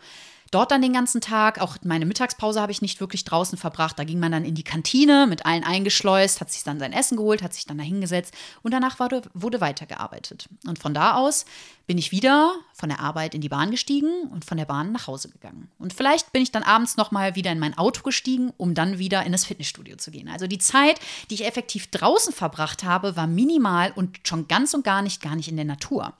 dort 0.51 0.71
dann 0.71 0.81
den 0.81 0.93
ganzen 0.93 1.21
Tag. 1.21 1.59
Auch 1.61 1.77
meine 1.83 2.05
Mittagspause 2.05 2.61
habe 2.61 2.71
ich 2.71 2.81
nicht 2.81 2.99
wirklich 2.99 3.23
draußen 3.25 3.57
verbracht. 3.57 3.99
Da 3.99 4.03
ging 4.03 4.19
man 4.19 4.31
dann 4.31 4.45
in 4.45 4.55
die 4.55 4.63
Kantine 4.63 5.27
mit 5.27 5.45
allen 5.45 5.63
eingeschleust, 5.63 6.41
hat 6.41 6.51
sich 6.51 6.63
dann 6.63 6.79
sein 6.79 6.93
Essen 6.93 7.17
geholt, 7.17 7.43
hat 7.43 7.53
sich 7.53 7.65
dann 7.65 7.77
da 7.77 7.83
hingesetzt 7.83 8.33
und 8.63 8.73
danach 8.73 8.99
wurde, 8.99 9.21
wurde 9.33 9.61
weitergearbeitet. 9.61 10.47
Und 10.67 10.79
von 10.79 10.93
da 10.93 11.15
aus 11.15 11.45
bin 11.87 11.97
ich 11.97 12.11
wieder 12.11 12.53
von 12.73 12.89
der 12.89 12.99
Arbeit 12.99 13.33
in 13.33 13.41
die 13.41 13.49
Bahn 13.49 13.71
gestiegen 13.71 14.29
und 14.31 14.45
von 14.45 14.57
der 14.57 14.65
Bahn 14.65 14.91
nach 14.91 15.07
Hause 15.07 15.29
gegangen. 15.29 15.71
Und 15.79 15.91
vielleicht 15.91 16.31
bin 16.31 16.43
ich 16.43 16.51
dann 16.51 16.61
abends 16.61 16.97
noch 16.97 17.09
mal 17.09 17.35
wieder 17.35 17.51
in 17.51 17.57
mein 17.57 17.77
Auto 17.77 18.03
gestiegen, 18.03 18.53
um 18.57 18.75
dann 18.75 18.99
wieder 18.99 19.25
in 19.25 19.31
das 19.31 19.45
Fitnessstudio 19.45 19.97
zu 19.97 20.11
gehen. 20.11 20.29
Also 20.29 20.45
die 20.45 20.59
Zeit, 20.59 20.99
die 21.29 21.33
ich 21.33 21.47
effektiv 21.47 21.87
draußen 21.87 22.31
verbracht 22.31 22.83
habe, 22.83 23.15
war 23.15 23.25
minimal 23.25 23.91
und 23.95 24.19
schon 24.23 24.47
ganz 24.47 24.75
und 24.75 24.83
gar 24.83 25.01
nicht 25.01 25.19
gar 25.21 25.35
nicht 25.35 25.47
in 25.47 25.55
der 25.55 25.65
Natur. 25.65 26.13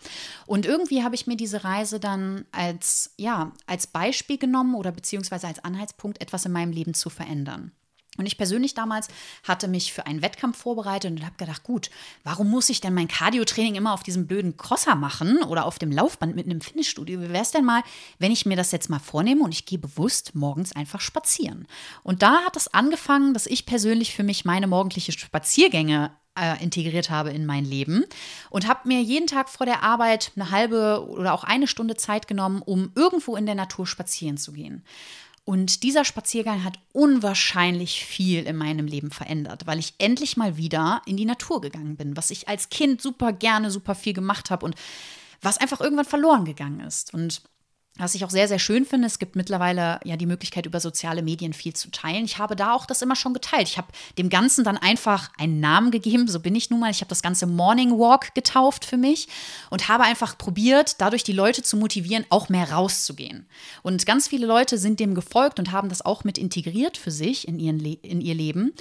Und 0.48 0.66
irgendwie 0.66 1.04
habe 1.04 1.14
ich 1.14 1.28
mir 1.28 1.38
diese 1.38 1.64
Reise 1.64 2.00
dann 2.00 2.46
als 2.52 3.14
ja, 3.18 3.52
als 3.68 3.86
Beispiel 3.86 4.19
genommen 4.40 4.76
oder 4.76 4.92
beziehungsweise 4.92 5.48
als 5.48 5.64
Anhaltspunkt 5.64 6.22
etwas 6.22 6.46
in 6.46 6.52
meinem 6.52 6.72
Leben 6.72 6.94
zu 6.94 7.10
verändern. 7.10 7.72
Und 8.20 8.26
ich 8.26 8.38
persönlich 8.38 8.74
damals 8.74 9.08
hatte 9.44 9.68
mich 9.68 9.94
für 9.94 10.06
einen 10.06 10.22
Wettkampf 10.22 10.58
vorbereitet 10.58 11.12
und 11.12 11.26
habe 11.26 11.38
gedacht, 11.38 11.64
gut, 11.64 11.90
warum 12.24 12.50
muss 12.50 12.70
ich 12.70 12.82
denn 12.82 12.94
mein 12.94 13.08
Cardio-Training 13.08 13.76
immer 13.76 13.94
auf 13.94 14.04
diesem 14.04 14.28
blöden 14.28 14.58
Crosser 14.58 14.96
machen 14.96 15.42
oder 15.44 15.66
auf 15.66 15.80
dem 15.80 15.92
Laufband 15.92 16.36
mit 16.36 16.46
einem 16.46 16.62
Fitnessstudio? 16.62 17.22
Wie 17.22 17.30
wäre 17.30 17.42
es 17.42 17.52
denn 17.52 17.66
mal, 17.66 17.82
wenn 18.20 18.32
ich 18.32 18.46
mir 18.46 18.58
das 18.58 18.72
jetzt 18.72 18.90
mal 18.90 19.00
vornehme 19.00 19.44
und 19.44 19.54
ich 19.54 19.66
gehe 19.66 19.80
bewusst 19.80 20.36
morgens 20.36 20.76
einfach 20.76 21.00
spazieren? 21.00 21.66
Und 22.04 22.22
da 22.22 22.42
hat 22.42 22.58
es 22.58 22.74
angefangen, 22.74 23.34
dass 23.34 23.48
ich 23.48 23.66
persönlich 23.66 24.14
für 24.14 24.24
mich 24.24 24.44
meine 24.44 24.68
morgendliche 24.68 25.14
Spaziergänge 25.14 26.12
äh, 26.40 26.62
integriert 26.64 27.10
habe 27.10 27.32
in 27.32 27.46
mein 27.46 27.66
Leben 27.66 28.06
und 28.50 28.68
habe 28.68 28.88
mir 28.88 29.02
jeden 29.02 29.28
Tag 29.28 29.50
vor 29.50 29.66
der 29.66 29.84
Arbeit 29.84 30.32
eine 30.36 30.52
halbe 30.52 31.08
oder 31.10 31.34
auch 31.34 31.44
eine 31.44 31.68
Stunde 31.68 31.96
Zeit 31.96 32.28
genommen, 32.28 32.62
um 32.62 32.92
irgendwo 32.96 33.36
in 33.36 33.46
der 33.46 33.56
Natur 33.56 33.88
spazieren 33.88 34.38
zu 34.38 34.54
gehen. 34.54 34.84
Und 35.50 35.82
dieser 35.82 36.06
Spaziergang 36.06 36.64
hat 36.64 36.78
unwahrscheinlich 36.94 38.06
viel 38.06 38.44
in 38.44 38.56
meinem 38.56 38.86
Leben 38.86 39.10
verändert, 39.10 39.66
weil 39.66 39.80
ich 39.80 39.96
endlich 39.98 40.38
mal 40.38 40.58
wieder 40.58 41.02
in 41.08 41.18
die 41.18 41.26
Natur 41.26 41.60
gegangen 41.60 41.96
bin, 41.96 42.16
was 42.16 42.30
ich 42.30 42.48
als 42.48 42.70
Kind 42.70 43.02
super 43.02 43.34
gerne, 43.34 43.72
super 43.72 43.96
viel 43.96 44.14
gemacht 44.14 44.52
habe 44.52 44.64
und 44.64 44.76
was 45.42 45.58
einfach 45.58 45.82
irgendwann 45.82 46.06
verloren 46.06 46.46
gegangen 46.46 46.82
ist. 46.82 47.16
Und 47.16 47.42
was 48.00 48.16
ich 48.16 48.24
auch 48.24 48.30
sehr, 48.30 48.48
sehr 48.48 48.60
schön 48.60 48.86
finde, 48.86 49.08
es 49.08 49.20
gibt 49.20 49.36
mittlerweile 49.36 50.00
ja 50.04 50.18
die 50.18 50.26
Möglichkeit, 50.26 50.66
über 50.66 50.80
soziale 50.80 51.22
Medien 51.22 51.54
viel 51.54 51.74
zu 51.74 51.92
teilen. 51.92 52.26
Ich 52.26 52.38
habe 52.38 52.56
da 52.56 52.74
auch 52.74 52.86
das 52.86 53.02
immer 53.02 53.16
schon 53.16 53.34
geteilt. 53.34 53.68
Ich 53.68 53.78
habe 53.78 53.90
dem 54.18 54.30
Ganzen 54.30 54.64
dann 54.64 54.78
einfach 54.78 55.30
einen 55.38 55.60
Namen 55.60 55.92
gegeben, 55.92 56.28
so 56.28 56.40
bin 56.40 56.56
ich 56.56 56.70
nun 56.70 56.80
mal. 56.80 56.92
Ich 56.92 57.02
habe 57.02 57.10
das 57.10 57.22
Ganze 57.22 57.46
Morning 57.46 57.92
Walk 57.92 58.34
getauft 58.34 58.86
für 58.86 58.98
mich 58.98 59.28
und 59.70 59.90
habe 59.90 60.04
einfach 60.04 60.38
probiert, 60.38 61.02
dadurch 61.02 61.24
die 61.24 61.34
Leute 61.34 61.62
zu 61.62 61.78
motivieren, 61.78 62.26
auch 62.30 62.50
mehr 62.50 62.72
rauszugehen. 62.72 63.46
Und 63.84 64.06
ganz 64.06 64.28
viele 64.28 64.48
Leute 64.48 64.78
sind 64.78 65.00
dem 65.00 65.14
gefolgt 65.14 65.60
und 65.60 65.72
haben 65.72 65.90
das 65.90 66.04
auch 66.04 66.24
mit 66.24 66.38
integriert 66.38 66.98
für 66.98 67.12
sich 67.12 67.48
in, 67.48 67.60
ihren 67.60 67.80
Le 67.80 67.98
in 68.02 68.22
ihr 68.22 68.36
Leben. 68.36 68.74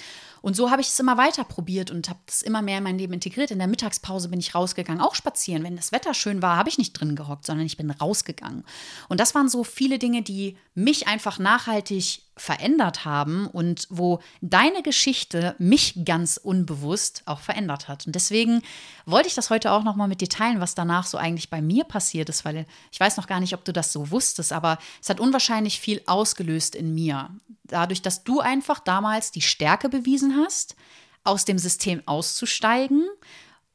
Und 0.42 0.55
so 0.55 0.70
habe 0.70 0.81
ich 0.81 0.88
es 0.88 1.01
immer 1.01 1.16
weiter 1.16 1.44
probiert 1.44 1.90
und 1.90 2.09
habe 2.09 2.18
es 2.27 2.42
immer 2.42 2.62
mehr 2.62 2.79
in 2.79 2.85
mein 2.85 2.98
Leben 2.98 3.12
integriert. 3.12 3.51
In 3.51 3.59
der 3.59 3.68
Mittagspause 3.68 4.29
bin 4.29 4.40
ich 4.40 4.55
rausgegangen, 4.55 5.01
auch 5.01 5.14
spazieren. 5.14 5.64
Wenn 5.64 5.77
das 5.77 5.92
Wetter 5.92 6.14
schön 6.14 6.42
war, 6.42 6.57
habe 6.57 6.68
ich 6.68 6.79
nicht 6.79 6.92
drin 6.92 7.16
gehockt, 7.16 7.46
sondern 7.46 7.66
ich 7.66 7.77
bin 7.77 7.90
rausgegangen. 7.90 8.64
Und 9.09 9.20
das 9.20 9.35
waren 9.35 9.48
so 9.48 9.64
viele 9.64 9.98
Dinge, 9.98 10.22
die 10.22 10.57
mich 10.74 11.09
einfach 11.09 11.38
nachhaltig 11.38 12.22
verändert 12.38 13.05
haben 13.05 13.46
und 13.46 13.87
wo 13.90 14.20
deine 14.40 14.83
Geschichte 14.83 15.55
mich 15.59 16.05
ganz 16.05 16.37
unbewusst 16.37 17.22
auch 17.27 17.40
verändert 17.40 17.88
hat. 17.88 18.07
Und 18.07 18.14
deswegen 18.14 18.62
wollte 19.07 19.29
ich 19.29 19.35
das 19.35 19.51
heute 19.51 19.72
auch 19.72 19.85
noch 19.85 19.96
mal 19.96 20.09
mit 20.09 20.20
dir 20.20 20.29
teilen, 20.29 20.61
was 20.61 20.74
danach 20.74 21.07
so 21.07 21.18
eigentlich 21.18 21.51
bei 21.51 21.61
mir 21.61 21.85
passiert 21.85 22.29
ist, 22.29 22.44
weil 22.44 22.66
ich 22.90 23.01
weiß 23.01 23.16
noch 23.16 23.27
gar 23.27 23.40
nicht, 23.40 23.55
ob 23.55 23.64
du 23.64 23.72
das 23.72 23.92
so 23.92 24.11
wusstest, 24.11 24.53
aber 24.53 24.79
es 25.03 25.11
hat 25.11 25.20
unwahrscheinlich 25.20 25.81
viel 25.81 26.03
ausgelöst 26.07 26.74
in 26.74 26.94
mir. 26.94 27.31
Dadurch, 27.64 28.03
dass 28.03 28.24
du 28.24 28.40
einfach 28.40 28.81
damals 28.81 29.31
die 29.31 29.42
Stärke 29.42 29.88
bewiesen 29.88 30.37
hast, 30.37 30.77
aus 31.24 31.44
dem 31.44 31.59
System 31.59 32.03
auszusteigen, 32.07 33.07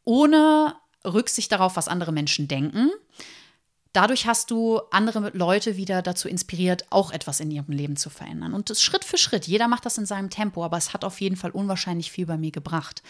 ohne 0.04 0.76
Rücksicht 1.06 1.52
darauf, 1.52 1.76
was 1.76 1.88
andere 1.88 2.12
Menschen 2.12 2.48
denken 2.48 2.90
dadurch 3.94 4.28
hast 4.28 4.52
du 4.52 4.80
andere 4.92 5.30
Leute 5.34 5.78
wieder 5.78 6.02
dazu 6.02 6.28
inspiriert, 6.28 6.86
auch 6.90 7.12
etwas 7.12 7.40
in 7.40 7.52
ihrem 7.52 7.72
Leben 7.72 7.96
zu 7.96 8.10
verändern. 8.10 8.54
Und 8.54 8.70
das 8.70 8.82
Schritt 8.82 9.06
für 9.06 9.18
Schritt. 9.18 9.48
Jeder 9.48 9.68
macht 9.68 9.86
das 9.86 9.98
in 9.98 10.06
seinem 10.06 10.30
Tempo, 10.30 10.66
aber 10.66 10.78
es 10.78 10.94
hat 10.94 11.06
auf 11.06 11.22
jeden 11.22 11.36
Fall 11.36 11.52
unwahrscheinlich 11.52 12.12
viel 12.12 12.26
bei 12.26 12.38
mir 12.38 12.52
gebracht. 12.52 13.04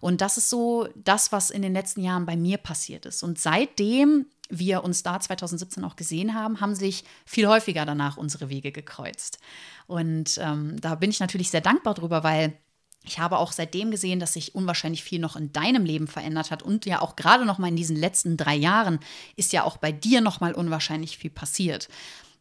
Und 0.00 0.20
das 0.20 0.38
ist 0.38 0.48
so 0.48 0.88
das, 0.94 1.32
was 1.32 1.50
in 1.50 1.62
den 1.62 1.72
letzten 1.72 2.02
Jahren 2.02 2.24
bei 2.24 2.36
mir 2.36 2.56
passiert 2.56 3.04
ist. 3.04 3.22
Und 3.22 3.38
seitdem 3.38 4.26
wir 4.48 4.82
uns 4.84 5.02
da 5.02 5.20
2017 5.20 5.84
auch 5.84 5.96
gesehen 5.96 6.34
haben, 6.34 6.60
haben 6.60 6.74
sich 6.74 7.04
viel 7.26 7.46
häufiger 7.46 7.84
danach 7.84 8.16
unsere 8.16 8.48
Wege 8.48 8.72
gekreuzt. 8.72 9.38
Und 9.86 10.38
ähm, 10.40 10.80
da 10.80 10.94
bin 10.94 11.10
ich 11.10 11.20
natürlich 11.20 11.50
sehr 11.50 11.60
dankbar 11.60 11.94
drüber, 11.94 12.22
weil 12.22 12.54
ich 13.04 13.18
habe 13.18 13.38
auch 13.38 13.52
seitdem 13.52 13.90
gesehen, 13.90 14.20
dass 14.20 14.34
sich 14.34 14.54
unwahrscheinlich 14.54 15.02
viel 15.02 15.18
noch 15.18 15.36
in 15.36 15.52
deinem 15.52 15.84
Leben 15.84 16.08
verändert 16.08 16.50
hat 16.50 16.62
und 16.62 16.84
ja 16.84 17.00
auch 17.00 17.16
gerade 17.16 17.46
noch 17.46 17.58
mal 17.58 17.68
in 17.68 17.76
diesen 17.76 17.96
letzten 17.96 18.36
drei 18.36 18.54
Jahren 18.54 19.00
ist 19.36 19.52
ja 19.52 19.64
auch 19.64 19.78
bei 19.78 19.92
dir 19.92 20.20
noch 20.20 20.40
mal 20.40 20.52
unwahrscheinlich 20.52 21.16
viel 21.16 21.30
passiert. 21.30 21.88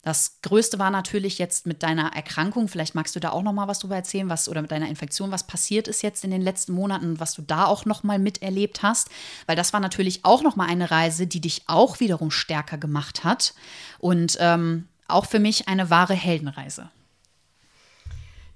Das 0.07 0.39
Größte 0.41 0.79
war 0.79 0.89
natürlich 0.89 1.37
jetzt 1.37 1.65
mit 1.65 1.83
deiner 1.83 2.15
Erkrankung. 2.15 2.69
Vielleicht 2.69 2.95
magst 2.95 3.13
du 3.15 3.19
da 3.19 3.31
auch 3.31 3.41
noch 3.41 3.51
mal 3.51 3.67
was 3.67 3.79
drüber 3.79 3.97
erzählen, 3.97 4.29
was 4.29 4.47
oder 4.47 4.61
mit 4.61 4.71
deiner 4.71 4.87
Infektion, 4.87 5.31
was 5.31 5.47
passiert 5.47 5.89
ist 5.89 6.01
jetzt 6.01 6.23
in 6.23 6.31
den 6.31 6.41
letzten 6.41 6.71
Monaten, 6.71 7.19
was 7.19 7.33
du 7.33 7.41
da 7.41 7.65
auch 7.65 7.83
noch 7.83 8.03
mal 8.03 8.17
miterlebt 8.17 8.83
hast, 8.83 9.09
weil 9.47 9.57
das 9.57 9.73
war 9.73 9.81
natürlich 9.81 10.23
auch 10.23 10.43
noch 10.43 10.55
mal 10.55 10.67
eine 10.67 10.91
Reise, 10.91 11.27
die 11.27 11.41
dich 11.41 11.63
auch 11.67 11.99
wiederum 11.99 12.31
stärker 12.31 12.77
gemacht 12.77 13.25
hat 13.25 13.53
und 13.99 14.37
ähm, 14.39 14.87
auch 15.09 15.25
für 15.25 15.39
mich 15.39 15.67
eine 15.67 15.89
wahre 15.89 16.13
Heldenreise. 16.13 16.89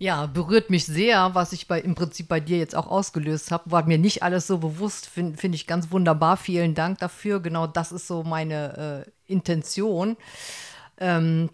Ja, 0.02 0.26
berührt 0.26 0.72
mich 0.72 0.88
sehr, 0.88 1.36
was 1.36 1.54
ich 1.54 1.68
bei, 1.68 1.80
im 1.80 1.94
Prinzip 1.94 2.28
bei 2.28 2.40
dir 2.40 2.58
jetzt 2.58 2.76
auch 2.76 2.88
ausgelöst 2.88 3.52
habe. 3.52 3.70
War 3.70 3.86
mir 3.86 4.00
nicht 4.00 4.24
alles 4.24 4.48
so 4.48 4.58
bewusst, 4.58 5.06
finde 5.06 5.38
find 5.38 5.54
ich 5.54 5.68
ganz 5.68 5.92
wunderbar. 5.92 6.38
Vielen 6.38 6.74
Dank 6.74 6.98
dafür. 6.98 7.40
Genau 7.40 7.68
das 7.68 7.92
ist 7.92 8.08
so 8.08 8.24
meine 8.24 9.06
äh, 9.06 9.32
Intention. 9.32 10.18
Ähm, 10.98 11.52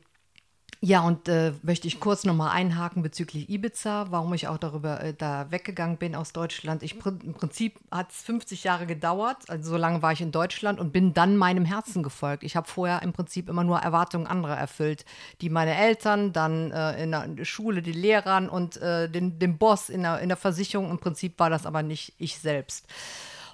ja, 0.80 1.01
und 1.01 1.28
äh, 1.28 1.53
möchte 1.63 1.88
ich 1.88 1.99
kurz 1.99 2.23
nochmal 2.23 2.51
einhaken 2.51 3.01
bezüglich 3.01 3.49
Ibiza, 3.49 4.07
warum 4.11 4.34
ich 4.36 4.47
auch 4.47 4.59
darüber 4.59 5.01
äh, 5.01 5.13
da 5.13 5.49
weggegangen 5.49 5.97
bin 5.97 6.13
aus 6.13 6.34
Deutschland. 6.34 6.84
Ich, 6.84 6.95
Im 7.03 7.34
Prinzip 7.34 7.80
hat 7.89 8.11
es 8.11 8.21
50 8.21 8.63
Jahre 8.63 8.86
gedauert, 8.86 9.49
also 9.49 9.71
so 9.71 9.78
lange 9.78 10.03
war 10.03 10.11
ich 10.11 10.21
in 10.21 10.32
Deutschland 10.32 10.80
und 10.80 10.93
bin 10.93 11.15
dann 11.15 11.36
meinem 11.36 11.65
Herzen 11.65 12.03
gefolgt. 12.03 12.43
Ich 12.43 12.55
habe 12.55 12.67
vorher 12.67 13.01
im 13.01 13.11
Prinzip 13.11 13.49
immer 13.49 13.63
nur 13.63 13.80
Erwartungen 13.80 14.28
anderer 14.28 14.55
erfüllt, 14.55 15.03
die 15.41 15.49
meine 15.49 15.75
Eltern, 15.75 16.32
dann 16.32 16.71
äh, 16.71 17.03
in 17.03 17.11
der 17.11 17.45
Schule 17.45 17.82
die 17.82 17.91
Lehrern 17.91 18.47
und 18.47 18.78
äh, 18.78 19.09
den, 19.09 19.39
den 19.39 19.57
Boss 19.57 19.89
in 19.89 20.03
der, 20.03 20.19
in 20.19 20.30
der 20.30 20.38
Versicherung. 20.38 20.91
Im 20.91 20.99
Prinzip 20.99 21.39
war 21.39 21.49
das 21.49 21.65
aber 21.65 21.82
nicht 21.82 22.13
ich 22.19 22.38
selbst. 22.38 22.86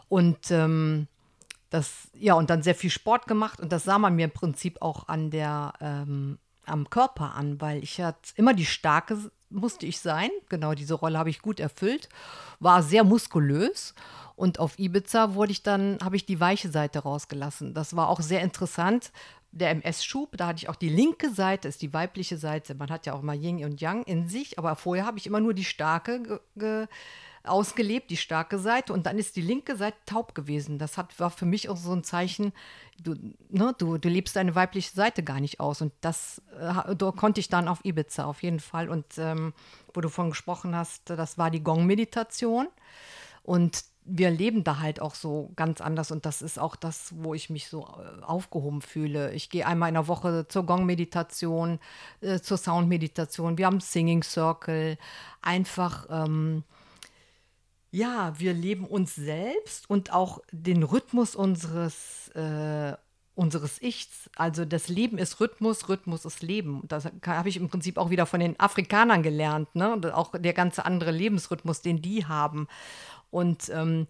Und 0.09 0.51
ähm, 0.51 1.07
das, 1.69 2.09
ja, 2.13 2.33
und 2.33 2.49
dann 2.49 2.63
sehr 2.63 2.75
viel 2.75 2.89
Sport 2.89 3.27
gemacht 3.27 3.61
und 3.61 3.71
das 3.71 3.85
sah 3.85 3.97
man 3.97 4.15
mir 4.15 4.25
im 4.25 4.31
Prinzip 4.31 4.81
auch 4.81 5.07
an 5.07 5.31
der 5.31 5.73
ähm, 5.79 6.37
am 6.65 6.89
Körper 6.89 7.35
an, 7.35 7.59
weil 7.61 7.83
ich 7.83 7.99
hatte 8.01 8.33
immer 8.35 8.53
die 8.53 8.65
starke 8.65 9.31
musste 9.53 9.85
ich 9.85 9.99
sein. 9.99 10.29
Genau, 10.49 10.73
diese 10.73 10.95
Rolle 10.95 11.17
habe 11.17 11.29
ich 11.29 11.41
gut 11.41 11.59
erfüllt. 11.59 12.09
War 12.59 12.83
sehr 12.83 13.03
muskulös 13.03 13.93
und 14.35 14.59
auf 14.59 14.79
Ibiza 14.79 15.35
wurde 15.35 15.51
ich 15.51 15.63
dann 15.63 15.99
habe 16.03 16.15
ich 16.15 16.25
die 16.25 16.39
weiche 16.39 16.69
Seite 16.69 16.99
rausgelassen. 16.99 17.73
Das 17.73 17.95
war 17.95 18.09
auch 18.09 18.21
sehr 18.21 18.41
interessant. 18.41 19.11
Der 19.51 19.69
MS-Schub, 19.69 20.35
da 20.35 20.47
hatte 20.47 20.57
ich 20.57 20.69
auch 20.69 20.75
die 20.75 20.89
linke 20.89 21.29
Seite, 21.29 21.67
ist 21.67 21.83
die 21.83 21.93
weibliche 21.93 22.37
Seite. 22.37 22.73
Man 22.73 22.89
hat 22.89 23.05
ja 23.05 23.13
auch 23.13 23.21
mal 23.21 23.35
Yin 23.35 23.63
und 23.63 23.79
Yang 23.79 24.03
in 24.03 24.27
sich, 24.27 24.57
aber 24.57 24.75
vorher 24.75 25.05
habe 25.05 25.19
ich 25.19 25.27
immer 25.27 25.39
nur 25.39 25.53
die 25.53 25.65
starke 25.65 26.41
ge 26.55 26.87
ausgelebt, 27.43 28.09
die 28.09 28.17
starke 28.17 28.57
Seite, 28.57 28.93
und 28.93 29.05
dann 29.05 29.17
ist 29.17 29.35
die 29.35 29.41
linke 29.41 29.75
Seite 29.75 29.97
taub 30.05 30.33
gewesen. 30.35 30.79
Das 30.79 30.97
hat, 30.97 31.19
war 31.19 31.29
für 31.29 31.45
mich 31.45 31.69
auch 31.69 31.77
so 31.77 31.91
ein 31.91 32.03
Zeichen, 32.03 32.53
du, 33.01 33.15
ne, 33.49 33.75
du, 33.77 33.97
du 33.97 34.09
lebst 34.09 34.35
deine 34.35 34.55
weibliche 34.55 34.93
Seite 34.93 35.23
gar 35.23 35.39
nicht 35.39 35.59
aus. 35.59 35.81
Und 35.81 35.93
das 36.01 36.41
äh, 36.59 36.95
da 36.95 37.11
konnte 37.11 37.39
ich 37.39 37.49
dann 37.49 37.67
auf 37.67 37.83
Ibiza 37.83 38.25
auf 38.25 38.43
jeden 38.43 38.59
Fall. 38.59 38.89
Und 38.89 39.17
ähm, 39.17 39.53
wo 39.93 40.01
du 40.01 40.09
von 40.09 40.29
gesprochen 40.29 40.75
hast, 40.75 41.09
das 41.09 41.37
war 41.37 41.51
die 41.51 41.63
Gong-Meditation. 41.63 42.67
Und 43.43 43.83
wir 44.05 44.29
leben 44.31 44.63
da 44.63 44.79
halt 44.79 45.01
auch 45.01 45.15
so 45.15 45.51
ganz 45.55 45.79
anders 45.79 46.11
und 46.11 46.25
das 46.25 46.41
ist 46.41 46.59
auch 46.59 46.75
das, 46.75 47.13
wo 47.15 47.33
ich 47.33 47.49
mich 47.49 47.69
so 47.69 47.83
äh, 47.83 48.23
aufgehoben 48.23 48.81
fühle. 48.81 49.33
Ich 49.33 49.49
gehe 49.49 49.65
einmal 49.65 49.89
in 49.89 49.95
der 49.95 50.07
Woche 50.07 50.45
zur 50.47 50.65
Gong-Meditation, 50.65 51.79
äh, 52.21 52.39
zur 52.39 52.57
Sound-Meditation. 52.57 53.57
Wir 53.57 53.65
haben 53.65 53.79
Singing 53.79 54.23
Circle. 54.23 54.97
Einfach 55.41 56.07
ähm, 56.09 56.63
ja, 57.93 58.33
wir 58.39 58.53
leben 58.53 58.85
uns 58.85 59.13
selbst 59.13 59.87
und 59.87 60.11
auch 60.11 60.39
den 60.51 60.81
Rhythmus 60.81 61.35
unseres, 61.35 62.29
äh, 62.29 62.93
unseres 63.35 63.79
Ichs. 63.83 64.31
Also 64.35 64.65
das 64.65 64.87
Leben 64.87 65.19
ist 65.19 65.39
Rhythmus, 65.39 65.89
Rhythmus 65.89 66.25
ist 66.25 66.41
Leben. 66.41 66.81
Das 66.87 67.05
habe 67.23 67.49
ich 67.49 67.57
im 67.57 67.69
Prinzip 67.69 67.99
auch 67.99 68.09
wieder 68.09 68.25
von 68.25 68.39
den 68.39 68.59
Afrikanern 68.59 69.21
gelernt. 69.21 69.75
Ne? 69.75 69.93
Und 69.93 70.11
auch 70.11 70.31
der 70.35 70.53
ganze 70.53 70.85
andere 70.85 71.11
Lebensrhythmus, 71.11 71.81
den 71.81 72.01
die 72.01 72.25
haben. 72.25 72.67
Und 73.29 73.69
ähm, 73.69 74.07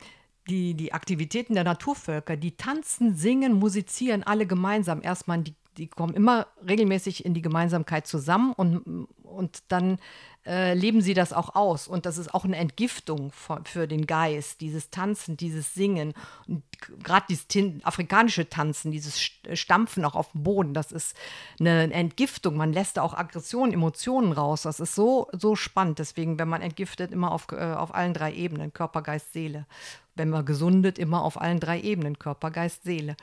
die, 0.48 0.76
die 0.76 0.94
Aktivitäten 0.94 1.54
der 1.54 1.66
Naturvölker, 1.66 2.38
die 2.38 2.56
tanzen, 2.56 3.18
singen, 3.18 3.52
musizieren 3.52 4.24
alle 4.24 4.48
gemeinsam. 4.48 5.02
Erstmal, 5.04 5.40
die, 5.40 5.56
die 5.78 5.88
kommen 5.88 6.14
immer 6.14 6.48
regelmäßig 6.66 7.26
in 7.26 7.34
die 7.34 7.42
Gemeinsamkeit 7.42 8.08
zusammen 8.08 8.54
und, 8.54 9.08
und 9.34 9.64
dann 9.68 9.98
äh, 10.46 10.74
leben 10.74 11.02
sie 11.02 11.14
das 11.14 11.32
auch 11.32 11.56
aus. 11.56 11.88
Und 11.88 12.06
das 12.06 12.18
ist 12.18 12.34
auch 12.34 12.44
eine 12.44 12.58
Entgiftung 12.58 13.32
für, 13.32 13.62
für 13.64 13.88
den 13.88 14.06
Geist, 14.06 14.62
dieses 14.62 14.90
Tanzen, 14.90 15.38
dieses 15.38 15.74
Singen. 15.74 16.14
Und 16.48 16.64
gerade 17.04 17.26
dieses 17.30 17.48
afrikanische 17.84 18.50
Tanzen, 18.50 18.92
dieses 18.92 19.22
Stampfen 19.54 20.04
auch 20.04 20.16
auf 20.16 20.32
dem 20.32 20.44
Boden, 20.44 20.74
das 20.74 20.92
ist 20.92 21.16
eine 21.60 21.92
Entgiftung. 21.94 22.58
Man 22.58 22.74
lässt 22.74 22.98
da 22.98 23.04
auch 23.04 23.14
Aggressionen, 23.14 23.74
Emotionen 23.74 24.34
raus. 24.34 24.64
Das 24.64 24.80
ist 24.80 24.96
so, 24.96 25.30
so 25.32 25.56
spannend. 25.56 26.00
Deswegen, 26.00 26.38
wenn 26.40 26.50
man 26.50 26.62
entgiftet, 26.62 27.12
immer 27.12 27.32
auf, 27.32 27.48
äh, 27.52 27.74
auf 27.74 27.94
allen 27.96 28.14
drei 28.14 28.34
Ebenen, 28.34 28.74
Körper, 28.74 29.02
Geist, 29.02 29.32
Seele. 29.34 29.66
Wenn 30.16 30.30
man 30.30 30.46
gesundet, 30.46 31.00
immer 31.00 31.24
auf 31.24 31.40
allen 31.40 31.60
drei 31.60 31.80
Ebenen, 31.80 32.20
Körper, 32.20 32.52
Geist, 32.52 32.84
Seele. 32.84 33.16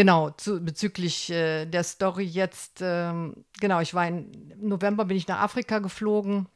Genau, 0.00 0.30
zu, 0.30 0.64
bezüglich 0.64 1.28
äh, 1.28 1.66
der 1.66 1.84
Story 1.84 2.24
jetzt, 2.24 2.78
ähm, 2.80 3.44
genau, 3.60 3.80
ich 3.80 3.92
war 3.92 4.08
im 4.08 4.30
November 4.56 5.04
bin 5.04 5.18
ich 5.18 5.28
nach 5.28 5.42
Afrika 5.42 5.78
geflogen, 5.78 6.48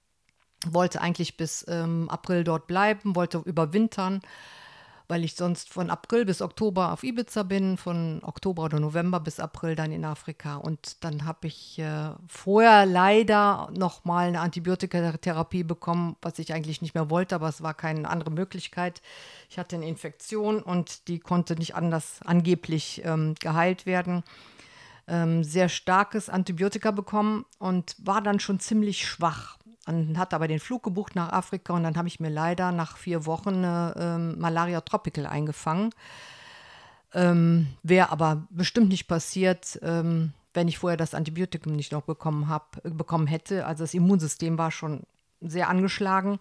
wollte 0.67 1.03
eigentlich 1.03 1.37
bis 1.37 1.67
ähm, 1.69 2.09
April 2.11 2.45
dort 2.45 2.67
bleiben, 2.67 3.15
wollte 3.15 3.43
überwintern 3.45 4.23
weil 5.07 5.25
ich 5.25 5.35
sonst 5.35 5.69
von 5.69 5.91
April 5.91 6.25
bis 6.25 6.41
Oktober 6.41 6.93
auf 6.93 7.03
Ibiza 7.03 7.43
bin, 7.43 7.77
von 7.77 8.21
Oktober 8.23 8.65
oder 8.65 8.81
November 8.81 9.21
bis 9.21 9.39
April 9.39 9.77
dann 9.77 9.93
in 9.93 10.05
Afrika. 10.05 10.57
Und 10.57 11.05
dann 11.05 11.27
habe 11.27 11.47
ich 11.47 11.79
äh, 11.79 12.11
vorher 12.27 12.87
leider 12.87 13.71
noch 13.77 14.05
mal 14.05 14.29
eine 14.29 14.41
Antibiotikatherapie 14.41 15.65
bekommen, 15.65 16.17
was 16.23 16.39
ich 16.39 16.55
eigentlich 16.55 16.81
nicht 16.81 16.95
mehr 16.95 17.11
wollte, 17.11 17.35
aber 17.35 17.49
es 17.49 17.63
war 17.63 17.75
keine 17.75 18.09
andere 18.09 18.31
Möglichkeit. 18.31 19.03
Ich 19.51 19.59
hatte 19.59 19.77
eine 19.77 19.89
Infektion 19.89 20.63
und 20.63 21.09
die 21.09 21.19
konnte 21.19 21.55
nicht 21.57 21.75
anders 21.75 22.21
angeblich 22.25 23.03
ähm, 23.05 23.35
geheilt 23.39 23.85
werden. 23.85 24.25
Ähm, 25.07 25.45
sehr 25.45 25.69
starkes 25.69 26.31
Antibiotika 26.31 26.91
bekommen 26.91 27.45
und 27.59 27.95
war 27.99 28.23
dann 28.23 28.41
schon 28.41 28.59
ziemlich 28.59 29.07
schwach 29.07 29.59
und 29.87 30.19
hat 30.19 30.33
aber 30.35 30.49
den 30.49 30.61
Flug 30.61 30.83
gebucht 30.83 31.15
nach 31.15 31.33
Afrika 31.33 31.75
und 31.75 31.83
dann 31.83 31.97
habe 31.97 32.09
ich 32.09 32.21
mir 32.21 32.31
leider 32.31 32.73
nach 32.73 32.97
vier 32.97 33.27
Wochen 33.27 33.57
eine 33.57 33.95
ähm, 33.99 34.39
Malaria 34.39 34.81
Tropical 34.81 35.27
eingefangen. 35.27 35.91
Ähm, 37.13 37.69
Wäre 37.83 38.11
aber 38.11 38.47
bestimmt 38.51 38.89
nicht 38.89 39.07
passiert, 39.07 39.79
ähm, 39.83 40.33
wenn 40.55 40.69
ich 40.69 40.79
vorher 40.79 40.97
das 40.97 41.15
Antibiotikum 41.15 41.75
nicht 41.75 41.93
noch 41.93 42.03
bekommen, 42.03 42.49
hab, 42.49 42.81
bekommen 42.83 43.27
hätte. 43.27 43.67
Also 43.67 43.85
das 43.85 43.95
Immunsystem 43.95 44.57
war 44.57 44.71
schon 44.71 45.03
sehr 45.41 45.69
angeschlagen. 45.69 46.39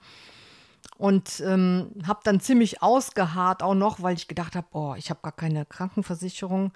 Und 0.98 1.42
ähm, 1.46 1.92
habe 2.06 2.20
dann 2.24 2.40
ziemlich 2.40 2.82
ausgeharrt 2.82 3.64
auch 3.64 3.74
noch, 3.74 4.02
weil 4.02 4.16
ich 4.16 4.28
gedacht 4.28 4.56
habe, 4.56 4.68
oh, 4.72 4.96
ich 4.98 5.10
habe 5.10 5.22
gar 5.24 5.32
keine 5.32 5.66
Krankenversicherung 5.66 6.72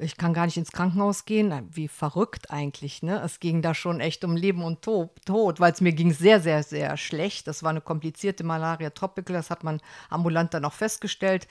ich 0.00 0.16
kann 0.16 0.34
gar 0.34 0.46
nicht 0.46 0.56
ins 0.56 0.72
Krankenhaus 0.72 1.24
gehen. 1.24 1.68
Wie 1.70 1.88
verrückt 1.88 2.50
eigentlich, 2.50 3.02
ne? 3.02 3.20
Es 3.22 3.38
ging 3.40 3.62
da 3.62 3.74
schon 3.74 4.00
echt 4.00 4.24
um 4.24 4.34
Leben 4.36 4.64
und 4.64 4.82
Tod, 4.82 5.60
weil 5.60 5.72
es 5.72 5.80
mir 5.80 5.92
ging 5.92 6.12
sehr, 6.12 6.40
sehr, 6.40 6.62
sehr 6.62 6.96
schlecht. 6.96 7.46
Das 7.46 7.62
war 7.62 7.70
eine 7.70 7.80
komplizierte 7.80 8.44
Malaria 8.44 8.90
Tropical, 8.90 9.34
das 9.34 9.50
hat 9.50 9.62
man 9.62 9.80
ambulant 10.08 10.54
dann 10.54 10.64
auch 10.64 10.72
festgestellt. 10.72 11.46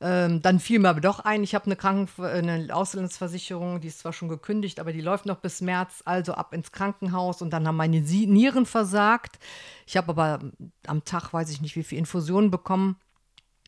Ähm, 0.00 0.42
dann 0.42 0.58
fiel 0.58 0.80
mir 0.80 0.88
aber 0.88 1.00
doch 1.00 1.20
ein, 1.20 1.44
ich 1.44 1.54
habe 1.54 1.66
eine, 1.66 1.76
Kranken 1.76 2.24
eine 2.24 2.74
Auslandsversicherung, 2.74 3.80
die 3.80 3.88
ist 3.88 4.00
zwar 4.00 4.12
schon 4.12 4.28
gekündigt, 4.28 4.80
aber 4.80 4.92
die 4.92 5.00
läuft 5.00 5.26
noch 5.26 5.36
bis 5.36 5.60
März, 5.60 6.02
also 6.04 6.34
ab 6.34 6.52
ins 6.52 6.72
Krankenhaus 6.72 7.40
und 7.40 7.50
dann 7.50 7.68
haben 7.68 7.76
meine 7.76 8.00
Nieren 8.00 8.66
versagt. 8.66 9.38
Ich 9.86 9.96
habe 9.96 10.10
aber 10.10 10.40
am 10.88 11.04
Tag, 11.04 11.32
weiß 11.32 11.50
ich 11.50 11.60
nicht, 11.60 11.76
wie 11.76 11.84
viele 11.84 12.00
Infusionen 12.00 12.50
bekommen 12.50 12.96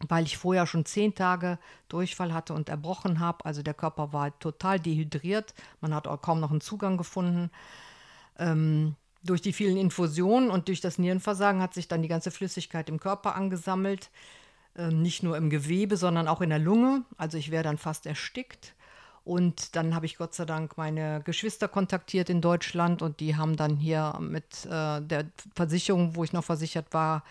weil 0.09 0.25
ich 0.25 0.37
vorher 0.37 0.67
schon 0.67 0.85
zehn 0.85 1.15
Tage 1.15 1.59
Durchfall 1.89 2.33
hatte 2.33 2.55
und 2.55 2.69
erbrochen 2.69 3.21
habe. 3.21 3.45
Also 3.45 3.63
der 3.63 3.75
Körper 3.75 4.13
war 4.13 4.39
total 4.39 4.81
dehydriert. 4.81 5.55
Man 5.81 5.95
hat 5.95 6.07
auch 6.07 6.21
kaum 6.21 6.41
noch 6.41 6.51
einen 6.51 6.61
Zugang 6.61 6.97
gefunden. 6.97 7.51
Ähm, 8.39 8.97
durch 9.23 9.41
die 9.41 9.53
vielen 9.53 9.77
Infusionen 9.77 10.51
und 10.51 10.69
durch 10.69 10.81
das 10.81 10.99
Nierenversagen 10.99 11.63
hat 11.63 11.75
sich 11.75 11.89
dann 11.89 12.03
die 12.03 12.09
ganze 12.09 12.31
Flüssigkeit 12.31 12.89
im 12.89 13.01
Körper 13.01 13.35
angesammelt. 13.35 14.11
Ähm, 14.77 15.03
nicht 15.03 15.23
nur 15.23 15.37
im 15.37 15.51
Gewebe, 15.51 15.97
sondern 15.97 16.29
auch 16.29 16.41
in 16.41 16.51
der 16.51 16.59
Lunge. 16.59 17.05
Also 17.17 17.39
ich 17.39 17.51
wäre 17.51 17.65
dann 17.65 17.79
fast 17.79 18.07
erstickt. 18.07 18.75
Und 19.25 19.75
dann 19.75 19.95
habe 19.95 20.05
ich 20.05 20.19
Gott 20.19 20.35
sei 20.35 20.45
Dank 20.45 20.77
meine 20.77 21.23
Geschwister 21.25 21.67
kontaktiert 21.67 22.29
in 22.29 22.43
Deutschland 22.43 23.01
und 23.01 23.21
die 23.21 23.37
haben 23.37 23.57
dann 23.57 23.77
hier 23.77 24.19
mit 24.21 24.67
äh, 24.67 25.01
der 25.01 25.25
Versicherung, 25.55 26.15
wo 26.15 26.25
ich 26.25 26.35
noch 26.35 26.45
versichert 26.45 26.93
war, 26.93 27.25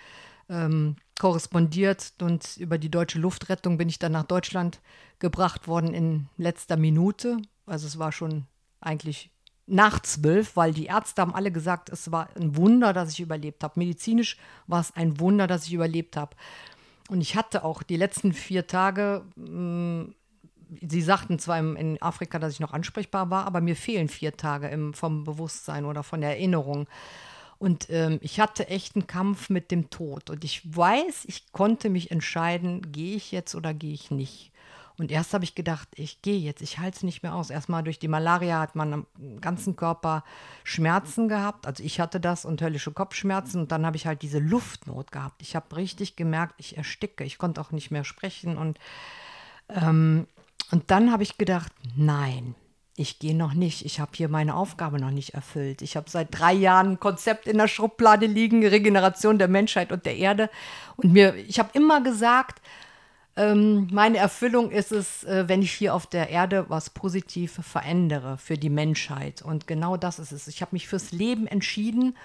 ähm, 0.49 0.95
korrespondiert 1.19 2.13
und 2.21 2.57
über 2.57 2.77
die 2.77 2.89
deutsche 2.89 3.19
Luftrettung 3.19 3.77
bin 3.77 3.89
ich 3.89 3.99
dann 3.99 4.11
nach 4.11 4.23
Deutschland 4.23 4.81
gebracht 5.19 5.67
worden 5.67 5.93
in 5.93 6.27
letzter 6.37 6.77
Minute. 6.77 7.37
Also 7.65 7.87
es 7.87 7.99
war 7.99 8.11
schon 8.11 8.45
eigentlich 8.81 9.29
nach 9.65 10.01
zwölf, 10.01 10.55
weil 10.55 10.73
die 10.73 10.87
Ärzte 10.87 11.21
haben 11.21 11.35
alle 11.35 11.51
gesagt, 11.51 11.89
es 11.89 12.11
war 12.11 12.29
ein 12.35 12.57
Wunder, 12.57 12.91
dass 12.93 13.11
ich 13.11 13.21
überlebt 13.21 13.63
habe. 13.63 13.79
Medizinisch 13.79 14.37
war 14.67 14.81
es 14.81 14.95
ein 14.95 15.19
Wunder, 15.19 15.47
dass 15.47 15.67
ich 15.67 15.73
überlebt 15.73 16.17
habe. 16.17 16.35
Und 17.09 17.21
ich 17.21 17.35
hatte 17.35 17.63
auch 17.63 17.83
die 17.83 17.97
letzten 17.97 18.33
vier 18.33 18.67
Tage, 18.67 19.23
mh, 19.35 20.03
mm, 20.03 20.15
Sie 20.81 21.01
sagten 21.01 21.39
zwar 21.39 21.59
in 21.59 22.01
Afrika, 22.01 22.39
dass 22.39 22.53
ich 22.53 22.59
noch 22.59 22.73
ansprechbar 22.73 23.29
war, 23.29 23.45
aber 23.45 23.61
mir 23.61 23.75
fehlen 23.75 24.07
vier 24.07 24.35
Tage 24.35 24.67
im, 24.69 24.93
vom 24.93 25.23
Bewusstsein 25.23 25.85
oder 25.85 26.01
von 26.01 26.21
der 26.21 26.31
Erinnerung. 26.31 26.87
Und 27.63 27.89
ähm, 27.89 28.19
ich 28.21 28.41
hatte 28.41 28.67
echt 28.67 28.97
einen 28.97 29.07
Kampf 29.07 29.49
mit 29.49 29.71
dem 29.71 29.89
Tod. 29.89 30.29
Und 30.29 30.43
ich 30.43 30.75
weiß, 30.75 31.23
ich 31.27 31.53
konnte 31.53 31.89
mich 31.89 32.11
entscheiden, 32.11 32.91
gehe 32.91 33.15
ich 33.15 33.31
jetzt 33.31 33.55
oder 33.55 33.73
gehe 33.73 33.93
ich 33.93 34.11
nicht. 34.11 34.51
Und 34.97 35.11
erst 35.11 35.33
habe 35.33 35.45
ich 35.45 35.55
gedacht, 35.55 35.87
ich 35.95 36.21
gehe 36.21 36.37
jetzt, 36.39 36.61
ich 36.61 36.79
halte 36.79 36.97
es 36.97 37.03
nicht 37.03 37.23
mehr 37.23 37.33
aus. 37.33 37.49
Erstmal 37.49 37.81
durch 37.81 37.99
die 37.99 38.09
Malaria 38.09 38.59
hat 38.59 38.75
man 38.75 38.91
am 38.91 39.07
ganzen 39.39 39.77
Körper 39.77 40.25
Schmerzen 40.65 41.29
gehabt. 41.29 41.65
Also 41.65 41.81
ich 41.85 42.01
hatte 42.01 42.19
das 42.19 42.43
und 42.43 42.61
höllische 42.61 42.91
Kopfschmerzen. 42.91 43.61
Und 43.61 43.71
dann 43.71 43.85
habe 43.85 43.95
ich 43.95 44.07
halt 44.07 44.23
diese 44.23 44.39
Luftnot 44.39 45.13
gehabt. 45.13 45.41
Ich 45.41 45.55
habe 45.55 45.73
richtig 45.77 46.17
gemerkt, 46.17 46.55
ich 46.57 46.75
ersticke. 46.75 47.23
Ich 47.23 47.37
konnte 47.37 47.61
auch 47.61 47.71
nicht 47.71 47.91
mehr 47.91 48.03
sprechen. 48.03 48.57
Und, 48.57 48.77
ähm, 49.69 50.27
und 50.71 50.91
dann 50.91 51.13
habe 51.13 51.23
ich 51.23 51.37
gedacht, 51.37 51.71
nein, 51.95 52.55
ich 52.95 53.17
gehe 53.17 53.35
noch 53.35 53.53
nicht. 53.53 53.85
Ich 53.85 53.99
habe 53.99 54.11
hier 54.13 54.29
meine 54.29 54.55
Aufgabe 54.55 54.99
noch 54.99 55.09
nicht 55.09 55.33
erfüllt. 55.33 55.81
Ich 55.81 55.95
habe 55.95 56.09
seit 56.09 56.27
drei 56.31 56.53
Jahren 56.53 56.91
ein 56.91 56.99
Konzept 56.99 57.47
in 57.47 57.57
der 57.57 57.67
Schublade 57.67 58.27
liegen, 58.27 58.65
Regeneration 58.65 59.39
der 59.39 59.47
Menschheit 59.47 59.91
und 59.91 60.05
der 60.05 60.17
Erde. 60.17 60.49
Und 60.95 61.11
mir, 61.11 61.35
ich 61.35 61.57
habe 61.57 61.71
immer 61.73 62.01
gesagt, 62.01 62.61
ähm, 63.35 63.87
meine 63.91 64.17
Erfüllung 64.17 64.69
ist 64.69 64.91
es, 64.91 65.23
äh, 65.23 65.45
wenn 65.47 65.63
ich 65.63 65.71
hier 65.71 65.95
auf 65.95 66.05
der 66.05 66.29
Erde 66.29 66.65
was 66.67 66.91
Positives 66.91 67.65
verändere 67.65 68.37
für 68.37 68.57
die 68.57 68.69
Menschheit. 68.69 69.41
Und 69.41 69.65
genau 69.65 69.97
das 69.97 70.19
ist 70.19 70.31
es. 70.31 70.47
Ich 70.47 70.61
habe 70.61 70.73
mich 70.73 70.87
fürs 70.87 71.11
Leben 71.11 71.47
entschieden 71.47 72.15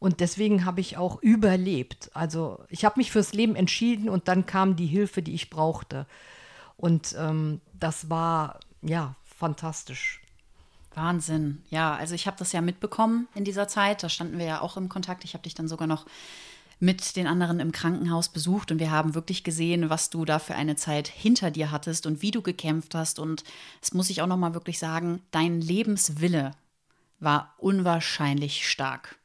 und 0.00 0.18
deswegen 0.18 0.64
habe 0.64 0.80
ich 0.80 0.96
auch 0.96 1.22
überlebt. 1.22 2.10
Also 2.14 2.64
ich 2.68 2.84
habe 2.84 2.98
mich 2.98 3.12
fürs 3.12 3.32
Leben 3.32 3.54
entschieden 3.54 4.08
und 4.08 4.26
dann 4.26 4.44
kam 4.44 4.74
die 4.74 4.86
Hilfe, 4.86 5.22
die 5.22 5.34
ich 5.34 5.50
brauchte. 5.50 6.06
Und 6.76 7.14
ähm, 7.16 7.60
das 7.78 8.10
war 8.10 8.58
ja 8.82 9.14
fantastisch. 9.36 10.20
Wahnsinn. 10.94 11.62
Ja, 11.68 11.94
also 11.94 12.14
ich 12.14 12.26
habe 12.26 12.38
das 12.38 12.52
ja 12.52 12.62
mitbekommen 12.62 13.28
in 13.34 13.44
dieser 13.44 13.68
Zeit. 13.68 14.02
Da 14.02 14.08
standen 14.08 14.38
wir 14.38 14.46
ja 14.46 14.60
auch 14.60 14.76
im 14.76 14.88
Kontakt. 14.88 15.24
Ich 15.24 15.34
habe 15.34 15.42
dich 15.42 15.54
dann 15.54 15.68
sogar 15.68 15.86
noch 15.86 16.06
mit 16.78 17.16
den 17.16 17.26
anderen 17.26 17.60
im 17.60 17.72
Krankenhaus 17.72 18.28
besucht 18.28 18.70
und 18.70 18.78
wir 18.78 18.90
haben 18.90 19.14
wirklich 19.14 19.44
gesehen, 19.44 19.88
was 19.88 20.10
du 20.10 20.24
da 20.24 20.38
für 20.38 20.54
eine 20.54 20.76
Zeit 20.76 21.08
hinter 21.08 21.50
dir 21.50 21.70
hattest 21.70 22.06
und 22.06 22.20
wie 22.20 22.30
du 22.30 22.42
gekämpft 22.42 22.94
hast. 22.94 23.18
Und 23.18 23.44
das 23.80 23.94
muss 23.94 24.10
ich 24.10 24.20
auch 24.20 24.26
noch 24.26 24.36
mal 24.36 24.54
wirklich 24.54 24.78
sagen, 24.78 25.22
dein 25.30 25.60
Lebenswille 25.60 26.52
war 27.18 27.54
unwahrscheinlich 27.58 28.68
stark. 28.68 29.16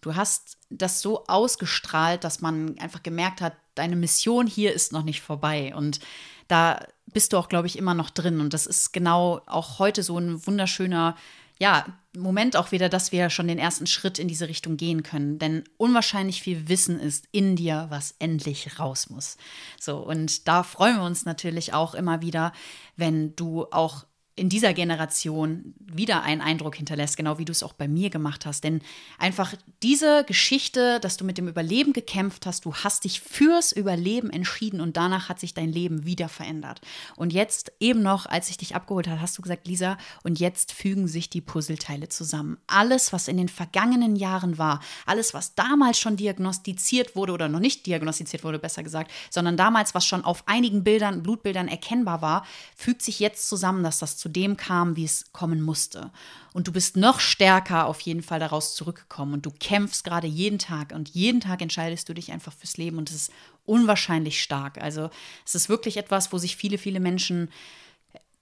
Du 0.00 0.16
hast 0.16 0.58
das 0.70 1.00
so 1.00 1.26
ausgestrahlt, 1.26 2.24
dass 2.24 2.40
man 2.40 2.78
einfach 2.78 3.02
gemerkt 3.02 3.40
hat, 3.40 3.54
deine 3.76 3.96
Mission 3.96 4.46
hier 4.46 4.72
ist 4.72 4.92
noch 4.92 5.04
nicht 5.04 5.20
vorbei. 5.20 5.74
Und 5.74 6.00
da 6.48 6.86
bist 7.06 7.32
du 7.32 7.38
auch, 7.38 7.48
glaube 7.48 7.66
ich, 7.66 7.78
immer 7.78 7.94
noch 7.94 8.10
drin. 8.10 8.40
Und 8.40 8.52
das 8.54 8.66
ist 8.66 8.92
genau 8.92 9.40
auch 9.46 9.78
heute 9.78 10.02
so 10.02 10.18
ein 10.18 10.46
wunderschöner 10.46 11.16
ja, 11.58 11.86
Moment 12.14 12.56
auch 12.56 12.72
wieder, 12.72 12.88
dass 12.88 13.12
wir 13.12 13.30
schon 13.30 13.48
den 13.48 13.58
ersten 13.58 13.86
Schritt 13.86 14.18
in 14.18 14.28
diese 14.28 14.48
Richtung 14.48 14.76
gehen 14.76 15.02
können. 15.02 15.38
Denn 15.38 15.64
unwahrscheinlich 15.76 16.42
viel 16.42 16.68
Wissen 16.68 17.00
ist 17.00 17.26
in 17.32 17.56
dir, 17.56 17.86
was 17.88 18.14
endlich 18.18 18.78
raus 18.78 19.10
muss. 19.10 19.36
So, 19.80 19.98
und 19.98 20.48
da 20.48 20.62
freuen 20.62 20.96
wir 20.96 21.04
uns 21.04 21.24
natürlich 21.24 21.72
auch 21.72 21.94
immer 21.94 22.20
wieder, 22.20 22.52
wenn 22.96 23.34
du 23.36 23.66
auch 23.70 24.04
in 24.38 24.50
dieser 24.50 24.74
Generation 24.74 25.74
wieder 25.78 26.22
einen 26.22 26.42
Eindruck 26.42 26.76
hinterlässt, 26.76 27.16
genau 27.16 27.38
wie 27.38 27.46
du 27.46 27.52
es 27.52 27.62
auch 27.62 27.72
bei 27.72 27.88
mir 27.88 28.10
gemacht 28.10 28.44
hast. 28.44 28.64
Denn 28.64 28.82
einfach 29.18 29.54
diese 29.82 30.24
Geschichte, 30.24 31.00
dass 31.00 31.16
du 31.16 31.24
mit 31.24 31.38
dem 31.38 31.48
Überleben 31.48 31.94
gekämpft 31.94 32.44
hast, 32.44 32.66
du 32.66 32.74
hast 32.74 33.04
dich 33.04 33.22
fürs 33.22 33.72
Überleben 33.72 34.28
entschieden 34.28 34.82
und 34.82 34.98
danach 34.98 35.30
hat 35.30 35.40
sich 35.40 35.54
dein 35.54 35.72
Leben 35.72 36.04
wieder 36.04 36.28
verändert. 36.28 36.82
Und 37.16 37.32
jetzt 37.32 37.72
eben 37.80 38.02
noch, 38.02 38.26
als 38.26 38.50
ich 38.50 38.58
dich 38.58 38.74
abgeholt 38.74 39.08
habe, 39.08 39.22
hast 39.22 39.38
du 39.38 39.42
gesagt, 39.42 39.66
Lisa, 39.66 39.96
und 40.22 40.38
jetzt 40.38 40.72
fügen 40.72 41.08
sich 41.08 41.30
die 41.30 41.40
Puzzleteile 41.40 42.10
zusammen. 42.10 42.58
Alles, 42.66 43.14
was 43.14 43.28
in 43.28 43.38
den 43.38 43.48
vergangenen 43.48 44.16
Jahren 44.16 44.58
war, 44.58 44.80
alles, 45.06 45.32
was 45.32 45.54
damals 45.54 45.98
schon 45.98 46.18
diagnostiziert 46.18 47.16
wurde 47.16 47.32
oder 47.32 47.48
noch 47.48 47.60
nicht 47.60 47.86
diagnostiziert 47.86 48.44
wurde, 48.44 48.58
besser 48.58 48.82
gesagt, 48.82 49.10
sondern 49.30 49.56
damals, 49.56 49.94
was 49.94 50.04
schon 50.04 50.24
auf 50.24 50.46
einigen 50.46 50.84
Bildern, 50.84 51.22
Blutbildern 51.22 51.68
erkennbar 51.68 52.20
war, 52.20 52.44
fügt 52.76 53.00
sich 53.00 53.18
jetzt 53.18 53.48
zusammen, 53.48 53.82
dass 53.82 53.98
das 53.98 54.18
zu 54.18 54.25
dem 54.28 54.56
kam, 54.56 54.96
wie 54.96 55.04
es 55.04 55.32
kommen 55.32 55.62
musste. 55.62 56.10
Und 56.52 56.68
du 56.68 56.72
bist 56.72 56.96
noch 56.96 57.20
stärker 57.20 57.86
auf 57.86 58.00
jeden 58.00 58.22
Fall 58.22 58.40
daraus 58.40 58.74
zurückgekommen 58.74 59.34
und 59.34 59.46
du 59.46 59.50
kämpfst 59.50 60.04
gerade 60.04 60.26
jeden 60.26 60.58
Tag 60.58 60.92
und 60.92 61.08
jeden 61.10 61.40
Tag 61.40 61.62
entscheidest 61.62 62.08
du 62.08 62.14
dich 62.14 62.32
einfach 62.32 62.52
fürs 62.52 62.76
Leben 62.76 62.98
und 62.98 63.10
es 63.10 63.16
ist 63.16 63.32
unwahrscheinlich 63.64 64.42
stark. 64.42 64.80
Also 64.80 65.10
es 65.44 65.54
ist 65.54 65.68
wirklich 65.68 65.96
etwas, 65.96 66.32
wo 66.32 66.38
sich 66.38 66.56
viele, 66.56 66.78
viele 66.78 67.00
Menschen 67.00 67.50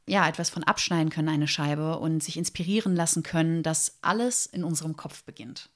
ja, 0.07 0.29
etwas 0.29 0.51
von 0.51 0.65
abschneiden 0.65 1.11
können, 1.11 1.29
eine 1.29 1.49
Scheibe, 1.49 1.99
und 1.99 2.23
sich 2.23 2.37
inspirieren 2.37 2.95
lassen 2.95 3.23
können, 3.23 3.63
dass 3.63 3.99
alles 4.03 4.47
in 4.47 4.63
unserem 4.65 4.97
Kopf 4.97 5.25
beginnt. 5.25 5.71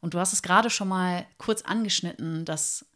Und 0.00 0.14
du 0.14 0.18
hast 0.18 0.32
es 0.32 0.42
gerade 0.42 0.70
schon 0.70 0.88
mal 0.88 1.26
kurz 1.38 1.62
angeschnitten, 1.62 2.44
dass 2.44 2.86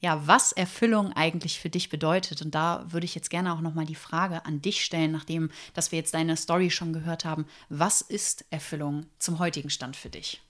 ja, 0.00 0.26
was 0.26 0.52
Erfüllung 0.52 1.12
eigentlich 1.12 1.60
für 1.60 1.70
dich 1.70 1.88
bedeutet. 1.88 2.42
Und 2.42 2.54
da 2.54 2.84
würde 2.88 3.04
ich 3.04 3.14
jetzt 3.14 3.30
gerne 3.30 3.52
auch 3.52 3.60
nochmal 3.60 3.86
die 3.86 3.94
Frage 3.94 4.44
an 4.44 4.60
dich 4.60 4.84
stellen, 4.84 5.12
nachdem, 5.12 5.50
dass 5.74 5.92
wir 5.92 5.98
jetzt 5.98 6.14
deine 6.14 6.36
Story 6.36 6.70
schon 6.70 6.92
gehört 6.92 7.24
haben. 7.24 7.46
Was 7.68 8.00
ist 8.00 8.44
Erfüllung 8.50 9.06
zum 9.18 9.38
heutigen 9.38 9.70
Stand 9.70 9.96
für 9.96 10.10
dich? 10.10 10.42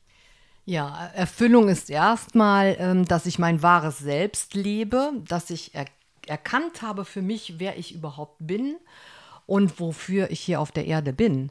Ja, 0.64 1.06
Erfüllung 1.14 1.68
ist 1.68 1.90
erstmal, 1.90 2.76
ähm, 2.80 3.04
dass 3.04 3.26
ich 3.26 3.38
mein 3.38 3.62
wahres 3.62 3.98
Selbst 3.98 4.54
lebe, 4.54 5.12
dass 5.24 5.50
ich 5.50 5.74
er 5.74 5.86
erkannt 6.26 6.82
habe 6.82 7.04
für 7.04 7.22
mich, 7.22 7.54
wer 7.58 7.78
ich 7.78 7.94
überhaupt 7.94 8.36
bin 8.40 8.76
und 9.46 9.78
wofür 9.78 10.30
ich 10.30 10.40
hier 10.40 10.60
auf 10.60 10.72
der 10.72 10.86
Erde 10.86 11.12
bin. 11.12 11.50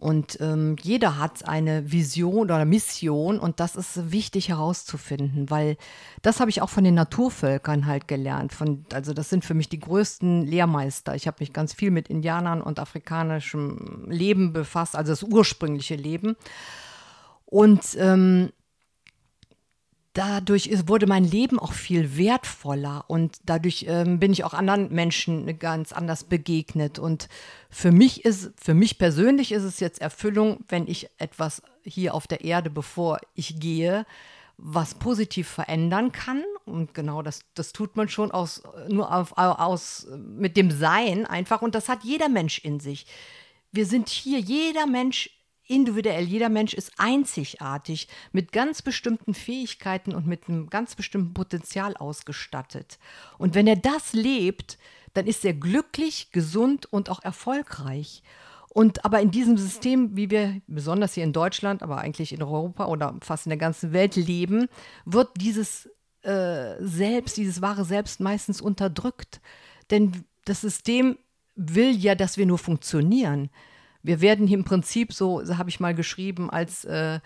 Und 0.00 0.40
ähm, 0.40 0.76
jeder 0.80 1.18
hat 1.18 1.46
eine 1.46 1.92
Vision 1.92 2.50
oder 2.50 2.64
Mission 2.64 3.38
und 3.38 3.60
das 3.60 3.76
ist 3.76 4.10
wichtig 4.10 4.48
herauszufinden, 4.48 5.50
weil 5.50 5.76
das 6.22 6.40
habe 6.40 6.48
ich 6.48 6.62
auch 6.62 6.70
von 6.70 6.84
den 6.84 6.94
Naturvölkern 6.94 7.84
halt 7.84 8.08
gelernt. 8.08 8.54
Von, 8.54 8.86
also 8.94 9.12
das 9.12 9.28
sind 9.28 9.44
für 9.44 9.52
mich 9.52 9.68
die 9.68 9.78
größten 9.78 10.46
Lehrmeister. 10.46 11.14
Ich 11.16 11.26
habe 11.26 11.36
mich 11.40 11.52
ganz 11.52 11.74
viel 11.74 11.90
mit 11.90 12.08
Indianern 12.08 12.62
und 12.62 12.78
afrikanischem 12.78 14.06
Leben 14.08 14.54
befasst, 14.54 14.96
also 14.96 15.12
das 15.12 15.22
ursprüngliche 15.22 15.96
Leben. 15.96 16.34
Und 17.44 17.82
ähm, 17.98 18.52
dadurch 20.12 20.70
wurde 20.88 21.06
mein 21.06 21.24
Leben 21.24 21.58
auch 21.58 21.72
viel 21.72 22.16
wertvoller 22.16 23.04
und 23.06 23.38
dadurch 23.44 23.86
ähm, 23.88 24.18
bin 24.18 24.32
ich 24.32 24.44
auch 24.44 24.54
anderen 24.54 24.92
Menschen 24.92 25.58
ganz 25.58 25.92
anders 25.92 26.24
begegnet. 26.24 26.98
Und 26.98 27.28
für 27.68 27.92
mich 27.92 28.24
ist, 28.24 28.52
für 28.60 28.74
mich 28.74 28.98
persönlich 28.98 29.52
ist 29.52 29.62
es 29.62 29.78
jetzt 29.80 30.00
Erfüllung, 30.00 30.64
wenn 30.68 30.88
ich 30.88 31.08
etwas 31.18 31.62
hier 31.84 32.14
auf 32.14 32.26
der 32.26 32.44
Erde, 32.44 32.70
bevor 32.70 33.20
ich 33.34 33.60
gehe, 33.60 34.04
was 34.56 34.94
positiv 34.94 35.48
verändern 35.48 36.12
kann. 36.12 36.44
Und 36.64 36.92
genau 36.92 37.22
das, 37.22 37.40
das 37.54 37.72
tut 37.72 37.96
man 37.96 38.08
schon 38.08 38.30
aus, 38.30 38.62
nur 38.88 39.14
auf, 39.14 39.32
aus, 39.36 40.06
mit 40.16 40.56
dem 40.56 40.70
Sein 40.70 41.24
einfach. 41.24 41.62
Und 41.62 41.74
das 41.74 41.88
hat 41.88 42.02
jeder 42.02 42.28
Mensch 42.28 42.58
in 42.58 42.80
sich. 42.80 43.06
Wir 43.72 43.86
sind 43.86 44.08
hier, 44.08 44.40
jeder 44.40 44.86
Mensch 44.86 45.30
individuell. 45.70 46.24
Jeder 46.24 46.48
Mensch 46.48 46.74
ist 46.74 46.92
einzigartig, 46.98 48.08
mit 48.32 48.52
ganz 48.52 48.82
bestimmten 48.82 49.34
Fähigkeiten 49.34 50.14
und 50.14 50.26
mit 50.26 50.48
einem 50.48 50.68
ganz 50.68 50.94
bestimmten 50.96 51.32
Potenzial 51.32 51.96
ausgestattet. 51.96 52.98
Und 53.38 53.54
wenn 53.54 53.66
er 53.66 53.76
das 53.76 54.12
lebt, 54.12 54.78
dann 55.14 55.26
ist 55.26 55.44
er 55.44 55.54
glücklich, 55.54 56.30
gesund 56.32 56.92
und 56.92 57.08
auch 57.08 57.22
erfolgreich. 57.22 58.22
Und 58.72 59.04
aber 59.04 59.20
in 59.20 59.30
diesem 59.32 59.56
System, 59.56 60.16
wie 60.16 60.30
wir 60.30 60.60
besonders 60.68 61.14
hier 61.14 61.24
in 61.24 61.32
Deutschland, 61.32 61.82
aber 61.82 61.98
eigentlich 61.98 62.32
in 62.32 62.42
Europa 62.42 62.86
oder 62.86 63.16
fast 63.20 63.46
in 63.46 63.50
der 63.50 63.58
ganzen 63.58 63.92
Welt 63.92 64.14
leben, 64.14 64.68
wird 65.04 65.28
dieses 65.36 65.88
äh, 66.22 66.76
Selbst, 66.78 67.36
dieses 67.36 67.62
wahre 67.62 67.84
Selbst 67.84 68.20
meistens 68.20 68.60
unterdrückt. 68.60 69.40
Denn 69.90 70.24
das 70.44 70.60
System 70.60 71.18
will 71.56 71.90
ja, 71.96 72.14
dass 72.14 72.36
wir 72.36 72.46
nur 72.46 72.58
funktionieren. 72.58 73.50
Wir 74.02 74.20
werden 74.20 74.46
hier 74.46 74.58
im 74.58 74.64
Prinzip 74.64 75.12
so, 75.12 75.44
so 75.44 75.58
habe 75.58 75.70
ich 75.70 75.80
mal 75.80 75.94
geschrieben, 75.94 76.50
als 76.50 76.84
äh, 76.84 77.20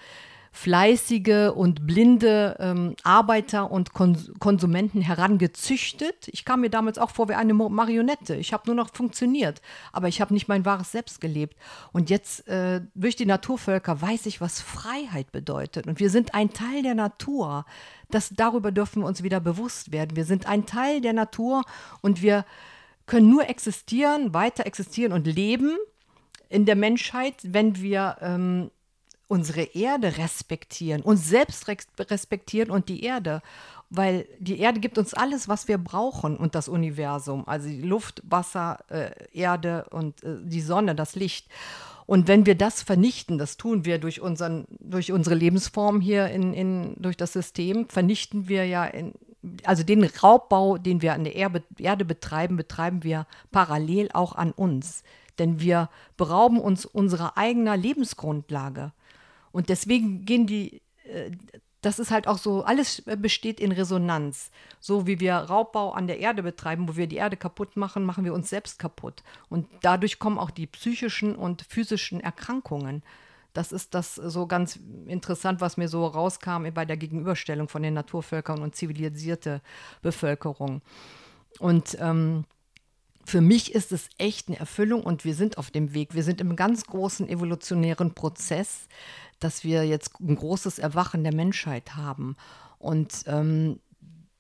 fleißige 0.55 1.51
und 1.53 1.85
blinde 1.85 2.57
ähm, 2.61 2.95
Arbeiter 3.03 3.73
und 3.73 3.93
Kons 3.93 4.31
Konsumenten 4.39 5.01
herangezüchtet. 5.01 6.29
Ich 6.29 6.45
kam 6.45 6.61
mir 6.61 6.71
damals 6.71 6.97
auch 6.97 7.11
vor 7.11 7.29
wie 7.29 7.35
eine 7.35 7.53
Marionette. 7.53 8.37
Ich 8.37 8.53
habe 8.53 8.63
nur 8.67 8.77
noch 8.77 8.95
funktioniert, 8.95 9.61
aber 9.93 10.07
ich 10.07 10.21
habe 10.21 10.33
nicht 10.33 10.47
mein 10.47 10.65
wahres 10.65 10.93
Selbst 10.93 11.21
gelebt. 11.21 11.57
Und 11.93 12.09
jetzt 12.09 12.47
äh, 12.47 12.83
durch 12.95 13.17
die 13.17 13.27
Naturvölker 13.27 14.01
weiß 14.01 14.27
ich, 14.27 14.41
was 14.41 14.61
Freiheit 14.61 15.33
bedeutet. 15.33 15.89
Und 15.89 15.99
wir 15.99 16.09
sind 16.09 16.35
ein 16.35 16.53
Teil 16.53 16.85
der 16.85 16.95
Natur. 16.95 17.67
Das, 18.13 18.31
darüber 18.31 18.71
dürfen 18.71 19.03
wir 19.03 19.09
uns 19.09 19.25
wieder 19.25 19.41
bewusst 19.41 19.91
werden. 19.91 20.17
Wir 20.17 20.25
sind 20.25 20.47
ein 20.47 20.67
Teil 20.67 21.01
der 21.01 21.15
Natur 21.15 21.65
und 22.01 22.23
wir 22.23 22.45
können 23.07 23.29
nur 23.29 23.49
existieren, 23.49 24.33
weiter 24.35 24.67
existieren 24.67 25.13
und 25.13 25.27
leben 25.27 25.77
in 26.49 26.67
der 26.67 26.77
Menschheit, 26.77 27.35
wenn 27.43 27.81
wir 27.81 28.17
ähm, 28.21 28.71
unsere 29.29 29.63
Erde 29.63 30.19
respektieren, 30.19 31.03
uns 31.03 31.29
selbst 31.29 31.67
respektieren 31.99 32.71
und 32.71 32.89
die 32.89 33.03
Erde. 33.03 33.43
Weil 33.91 34.27
die 34.39 34.59
Erde 34.59 34.81
gibt 34.81 34.99
uns 34.99 35.15
alles, 35.15 35.49
was 35.49 35.69
wir 35.69 35.79
brauchen 35.79 36.37
und 36.37 36.55
das 36.55 36.69
Universum. 36.69 37.47
Also 37.47 37.69
die 37.69 37.83
Luft, 37.83 38.23
Wasser, 38.25 38.79
äh, 38.89 39.11
Erde 39.33 39.87
und 39.91 40.23
äh, 40.25 40.37
die 40.43 40.61
Sonne, 40.61 40.95
das 40.95 41.15
Licht. 41.15 41.49
Und 42.07 42.29
wenn 42.29 42.45
wir 42.45 42.55
das 42.55 42.83
vernichten, 42.83 43.39
das 43.39 43.57
tun 43.57 43.85
wir 43.85 43.99
durch, 43.99 44.21
unseren, 44.21 44.67
durch 44.81 45.13
unsere 45.13 45.35
Lebensform 45.35 46.01
hier 46.01 46.29
in, 46.29 46.53
in, 46.53 46.95
durch 46.99 47.17
das 47.17 47.33
System, 47.33 47.89
vernichten 47.89 48.49
wir 48.49 48.67
ja, 48.67 48.85
in, 48.85 49.13
also 49.65 49.83
den 49.83 50.05
Raubbau, 50.05 50.77
den 50.77 51.01
wir 51.03 51.15
an 51.15 51.25
der 51.25 51.35
Erde 51.35 52.05
betreiben, 52.05 52.57
betreiben 52.57 53.05
wir 53.05 53.27
parallel 53.53 54.11
auch 54.13 54.35
an 54.35 54.53
uns. 54.53 55.03
Denn 55.39 55.61
wir 55.61 55.89
berauben 56.17 56.61
uns 56.61 56.87
unserer 56.87 57.37
eigenen 57.37 57.81
Lebensgrundlage. 57.81 58.93
Und 59.53 59.69
deswegen 59.69 60.25
gehen 60.25 60.47
die, 60.47 60.83
äh, 61.05 61.31
das 61.81 61.99
ist 61.99 62.11
halt 62.11 62.27
auch 62.27 62.39
so, 62.39 62.65
alles 62.65 63.03
besteht 63.03 63.61
in 63.61 63.73
Resonanz. 63.73 64.51
So 64.81 65.07
wie 65.07 65.21
wir 65.21 65.35
Raubbau 65.35 65.93
an 65.93 66.07
der 66.07 66.19
Erde 66.19 66.43
betreiben, 66.43 66.89
wo 66.89 66.97
wir 66.97 67.07
die 67.07 67.17
Erde 67.17 67.37
kaputt 67.37 67.77
machen, 67.77 68.05
machen 68.05 68.25
wir 68.25 68.33
uns 68.33 68.49
selbst 68.49 68.79
kaputt. 68.79 69.23
Und 69.49 69.69
dadurch 69.83 70.19
kommen 70.19 70.39
auch 70.39 70.51
die 70.51 70.67
psychischen 70.67 71.35
und 71.35 71.63
physischen 71.63 72.21
Erkrankungen. 72.21 73.03
Das 73.53 73.71
ist 73.71 73.95
das 73.95 74.17
so 74.17 74.47
ganz 74.47 74.81
interessant, 75.07 75.61
was 75.61 75.77
mir 75.77 75.89
so 75.89 76.07
rauskam 76.07 76.67
bei 76.75 76.85
der 76.85 76.97
Gegenüberstellung 76.97 77.69
von 77.69 77.83
den 77.83 77.95
Naturvölkern 77.95 78.61
und 78.63 78.75
zivilisierte 78.75 79.61
Bevölkerung. 80.03 80.83
Und 81.61 81.97
ähm, 82.01 82.45
für 83.25 83.41
mich 83.41 83.75
ist 83.75 83.93
es 83.93 84.09
echt 84.19 84.49
eine 84.49 84.59
Erfüllung 84.59 85.03
und 85.03 85.25
wir 85.25 85.35
sind 85.35 85.59
auf 85.59 85.71
dem 85.71 85.95
Weg. 85.95 86.15
Wir 86.15 86.23
sind 86.23 86.41
im 86.41 86.57
ganz 86.57 86.85
großen 86.85 87.29
evolutionären 87.29 88.15
Prozess 88.15 88.87
dass 89.45 89.63
wir 89.63 89.85
jetzt 89.85 90.19
ein 90.21 90.37
großes 90.37 90.79
Erwachen 90.79 91.23
der 91.23 91.35
Menschheit 91.35 91.97
haben. 91.97 92.37
Und 92.79 93.25
ähm, 93.27 93.79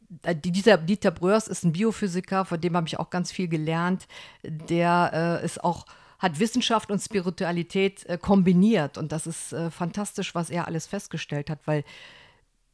Dieter, 0.08 0.78
Dieter 0.78 1.10
Bröers 1.10 1.48
ist 1.48 1.64
ein 1.64 1.72
Biophysiker, 1.72 2.44
von 2.44 2.60
dem 2.60 2.76
habe 2.76 2.86
ich 2.86 2.98
auch 2.98 3.10
ganz 3.10 3.30
viel 3.30 3.48
gelernt. 3.48 4.06
Der 4.42 5.40
äh, 5.42 5.44
ist 5.44 5.62
auch 5.62 5.86
hat 6.18 6.38
Wissenschaft 6.38 6.90
und 6.90 7.00
Spiritualität 7.00 8.06
äh, 8.06 8.16
kombiniert. 8.16 8.96
Und 8.96 9.12
das 9.12 9.26
ist 9.26 9.52
äh, 9.52 9.70
fantastisch, 9.70 10.34
was 10.34 10.48
er 10.48 10.66
alles 10.66 10.86
festgestellt 10.86 11.50
hat, 11.50 11.58
weil 11.66 11.84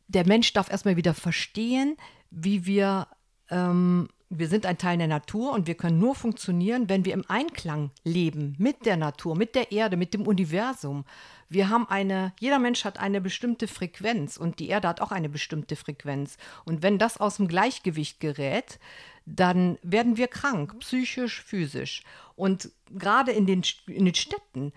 der 0.06 0.26
Mensch 0.26 0.52
darf 0.52 0.70
erstmal 0.70 0.96
wieder 0.96 1.14
verstehen, 1.14 1.96
wie 2.30 2.66
wir 2.66 3.08
ähm, 3.48 4.08
wir 4.30 4.46
sind 4.46 4.64
ein 4.64 4.78
Teil 4.78 4.96
der 4.96 5.08
Natur 5.08 5.52
und 5.52 5.66
wir 5.66 5.74
können 5.74 5.98
nur 5.98 6.14
funktionieren, 6.14 6.88
wenn 6.88 7.04
wir 7.04 7.14
im 7.14 7.24
Einklang 7.28 7.90
leben 8.04 8.54
mit 8.58 8.86
der 8.86 8.96
Natur, 8.96 9.34
mit 9.36 9.56
der 9.56 9.72
Erde, 9.72 9.96
mit 9.96 10.14
dem 10.14 10.26
Universum. 10.26 11.04
Wir 11.48 11.68
haben 11.68 11.88
eine, 11.88 12.32
jeder 12.38 12.60
Mensch 12.60 12.84
hat 12.84 13.00
eine 13.00 13.20
bestimmte 13.20 13.66
Frequenz 13.66 14.36
und 14.36 14.60
die 14.60 14.68
Erde 14.68 14.86
hat 14.86 15.00
auch 15.00 15.10
eine 15.10 15.28
bestimmte 15.28 15.74
Frequenz. 15.74 16.36
Und 16.64 16.84
wenn 16.84 16.96
das 16.96 17.18
aus 17.18 17.38
dem 17.38 17.48
Gleichgewicht 17.48 18.20
gerät, 18.20 18.78
dann 19.26 19.78
werden 19.82 20.16
wir 20.16 20.28
krank, 20.28 20.78
psychisch, 20.78 21.42
physisch. 21.42 22.04
Und 22.36 22.70
gerade 22.88 23.32
in 23.32 23.46
den, 23.46 23.62
in 23.88 24.04
den 24.04 24.14
Städten, 24.14 24.72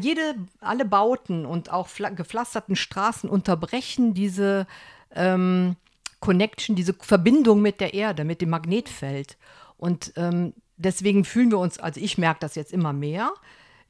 jede, 0.00 0.34
alle 0.60 0.86
Bauten 0.86 1.44
und 1.44 1.70
auch 1.70 1.90
gepflasterten 1.94 2.74
Straßen 2.74 3.28
unterbrechen 3.28 4.14
diese 4.14 4.66
ähm, 5.14 5.76
Connection, 6.20 6.76
diese 6.76 6.94
Verbindung 6.94 7.62
mit 7.62 7.80
der 7.80 7.94
Erde, 7.94 8.24
mit 8.24 8.40
dem 8.40 8.50
Magnetfeld. 8.50 9.36
Und 9.76 10.12
ähm, 10.16 10.54
deswegen 10.76 11.24
fühlen 11.24 11.50
wir 11.50 11.58
uns, 11.58 11.78
also 11.78 12.00
ich 12.00 12.18
merke 12.18 12.40
das 12.40 12.54
jetzt 12.54 12.72
immer 12.72 12.92
mehr, 12.92 13.32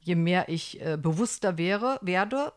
je 0.01 0.15
mehr 0.15 0.49
ich 0.49 0.81
äh, 0.81 0.97
bewusster 0.97 1.57
wäre, 1.57 1.99
werde, 2.01 2.53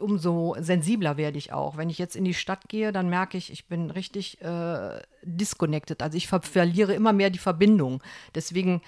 umso 0.00 0.56
sensibler 0.58 1.16
werde 1.16 1.38
ich 1.38 1.52
auch. 1.52 1.76
Wenn 1.76 1.90
ich 1.90 1.98
jetzt 1.98 2.16
in 2.16 2.24
die 2.24 2.34
Stadt 2.34 2.68
gehe, 2.68 2.92
dann 2.92 3.08
merke 3.08 3.38
ich, 3.38 3.52
ich 3.52 3.66
bin 3.66 3.90
richtig 3.90 4.40
äh, 4.42 5.00
disconnected. 5.22 6.02
Also 6.02 6.16
ich 6.16 6.26
ver 6.26 6.42
verliere 6.42 6.94
immer 6.94 7.12
mehr 7.12 7.30
die 7.30 7.38
Verbindung. 7.38 8.02
Deswegen 8.34 8.82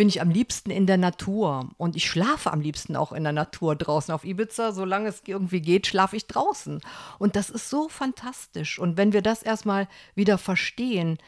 bin 0.00 0.08
ich 0.08 0.22
am 0.22 0.30
liebsten 0.30 0.70
in 0.70 0.86
der 0.86 0.96
Natur 0.96 1.68
und 1.76 1.94
ich 1.94 2.08
schlafe 2.08 2.50
am 2.54 2.62
liebsten 2.62 2.96
auch 2.96 3.12
in 3.12 3.22
der 3.22 3.34
Natur 3.34 3.76
draußen 3.76 4.14
auf 4.14 4.24
Ibiza. 4.24 4.72
Solange 4.72 5.10
es 5.10 5.20
irgendwie 5.26 5.60
geht, 5.60 5.86
schlafe 5.86 6.16
ich 6.16 6.26
draußen. 6.26 6.80
Und 7.18 7.36
das 7.36 7.50
ist 7.50 7.68
so 7.68 7.90
fantastisch. 7.90 8.78
Und 8.78 8.96
wenn 8.96 9.12
wir 9.12 9.20
das 9.20 9.42
erstmal 9.42 9.88
wieder 10.14 10.38
verstehen, 10.38 11.18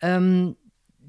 ähm, 0.00 0.56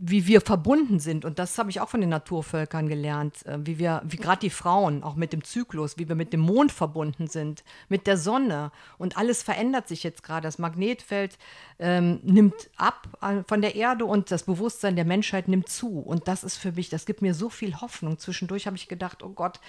wie 0.02 0.28
wir 0.28 0.42
verbunden 0.42 1.00
sind. 1.00 1.26
Und 1.26 1.40
das 1.40 1.58
habe 1.58 1.70
ich 1.70 1.82
auch 1.82 1.90
von 1.90 2.02
den 2.02 2.10
Naturvölkern 2.10 2.88
gelernt, 2.88 3.46
äh, 3.46 3.58
wie 3.62 3.80
wir, 3.80 4.02
wie 4.06 4.18
gerade 4.18 4.40
die 4.40 4.50
Frauen, 4.50 5.04
auch 5.04 5.16
mit 5.16 5.34
dem 5.34 5.44
Zyklus, 5.44 5.98
wie 5.98 6.08
wir 6.08 6.16
mit 6.16 6.34
dem 6.34 6.40
Mond 6.40 6.72
verbunden 6.72 7.28
sind, 7.28 7.64
mit 7.90 8.08
der 8.08 8.18
Sonne. 8.18 8.72
Und 8.98 9.18
alles 9.18 9.44
verändert 9.44 9.88
sich 9.88 10.04
jetzt 10.04 10.24
gerade. 10.24 10.48
Das 10.48 10.60
Magnetfeld 10.60 11.38
ähm, 11.80 12.20
nimmt 12.24 12.70
ab 12.78 13.08
äh, 13.22 13.44
von 13.48 13.62
der 13.62 13.76
Erde 13.76 14.06
und 14.06 14.32
das 14.32 14.44
Bewusstsein 14.44 14.96
der 14.96 15.06
Menschheit 15.06 15.48
nimmt 15.48 15.70
zu. 15.70 16.00
Und 16.00 16.28
das 16.28 16.44
ist 16.44 16.58
für 16.58 16.72
mich, 16.72 16.90
das 16.90 17.06
gibt 17.06 17.22
mir 17.22 17.34
so 17.34 17.50
viel 17.50 17.76
Hoffnung. 17.82 18.18
Zwischendurch 18.18 18.68
habe 18.68 18.78
ich 18.78 18.88
gedacht, 18.88 19.24
oh 19.24 19.30
Gott, 19.30 19.60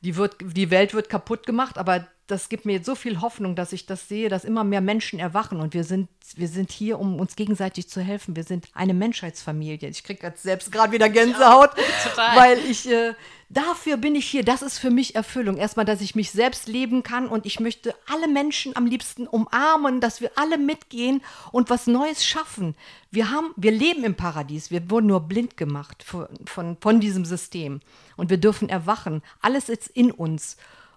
die, 0.00 0.16
wird, 0.16 0.36
die 0.40 0.70
Welt 0.70 0.94
wird 0.94 1.08
kaputt 1.08 1.46
gemacht, 1.46 1.78
aber 1.78 2.06
das 2.26 2.48
gibt 2.48 2.64
mir 2.64 2.74
jetzt 2.74 2.86
so 2.86 2.94
viel 2.94 3.20
Hoffnung, 3.20 3.54
dass 3.54 3.72
ich 3.72 3.86
das 3.86 4.08
sehe, 4.08 4.28
dass 4.28 4.44
immer 4.44 4.64
mehr 4.64 4.80
Menschen 4.80 5.18
erwachen 5.18 5.60
und 5.60 5.74
wir 5.74 5.84
sind, 5.84 6.08
wir 6.34 6.48
sind 6.48 6.72
hier, 6.72 6.98
um 6.98 7.20
uns 7.20 7.36
gegenseitig 7.36 7.88
zu 7.88 8.00
helfen. 8.00 8.34
Wir 8.34 8.42
sind 8.42 8.68
eine 8.74 8.94
Menschheitsfamilie. 8.94 9.88
Ich 9.88 10.02
kriege 10.02 10.26
jetzt 10.26 10.42
selbst 10.42 10.72
gerade 10.72 10.92
wieder 10.92 11.08
Gänsehaut, 11.08 11.70
ja, 11.76 12.32
weil 12.36 12.58
ich 12.58 12.90
äh, 12.90 13.14
dafür 13.48 13.96
bin 13.96 14.14
ich 14.14 14.26
hier. 14.26 14.44
Das 14.44 14.62
ist 14.62 14.78
für 14.78 14.90
mich 14.90 15.14
Erfüllung. 15.14 15.56
Erstmal, 15.56 15.84
dass 15.86 16.00
ich 16.00 16.14
mich 16.14 16.30
selbst 16.30 16.68
leben 16.68 17.02
kann 17.02 17.28
und 17.28 17.46
ich 17.46 17.60
möchte 17.60 17.94
alle 18.06 18.28
Menschen 18.28 18.76
am 18.76 18.86
liebsten 18.86 19.26
umarmen, 19.26 20.00
dass 20.00 20.20
wir 20.20 20.32
alle 20.36 20.58
mitgehen 20.58 21.22
und 21.52 21.70
was 21.70 21.86
Neues 21.86 22.24
schaffen. 22.24 22.74
Wir 23.10 23.30
haben, 23.30 23.52
wir 23.56 23.72
leben 23.72 24.04
im 24.04 24.14
Paradies. 24.14 24.70
Wir 24.70 24.90
wurden 24.90 25.06
nur 25.06 25.20
blind 25.20 25.56
gemacht 25.56 26.02
von, 26.02 26.26
von, 26.44 26.76
von 26.80 27.00
diesem 27.00 27.24
System 27.24 27.80
und 28.16 28.30
wir 28.30 28.38
dürfen 28.38 28.68
erwachen. 28.68 29.22
Alles 29.40 29.68
ist 29.68 29.88
in 29.88 30.10
uns. 30.10 30.56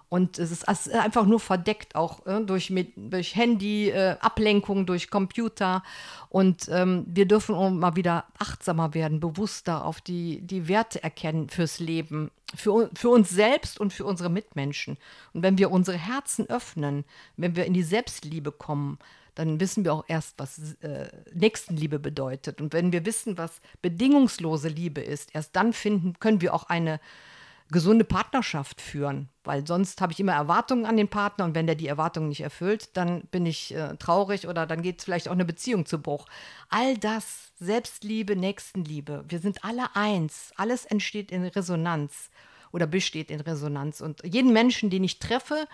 Und 0.09 0.39
es 0.39 0.51
ist 0.51 0.67
einfach 0.67 1.25
nur 1.25 1.39
verdeckt, 1.39 1.95
auch 1.95 2.25
äh, 2.25 2.41
durch, 2.41 2.71
mit, 2.71 2.93
durch 2.95 3.35
Handy, 3.35 3.89
äh, 3.89 4.17
Ablenkung, 4.19 4.87
durch 4.87 5.11
Computer. 5.11 5.83
Und 6.29 6.67
ähm, 6.71 7.05
wir 7.07 7.27
dürfen 7.27 7.79
mal 7.79 7.95
wieder 7.95 8.25
achtsamer 8.39 8.95
werden, 8.95 9.19
bewusster 9.19 9.85
auf 9.85 10.01
die, 10.01 10.41
die 10.41 10.67
Werte 10.67 11.03
erkennen 11.03 11.49
fürs 11.49 11.79
Leben, 11.79 12.31
für, 12.55 12.89
für 12.95 13.09
uns 13.09 13.29
selbst 13.29 13.79
und 13.79 13.93
für 13.93 14.05
unsere 14.05 14.29
Mitmenschen. 14.29 14.97
Und 15.33 15.43
wenn 15.43 15.59
wir 15.59 15.69
unsere 15.69 15.97
Herzen 15.97 16.49
öffnen, 16.49 17.05
wenn 17.37 17.55
wir 17.55 17.65
in 17.65 17.73
die 17.73 17.83
Selbstliebe 17.83 18.51
kommen, 18.51 18.97
dann 19.35 19.59
wissen 19.59 19.85
wir 19.85 19.93
auch 19.93 20.05
erst, 20.07 20.33
was 20.37 20.75
äh, 20.81 21.07
Nächstenliebe 21.33 21.99
bedeutet. 21.99 22.59
Und 22.61 22.73
wenn 22.73 22.91
wir 22.91 23.05
wissen, 23.05 23.37
was 23.37 23.61
bedingungslose 23.83 24.69
Liebe 24.69 25.01
ist, 25.01 25.33
erst 25.35 25.55
dann 25.55 25.71
finden, 25.71 26.13
können 26.19 26.41
wir 26.41 26.53
auch 26.55 26.63
eine 26.63 26.99
gesunde 27.71 28.03
Partnerschaft 28.03 28.81
führen, 28.81 29.29
weil 29.43 29.65
sonst 29.65 30.01
habe 30.01 30.11
ich 30.11 30.19
immer 30.19 30.33
Erwartungen 30.33 30.85
an 30.85 30.97
den 30.97 31.07
Partner 31.07 31.45
und 31.45 31.53
wenn 31.53 31.67
der 31.67 31.75
die 31.75 31.87
Erwartungen 31.87 32.29
nicht 32.29 32.41
erfüllt, 32.41 32.97
dann 32.97 33.21
bin 33.31 33.45
ich 33.45 33.75
äh, 33.75 33.95
traurig 33.97 34.47
oder 34.47 34.65
dann 34.65 34.81
geht 34.81 35.03
vielleicht 35.03 35.27
auch 35.27 35.33
eine 35.33 35.45
Beziehung 35.45 35.85
zu 35.85 36.01
Bruch. 36.01 36.25
All 36.69 36.97
das, 36.97 37.51
Selbstliebe, 37.59 38.35
Nächstenliebe, 38.35 39.25
wir 39.27 39.39
sind 39.39 39.63
alle 39.63 39.95
eins, 39.95 40.51
alles 40.55 40.85
entsteht 40.85 41.31
in 41.31 41.45
Resonanz 41.45 42.31
oder 42.71 42.87
besteht 42.87 43.29
in 43.29 43.41
Resonanz 43.41 44.01
und 44.01 44.23
jeden 44.23 44.53
Menschen, 44.53 44.89
den 44.89 45.03
ich 45.03 45.19
treffe, 45.19 45.67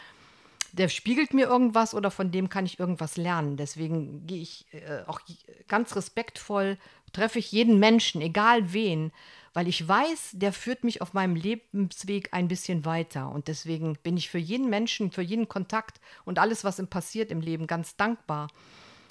der 0.74 0.90
spiegelt 0.90 1.34
mir 1.34 1.46
irgendwas 1.46 1.94
oder 1.94 2.12
von 2.12 2.32
dem 2.32 2.50
kann 2.50 2.66
ich 2.66 2.80
irgendwas 2.80 3.16
lernen. 3.16 3.56
Deswegen 3.56 4.28
gehe 4.28 4.42
ich 4.42 4.66
äh, 4.74 5.04
auch 5.08 5.22
ganz 5.70 5.96
respektvoll, 5.96 6.78
treffe 7.14 7.40
ich 7.40 7.54
jeden 7.54 7.80
Menschen, 7.80 8.22
egal 8.22 8.74
wen, 8.74 9.14
weil 9.56 9.70
ich 9.70 9.88
weiß, 9.88 10.32
der 10.34 10.52
führt 10.52 10.84
mich 10.84 11.02
auf 11.02 11.14
meinem 11.14 11.36
Lebensweg 11.36 12.34
ein 12.34 12.50
bisschen 12.50 12.84
weiter. 12.84 13.30
Und 13.30 13.48
deswegen 13.48 13.98
bin 14.04 14.18
ich 14.18 14.30
für 14.30 14.38
jeden 14.38 14.70
Menschen, 14.70 15.12
für 15.12 15.22
jeden 15.22 15.48
Kontakt 15.48 16.02
und 16.26 16.40
alles, 16.40 16.66
was 16.66 16.78
ihm 16.78 16.88
passiert 16.88 17.32
im 17.32 17.40
Leben, 17.40 17.66
ganz 17.66 17.96
dankbar. 17.96 18.50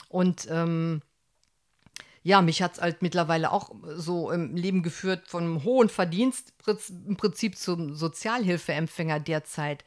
Und 0.09 0.47
ähm, 0.51 1.01
ja, 2.22 2.42
mich 2.42 2.61
hat 2.61 2.74
es 2.74 2.82
halt 2.82 3.01
mittlerweile 3.01 3.53
auch 3.53 3.74
so 3.97 4.30
im 4.30 4.55
Leben 4.55 4.82
geführt, 4.82 5.28
von 5.28 5.64
hohen 5.64 5.88
Verdienst 5.88 6.53
im 7.07 7.16
Prinzip 7.16 7.57
zum 7.57 7.95
Sozialhilfeempfänger 7.95 9.20
derzeit. 9.20 9.82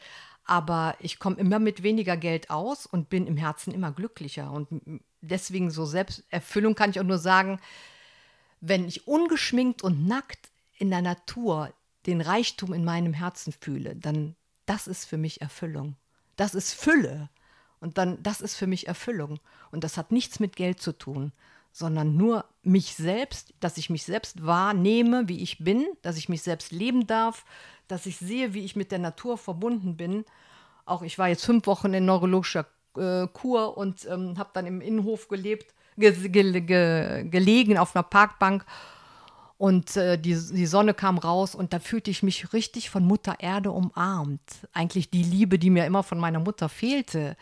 aber 0.47 0.95
ich 0.99 1.19
komme 1.19 1.35
immer 1.35 1.59
mit 1.59 1.83
weniger 1.83 2.17
Geld 2.17 2.49
aus 2.49 2.85
und 2.85 3.09
bin 3.09 3.27
im 3.27 3.37
Herzen 3.37 3.73
immer 3.73 3.91
glücklicher. 3.91 4.51
Und 4.51 4.67
deswegen 5.21 5.69
so 5.69 5.85
Selbsterfüllung 5.85 6.73
kann 6.73 6.89
ich 6.89 6.99
auch 6.99 7.03
nur 7.03 7.17
sagen, 7.17 7.59
wenn 8.59 8.87
ich 8.87 9.07
ungeschminkt 9.07 9.83
und 9.83 10.07
nackt 10.07 10.49
in 10.77 10.89
der 10.89 11.01
Natur 11.01 11.73
den 12.05 12.21
Reichtum 12.21 12.73
in 12.73 12.85
meinem 12.85 13.13
Herzen 13.13 13.53
fühle, 13.53 13.95
dann 13.95 14.35
das 14.65 14.87
ist 14.87 15.05
für 15.05 15.17
mich 15.17 15.41
Erfüllung. 15.41 15.95
Das 16.35 16.53
ist 16.53 16.73
Fülle. 16.73 17.29
Und 17.79 17.97
dann, 17.97 18.21
das 18.21 18.41
ist 18.41 18.55
für 18.55 18.67
mich 18.67 18.87
Erfüllung. 18.87 19.39
Und 19.71 19.83
das 19.83 19.97
hat 19.97 20.11
nichts 20.11 20.39
mit 20.39 20.55
Geld 20.55 20.81
zu 20.81 20.91
tun, 20.91 21.31
sondern 21.71 22.15
nur 22.15 22.45
mich 22.63 22.95
selbst, 22.95 23.53
dass 23.59 23.77
ich 23.77 23.89
mich 23.89 24.03
selbst 24.03 24.45
wahrnehme, 24.45 25.27
wie 25.27 25.41
ich 25.41 25.59
bin, 25.59 25.85
dass 26.01 26.17
ich 26.17 26.27
mich 26.27 26.41
selbst 26.41 26.71
leben 26.71 27.07
darf, 27.07 27.45
dass 27.87 28.05
ich 28.05 28.17
sehe, 28.17 28.53
wie 28.53 28.65
ich 28.65 28.75
mit 28.75 28.91
der 28.91 28.99
Natur 28.99 29.37
verbunden 29.37 29.95
bin. 29.95 30.25
Auch 30.85 31.01
ich 31.01 31.17
war 31.17 31.29
jetzt 31.29 31.45
fünf 31.45 31.65
Wochen 31.67 31.93
in 31.93 32.05
neurologischer 32.05 32.65
äh, 32.97 33.27
Kur 33.27 33.77
und 33.77 34.05
ähm, 34.05 34.37
habe 34.37 34.49
dann 34.53 34.65
im 34.65 34.81
Innenhof 34.81 35.27
gelebt, 35.27 35.73
ge 35.97 36.29
ge 36.29 36.61
ge 36.61 37.23
gelegen 37.29 37.77
auf 37.77 37.95
einer 37.95 38.03
Parkbank 38.03 38.65
und 39.57 39.97
äh, 39.97 40.19
die, 40.19 40.33
die 40.33 40.67
Sonne 40.67 40.93
kam 40.93 41.17
raus 41.17 41.55
und 41.55 41.73
da 41.73 41.79
fühlte 41.79 42.11
ich 42.11 42.21
mich 42.21 42.53
richtig 42.53 42.89
von 42.89 43.03
Mutter 43.03 43.35
Erde 43.39 43.71
umarmt. 43.71 44.41
Eigentlich 44.71 45.09
die 45.09 45.23
Liebe, 45.23 45.57
die 45.57 45.71
mir 45.71 45.85
immer 45.85 46.03
von 46.03 46.19
meiner 46.19 46.39
Mutter 46.39 46.69
fehlte. 46.69 47.35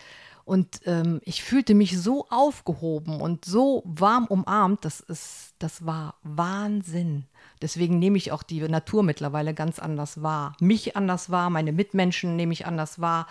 Und 0.45 0.81
ähm, 0.85 1.19
ich 1.25 1.43
fühlte 1.43 1.73
mich 1.73 1.99
so 1.99 2.27
aufgehoben 2.29 3.19
und 3.19 3.45
so 3.45 3.81
warm 3.83 4.27
umarmt, 4.27 4.85
das, 4.85 4.99
ist, 5.01 5.55
das 5.59 5.85
war 5.85 6.15
Wahnsinn. 6.23 7.25
Deswegen 7.61 7.99
nehme 7.99 8.17
ich 8.17 8.31
auch 8.31 8.43
die 8.43 8.61
Natur 8.61 9.03
mittlerweile 9.03 9.53
ganz 9.53 9.79
anders 9.79 10.21
wahr. 10.21 10.55
Mich 10.59 10.95
anders 10.95 11.31
wahr, 11.31 11.49
meine 11.49 11.71
Mitmenschen 11.73 12.35
nehme 12.35 12.53
ich 12.53 12.65
anders 12.65 13.01
wahr. 13.01 13.27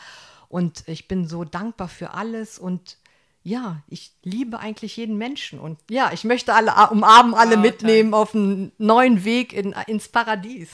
Und 0.48 0.86
ich 0.88 1.08
bin 1.08 1.26
so 1.26 1.44
dankbar 1.44 1.88
für 1.88 2.10
alles 2.14 2.58
und 2.58 2.98
ja, 3.44 3.82
ich 3.88 4.12
liebe 4.22 4.58
eigentlich 4.58 4.96
jeden 4.96 5.18
Menschen 5.18 5.60
und 5.60 5.78
ja, 5.90 6.10
ich 6.12 6.24
möchte 6.24 6.54
alle 6.54 6.72
umarmen, 6.90 7.34
alle 7.34 7.56
wow, 7.56 7.62
mitnehmen 7.62 8.10
danke. 8.10 8.16
auf 8.16 8.34
einen 8.34 8.72
neuen 8.78 9.24
Weg 9.24 9.52
in, 9.52 9.74
ins 9.86 10.08
Paradies. 10.08 10.70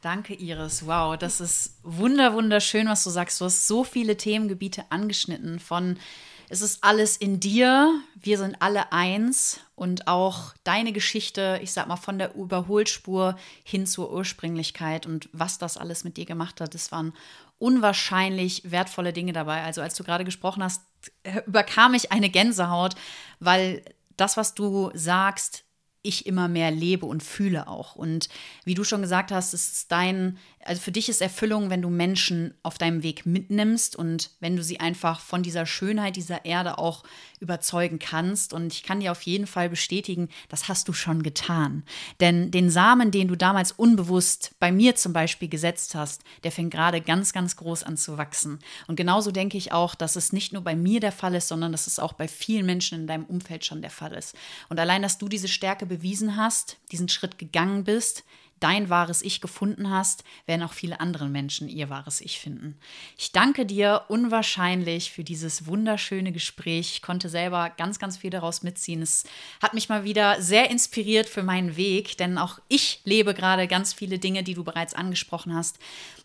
Danke, 0.00 0.34
Iris. 0.34 0.86
Wow, 0.86 1.16
das 1.18 1.40
ist 1.40 1.78
wunder 1.82 2.32
wunderschön, 2.32 2.88
was 2.88 3.04
du 3.04 3.10
sagst. 3.10 3.40
Du 3.40 3.44
hast 3.44 3.68
so 3.68 3.84
viele 3.84 4.16
Themengebiete 4.16 4.84
angeschnitten 4.90 5.60
von 5.60 5.98
es 6.48 6.62
ist 6.62 6.84
alles 6.84 7.16
in 7.16 7.40
dir, 7.40 8.00
wir 8.14 8.38
sind 8.38 8.62
alle 8.62 8.92
eins 8.92 9.58
und 9.74 10.06
auch 10.06 10.54
deine 10.62 10.92
Geschichte, 10.92 11.58
ich 11.60 11.72
sag 11.72 11.88
mal 11.88 11.96
von 11.96 12.18
der 12.18 12.36
Überholspur 12.36 13.36
hin 13.64 13.84
zur 13.84 14.12
Ursprünglichkeit 14.12 15.06
und 15.06 15.28
was 15.32 15.58
das 15.58 15.76
alles 15.76 16.04
mit 16.04 16.16
dir 16.16 16.24
gemacht 16.24 16.60
hat, 16.60 16.74
das 16.74 16.92
waren 16.92 17.12
unwahrscheinlich 17.58 18.70
wertvolle 18.70 19.12
Dinge 19.12 19.32
dabei. 19.32 19.64
Also 19.64 19.80
als 19.80 19.94
du 19.94 20.04
gerade 20.04 20.24
gesprochen 20.24 20.62
hast, 20.62 20.82
überkam 21.46 21.94
ich 21.94 22.12
eine 22.12 22.30
Gänsehaut, 22.30 22.94
weil 23.40 23.82
das, 24.16 24.36
was 24.36 24.54
du 24.54 24.90
sagst, 24.94 25.64
ich 26.06 26.26
immer 26.26 26.46
mehr 26.46 26.70
lebe 26.70 27.04
und 27.04 27.22
fühle 27.22 27.66
auch. 27.66 27.96
Und 27.96 28.28
wie 28.64 28.74
du 28.74 28.84
schon 28.84 29.02
gesagt 29.02 29.32
hast, 29.32 29.52
es 29.52 29.72
ist 29.72 29.92
dein, 29.92 30.38
also 30.60 30.80
für 30.80 30.92
dich 30.92 31.08
ist 31.08 31.20
Erfüllung, 31.20 31.68
wenn 31.68 31.82
du 31.82 31.90
Menschen 31.90 32.54
auf 32.62 32.78
deinem 32.78 33.02
Weg 33.02 33.26
mitnimmst 33.26 33.96
und 33.96 34.30
wenn 34.40 34.56
du 34.56 34.62
sie 34.62 34.78
einfach 34.78 35.20
von 35.20 35.42
dieser 35.42 35.66
Schönheit 35.66 36.16
dieser 36.16 36.44
Erde 36.44 36.78
auch 36.78 37.02
überzeugen 37.40 37.98
kannst. 37.98 38.52
Und 38.52 38.72
ich 38.72 38.82
kann 38.82 39.00
dir 39.00 39.12
auf 39.12 39.22
jeden 39.22 39.46
Fall 39.46 39.68
bestätigen, 39.68 40.28
das 40.48 40.68
hast 40.68 40.88
du 40.88 40.92
schon 40.92 41.22
getan. 41.22 41.84
Denn 42.20 42.50
den 42.50 42.70
Samen, 42.70 43.10
den 43.10 43.28
du 43.28 43.36
damals 43.36 43.72
unbewusst 43.72 44.52
bei 44.58 44.72
mir 44.72 44.94
zum 44.96 45.12
Beispiel 45.12 45.48
gesetzt 45.48 45.94
hast, 45.94 46.22
der 46.44 46.52
fängt 46.52 46.72
gerade 46.72 47.00
ganz, 47.00 47.32
ganz 47.32 47.56
groß 47.56 47.82
an 47.82 47.96
zu 47.96 48.18
wachsen. 48.18 48.58
Und 48.86 48.96
genauso 48.96 49.30
denke 49.30 49.58
ich 49.58 49.72
auch, 49.72 49.94
dass 49.94 50.16
es 50.16 50.32
nicht 50.32 50.52
nur 50.52 50.62
bei 50.62 50.76
mir 50.76 51.00
der 51.00 51.12
Fall 51.12 51.34
ist, 51.34 51.48
sondern 51.48 51.72
dass 51.72 51.86
es 51.86 51.98
auch 51.98 52.12
bei 52.12 52.28
vielen 52.28 52.66
Menschen 52.66 53.00
in 53.00 53.06
deinem 53.06 53.24
Umfeld 53.24 53.64
schon 53.64 53.82
der 53.82 53.90
Fall 53.90 54.12
ist. 54.14 54.34
Und 54.68 54.80
allein, 54.80 55.02
dass 55.02 55.18
du 55.18 55.28
diese 55.28 55.48
Stärke 55.48 55.86
bewiesen 55.86 56.36
hast, 56.36 56.78
diesen 56.92 57.08
Schritt 57.08 57.38
gegangen 57.38 57.84
bist, 57.84 58.24
dein 58.60 58.88
wahres 58.88 59.22
Ich 59.22 59.40
gefunden 59.40 59.90
hast, 59.90 60.24
werden 60.46 60.62
auch 60.62 60.72
viele 60.72 61.00
andere 61.00 61.28
Menschen 61.28 61.68
ihr 61.68 61.90
wahres 61.90 62.20
Ich 62.20 62.38
finden. 62.40 62.78
Ich 63.16 63.32
danke 63.32 63.66
dir 63.66 64.04
unwahrscheinlich 64.08 65.12
für 65.12 65.24
dieses 65.24 65.66
wunderschöne 65.66 66.32
Gespräch. 66.32 66.92
Ich 66.92 67.02
konnte 67.02 67.28
selber 67.28 67.70
ganz, 67.76 67.98
ganz 67.98 68.16
viel 68.16 68.30
daraus 68.30 68.62
mitziehen. 68.62 69.02
Es 69.02 69.24
hat 69.62 69.74
mich 69.74 69.88
mal 69.88 70.04
wieder 70.04 70.40
sehr 70.40 70.70
inspiriert 70.70 71.28
für 71.28 71.42
meinen 71.42 71.76
Weg, 71.76 72.16
denn 72.18 72.38
auch 72.38 72.58
ich 72.68 73.00
lebe 73.04 73.34
gerade 73.34 73.68
ganz 73.68 73.92
viele 73.92 74.18
Dinge, 74.18 74.42
die 74.42 74.54
du 74.54 74.64
bereits 74.64 74.94
angesprochen 74.94 75.54
hast. 75.54 75.78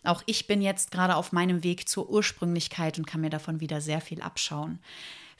Auch 0.04 0.22
ich 0.26 0.46
bin 0.46 0.62
jetzt 0.62 0.90
gerade 0.90 1.16
auf 1.16 1.32
meinem 1.32 1.62
Weg 1.62 1.88
zur 1.88 2.08
Ursprünglichkeit 2.10 2.98
und 2.98 3.06
kann 3.06 3.20
mir 3.20 3.30
davon 3.30 3.60
wieder 3.60 3.80
sehr 3.80 4.00
viel 4.00 4.22
abschauen 4.22 4.78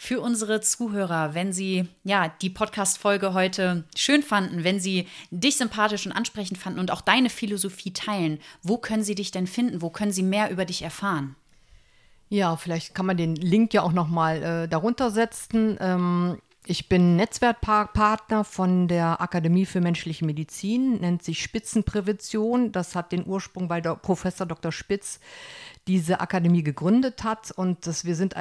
für 0.02 0.20
unsere 0.20 0.60
Zuhörer, 0.60 1.32
wenn 1.34 1.52
sie 1.52 1.88
ja 2.02 2.28
die 2.28 2.50
Podcast-Folge 2.50 3.34
heute 3.34 3.84
schön 3.94 4.24
fanden, 4.24 4.64
wenn 4.64 4.80
sie 4.80 5.06
dich 5.30 5.56
sympathisch 5.56 6.06
und 6.06 6.10
ansprechend 6.10 6.58
fanden 6.58 6.80
und 6.80 6.90
auch 6.90 7.02
deine 7.02 7.30
Philosophie 7.30 7.92
teilen, 7.92 8.40
wo 8.64 8.78
können 8.78 9.04
sie 9.04 9.14
dich 9.14 9.30
denn 9.30 9.46
finden? 9.46 9.80
Wo 9.80 9.90
können 9.90 10.10
sie 10.10 10.24
mehr 10.24 10.50
über 10.50 10.64
dich 10.64 10.82
erfahren? 10.82 11.36
Ja, 12.30 12.56
vielleicht 12.56 12.96
kann 12.96 13.06
man 13.06 13.16
den 13.16 13.36
Link 13.36 13.74
ja 13.74 13.82
auch 13.82 13.92
noch 13.92 14.08
mal 14.08 14.42
äh, 14.42 14.68
darunter 14.68 15.12
setzen. 15.12 15.76
Ähm, 15.78 16.38
ich 16.66 16.88
bin 16.88 17.14
Netzwerkpartner 17.14 18.42
von 18.42 18.88
der 18.88 19.20
Akademie 19.20 19.66
für 19.66 19.80
menschliche 19.80 20.24
Medizin, 20.24 20.98
nennt 21.00 21.22
sich 21.22 21.40
Spitzenprävention. 21.40 22.72
Das 22.72 22.96
hat 22.96 23.12
den 23.12 23.24
Ursprung, 23.24 23.68
weil 23.68 23.82
der 23.82 23.94
Professor 23.94 24.48
Dr. 24.48 24.72
Spitz 24.72 25.20
diese 25.86 26.18
Akademie 26.18 26.64
gegründet 26.64 27.22
hat. 27.22 27.52
Und 27.52 27.86
das, 27.86 28.04
wir 28.04 28.16
sind 28.16 28.34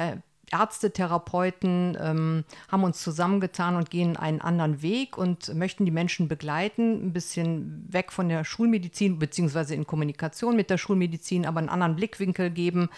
Ärzte, 0.52 0.92
Therapeuten 0.92 1.96
ähm, 2.00 2.44
haben 2.70 2.84
uns 2.84 3.02
zusammengetan 3.02 3.76
und 3.76 3.90
gehen 3.90 4.16
einen 4.16 4.40
anderen 4.40 4.82
Weg 4.82 5.16
und 5.16 5.54
möchten 5.54 5.84
die 5.84 5.90
Menschen 5.90 6.28
begleiten, 6.28 7.06
ein 7.06 7.12
bisschen 7.12 7.86
weg 7.88 8.12
von 8.12 8.28
der 8.28 8.44
Schulmedizin, 8.44 9.18
beziehungsweise 9.18 9.74
in 9.74 9.86
Kommunikation 9.86 10.54
mit 10.54 10.70
der 10.70 10.78
Schulmedizin, 10.78 11.46
aber 11.46 11.60
einen 11.60 11.68
anderen 11.68 11.96
Blickwinkel 11.96 12.50
geben, 12.50 12.90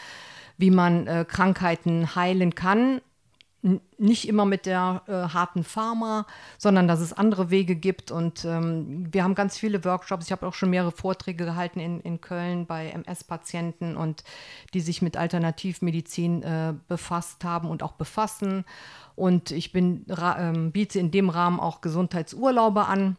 wie 0.58 0.70
man 0.70 1.06
äh, 1.06 1.24
Krankheiten 1.26 2.14
heilen 2.14 2.54
kann, 2.54 3.00
nicht 3.96 4.28
immer 4.28 4.44
mit 4.44 4.66
der 4.66 5.02
äh, 5.06 5.12
harten 5.12 5.64
Pharma, 5.64 6.26
sondern 6.58 6.86
dass 6.86 7.00
es 7.00 7.14
andere 7.14 7.50
Wege 7.50 7.76
gibt. 7.76 8.10
Und 8.10 8.44
ähm, 8.44 9.08
wir 9.10 9.24
haben 9.24 9.34
ganz 9.34 9.56
viele 9.56 9.84
Workshops. 9.84 10.26
Ich 10.26 10.32
habe 10.32 10.46
auch 10.46 10.52
schon 10.52 10.68
mehrere 10.68 10.92
Vorträge 10.92 11.46
gehalten 11.46 11.80
in, 11.80 12.00
in 12.00 12.20
Köln 12.20 12.66
bei 12.66 12.90
MS-Patienten 12.90 13.96
und 13.96 14.22
die 14.74 14.80
sich 14.80 15.00
mit 15.00 15.16
Alternativmedizin 15.16 16.42
äh, 16.42 16.74
befasst 16.88 17.42
haben 17.44 17.70
und 17.70 17.82
auch 17.82 17.92
befassen. 17.92 18.66
Und 19.16 19.50
ich 19.50 19.72
bin, 19.72 20.04
ähm, 20.38 20.70
biete 20.70 20.98
in 20.98 21.10
dem 21.10 21.30
Rahmen 21.30 21.58
auch 21.58 21.80
Gesundheitsurlaube 21.80 22.84
an 22.84 23.16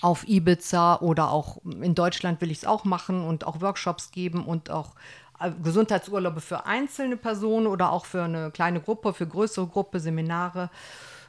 auf 0.00 0.28
Ibiza 0.28 1.00
oder 1.00 1.30
auch 1.30 1.58
in 1.64 1.94
Deutschland 1.94 2.40
will 2.40 2.50
ich 2.50 2.58
es 2.58 2.64
auch 2.64 2.84
machen 2.84 3.24
und 3.24 3.46
auch 3.46 3.60
Workshops 3.60 4.10
geben 4.10 4.44
und 4.44 4.70
auch 4.70 4.94
Gesundheitsurlaube 5.62 6.40
für 6.40 6.66
einzelne 6.66 7.16
Personen 7.16 7.66
oder 7.66 7.92
auch 7.92 8.04
für 8.04 8.22
eine 8.22 8.50
kleine 8.50 8.80
Gruppe, 8.80 9.12
für 9.12 9.26
größere 9.26 9.66
Gruppe, 9.66 10.00
Seminare. 10.00 10.70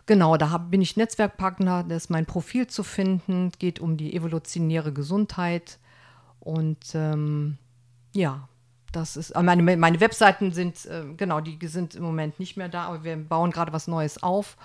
Genau, 0.05 0.37
da 0.37 0.49
hab, 0.49 0.71
bin 0.71 0.81
ich 0.81 0.97
Netzwerkpartner, 0.97 1.83
da 1.83 1.95
ist 1.95 2.09
mein 2.09 2.25
Profil 2.25 2.65
zu 2.67 2.83
finden, 2.83 3.51
geht 3.59 3.79
um 3.79 3.95
die 3.95 4.15
evolutionäre 4.15 4.91
Gesundheit. 4.91 5.77
Und 6.39 6.95
ähm, 6.95 7.57
ja, 8.13 8.47
das 8.91 9.17
ist, 9.17 9.31
äh, 9.31 9.43
meine, 9.43 9.77
meine 9.77 9.99
Webseiten 9.99 10.51
sind, 10.51 10.85
äh, 10.85 11.03
genau, 11.15 11.41
die 11.41 11.59
sind 11.67 11.95
im 11.95 12.03
Moment 12.03 12.39
nicht 12.39 12.57
mehr 12.57 12.69
da, 12.69 12.85
aber 12.85 13.03
wir 13.03 13.17
bauen 13.17 13.51
gerade 13.51 13.71
was 13.71 13.87
Neues 13.87 14.23
auf. 14.23 14.57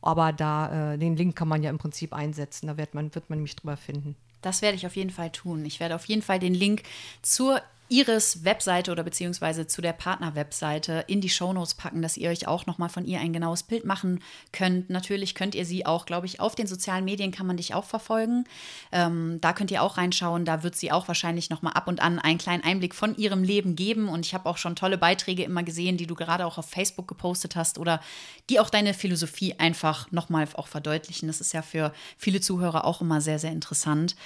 Aber 0.00 0.32
da, 0.32 0.92
äh, 0.92 0.98
den 0.98 1.16
Link 1.16 1.36
kann 1.36 1.48
man 1.48 1.62
ja 1.62 1.70
im 1.70 1.78
Prinzip 1.78 2.12
einsetzen, 2.12 2.66
da 2.66 2.76
wird 2.76 2.94
man, 2.94 3.14
wird 3.14 3.30
man 3.30 3.40
mich 3.40 3.56
drüber 3.56 3.76
finden. 3.76 4.16
Das 4.40 4.60
werde 4.60 4.76
ich 4.76 4.86
auf 4.86 4.96
jeden 4.96 5.10
Fall 5.10 5.30
tun. 5.30 5.64
Ich 5.64 5.78
werde 5.78 5.94
auf 5.94 6.04
jeden 6.06 6.22
Fall 6.22 6.40
den 6.40 6.54
Link 6.54 6.82
zur 7.22 7.60
Iris 7.88 8.44
Webseite 8.44 8.90
oder 8.90 9.02
beziehungsweise 9.02 9.66
zu 9.66 9.82
der 9.82 9.92
Partner-Webseite 9.92 11.04
in 11.08 11.20
die 11.20 11.28
Shownotes 11.28 11.74
packen, 11.74 12.00
dass 12.00 12.16
ihr 12.16 12.30
euch 12.30 12.48
auch 12.48 12.64
nochmal 12.64 12.88
von 12.88 13.04
ihr 13.04 13.20
ein 13.20 13.34
genaues 13.34 13.62
Bild 13.62 13.84
machen 13.84 14.20
könnt. 14.50 14.88
Natürlich 14.88 15.34
könnt 15.34 15.54
ihr 15.54 15.66
sie 15.66 15.84
auch, 15.84 16.06
glaube 16.06 16.26
ich, 16.26 16.40
auf 16.40 16.54
den 16.54 16.66
sozialen 16.66 17.04
Medien 17.04 17.32
kann 17.32 17.46
man 17.46 17.58
dich 17.58 17.74
auch 17.74 17.84
verfolgen. 17.84 18.44
Ähm, 18.92 19.38
da 19.42 19.52
könnt 19.52 19.70
ihr 19.70 19.82
auch 19.82 19.98
reinschauen. 19.98 20.46
Da 20.46 20.62
wird 20.62 20.74
sie 20.74 20.90
auch 20.90 21.06
wahrscheinlich 21.06 21.50
nochmal 21.50 21.74
ab 21.74 21.86
und 21.86 22.00
an 22.00 22.18
einen 22.18 22.38
kleinen 22.38 22.64
Einblick 22.64 22.94
von 22.94 23.14
ihrem 23.16 23.44
Leben 23.44 23.76
geben. 23.76 24.08
Und 24.08 24.24
ich 24.24 24.32
habe 24.32 24.48
auch 24.48 24.56
schon 24.56 24.74
tolle 24.74 24.96
Beiträge 24.96 25.44
immer 25.44 25.62
gesehen, 25.62 25.98
die 25.98 26.06
du 26.06 26.14
gerade 26.14 26.46
auch 26.46 26.56
auf 26.56 26.70
Facebook 26.70 27.06
gepostet 27.08 27.56
hast 27.56 27.78
oder 27.78 28.00
die 28.48 28.58
auch 28.58 28.70
deine 28.70 28.94
Philosophie 28.94 29.56
einfach 29.58 30.10
nochmal 30.10 30.48
auch 30.54 30.66
verdeutlichen. 30.66 31.26
Das 31.26 31.42
ist 31.42 31.52
ja 31.52 31.60
für 31.60 31.92
viele 32.16 32.40
Zuhörer 32.40 32.86
auch 32.86 33.02
immer 33.02 33.20
sehr, 33.20 33.38
sehr 33.38 33.52
interessant. 33.52 34.16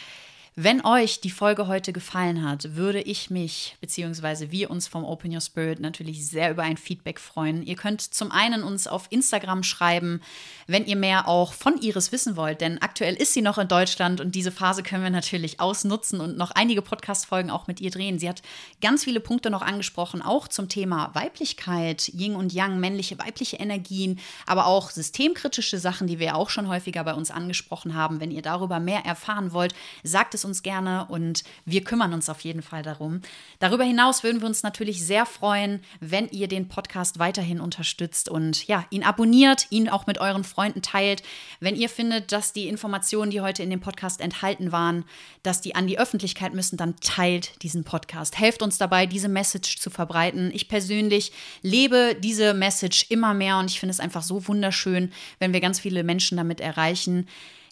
Wenn 0.59 0.86
euch 0.86 1.20
die 1.20 1.28
Folge 1.28 1.66
heute 1.66 1.92
gefallen 1.92 2.42
hat, 2.42 2.76
würde 2.76 3.02
ich 3.02 3.28
mich 3.28 3.76
bzw. 3.82 4.50
wir 4.50 4.70
uns 4.70 4.88
vom 4.88 5.04
Open 5.04 5.30
Your 5.34 5.42
Spirit 5.42 5.80
natürlich 5.80 6.26
sehr 6.26 6.50
über 6.50 6.62
ein 6.62 6.78
Feedback 6.78 7.20
freuen. 7.20 7.62
Ihr 7.62 7.76
könnt 7.76 8.00
zum 8.00 8.32
einen 8.32 8.62
uns 8.62 8.86
auf 8.86 9.07
Instagram 9.11 9.62
schreiben, 9.62 10.22
wenn 10.66 10.86
ihr 10.86 10.96
mehr 10.96 11.28
auch 11.28 11.52
von 11.52 11.76
Iris 11.76 12.11
wissen 12.11 12.36
wollt, 12.36 12.62
denn 12.62 12.80
aktuell 12.80 13.16
ist 13.16 13.34
sie 13.34 13.42
noch 13.42 13.59
in 13.59 13.68
Deutschland 13.68 14.18
und 14.18 14.34
diese 14.34 14.50
Phase 14.50 14.82
können 14.82 15.02
wir 15.02 15.11
natürlich 15.11 15.61
ausnutzen 15.61 16.22
und 16.22 16.38
noch 16.38 16.52
einige 16.52 16.80
Podcast-Folgen 16.80 17.50
auch 17.50 17.66
mit 17.66 17.82
ihr 17.82 17.90
drehen. 17.90 18.18
Sie 18.18 18.26
hat 18.26 18.40
ganz 18.80 19.04
viele 19.04 19.20
Punkte 19.20 19.50
noch 19.50 19.61
angesprochen, 19.61 20.22
auch 20.22 20.48
zum 20.48 20.70
Thema 20.70 21.14
Weiblichkeit, 21.14 22.09
Yin 22.14 22.34
und 22.34 22.54
Yang, 22.54 22.80
männliche, 22.80 23.18
weibliche 23.18 23.59
Energien, 23.59 24.20
aber 24.46 24.64
auch 24.64 24.88
systemkritische 24.88 25.78
Sachen, 25.78 26.07
die 26.07 26.18
wir 26.18 26.34
auch 26.34 26.48
schon 26.48 26.68
häufiger 26.68 27.04
bei 27.04 27.12
uns 27.12 27.30
angesprochen 27.30 27.92
haben. 27.92 28.20
Wenn 28.20 28.30
ihr 28.30 28.40
darüber 28.40 28.80
mehr 28.80 29.04
erfahren 29.04 29.52
wollt, 29.52 29.74
sagt 30.02 30.32
es 30.32 30.45
uns 30.47 30.62
gerne 30.62 31.07
und 31.09 31.44
wir 31.66 31.84
kümmern 31.84 32.14
uns 32.14 32.30
auf 32.30 32.40
jeden 32.40 32.62
Fall 32.62 32.82
darum. 32.82 33.20
Darüber 33.59 33.84
hinaus 33.84 34.22
würden 34.22 34.40
wir 34.40 34.47
uns 34.47 34.62
natürlich 34.62 35.05
sehr 35.05 35.26
freuen, 35.26 35.80
wenn 36.01 36.28
ihr 36.28 36.49
den 36.49 36.68
Podcast 36.68 37.18
weiterhin 37.18 37.61
unterstützt 37.61 38.28
und 38.28 38.66
ja, 38.66 38.86
ihn 38.90 39.05
abonniert, 39.05 39.66
ihn 39.70 39.88
auch 39.88 40.07
mit 40.07 40.18
euren 40.18 40.44
Freunden 40.44 40.80
teilt. 40.80 41.22
Wenn 41.61 41.76
ihr 41.76 41.88
findet, 41.88 42.32
dass 42.32 42.53
die 42.53 42.68
Informationen, 42.68 43.30
die 43.30 43.42
heute 43.42 43.62
in 43.62 43.70
dem 43.70 43.80
Podcast 43.80 44.20
enthalten 44.20 44.72
waren, 44.72 45.05
dass 45.42 45.61
die 45.61 45.74
an 45.74 45.86
die 45.86 45.99
Öffentlichkeit 45.99 46.55
müssen, 46.55 46.76
dann 46.76 46.97
teilt 46.97 47.62
diesen 47.62 47.84
Podcast. 47.84 48.38
Helft 48.38 48.62
uns 48.62 48.78
dabei, 48.78 49.07
diese 49.07 49.28
Message 49.28 49.78
zu 49.78 49.90
verbreiten. 49.90 50.51
Ich 50.55 50.68
persönlich 50.68 51.32
lebe 51.62 52.16
diese 52.18 52.55
Message 52.55 53.07
immer 53.11 53.34
mehr 53.34 53.59
und 53.59 53.70
ich 53.70 53.80
finde 53.80 53.90
es 53.90 54.01
einfach 54.01 54.22
so 54.22 54.47
wunderschön, 54.49 55.12
wenn 55.38 55.53
wir 55.53 55.61
ganz 55.61 55.80
viele 55.80 56.05
Menschen 56.05 56.36
damit 56.36 56.61
erreichen. 56.61 57.26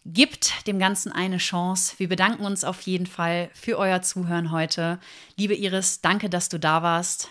Gibt 0.06 0.66
dem 0.66 0.78
Ganzen 0.78 1.12
eine 1.12 1.38
Chance. 1.38 1.94
Wir 1.98 2.08
bedanken 2.08 2.44
uns 2.44 2.62
auf 2.62 2.82
jeden 2.82 3.06
Fall 3.06 3.48
für 3.54 3.78
euer 3.78 4.02
Zuhören 4.02 4.50
heute. 4.50 4.98
Liebe 5.36 5.54
Iris, 5.54 6.02
danke, 6.02 6.28
dass 6.28 6.50
du 6.50 6.58
da 6.58 6.82
warst 6.82 7.30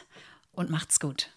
und 0.54 0.72
macht's 0.72 1.00
gut. 1.00 1.33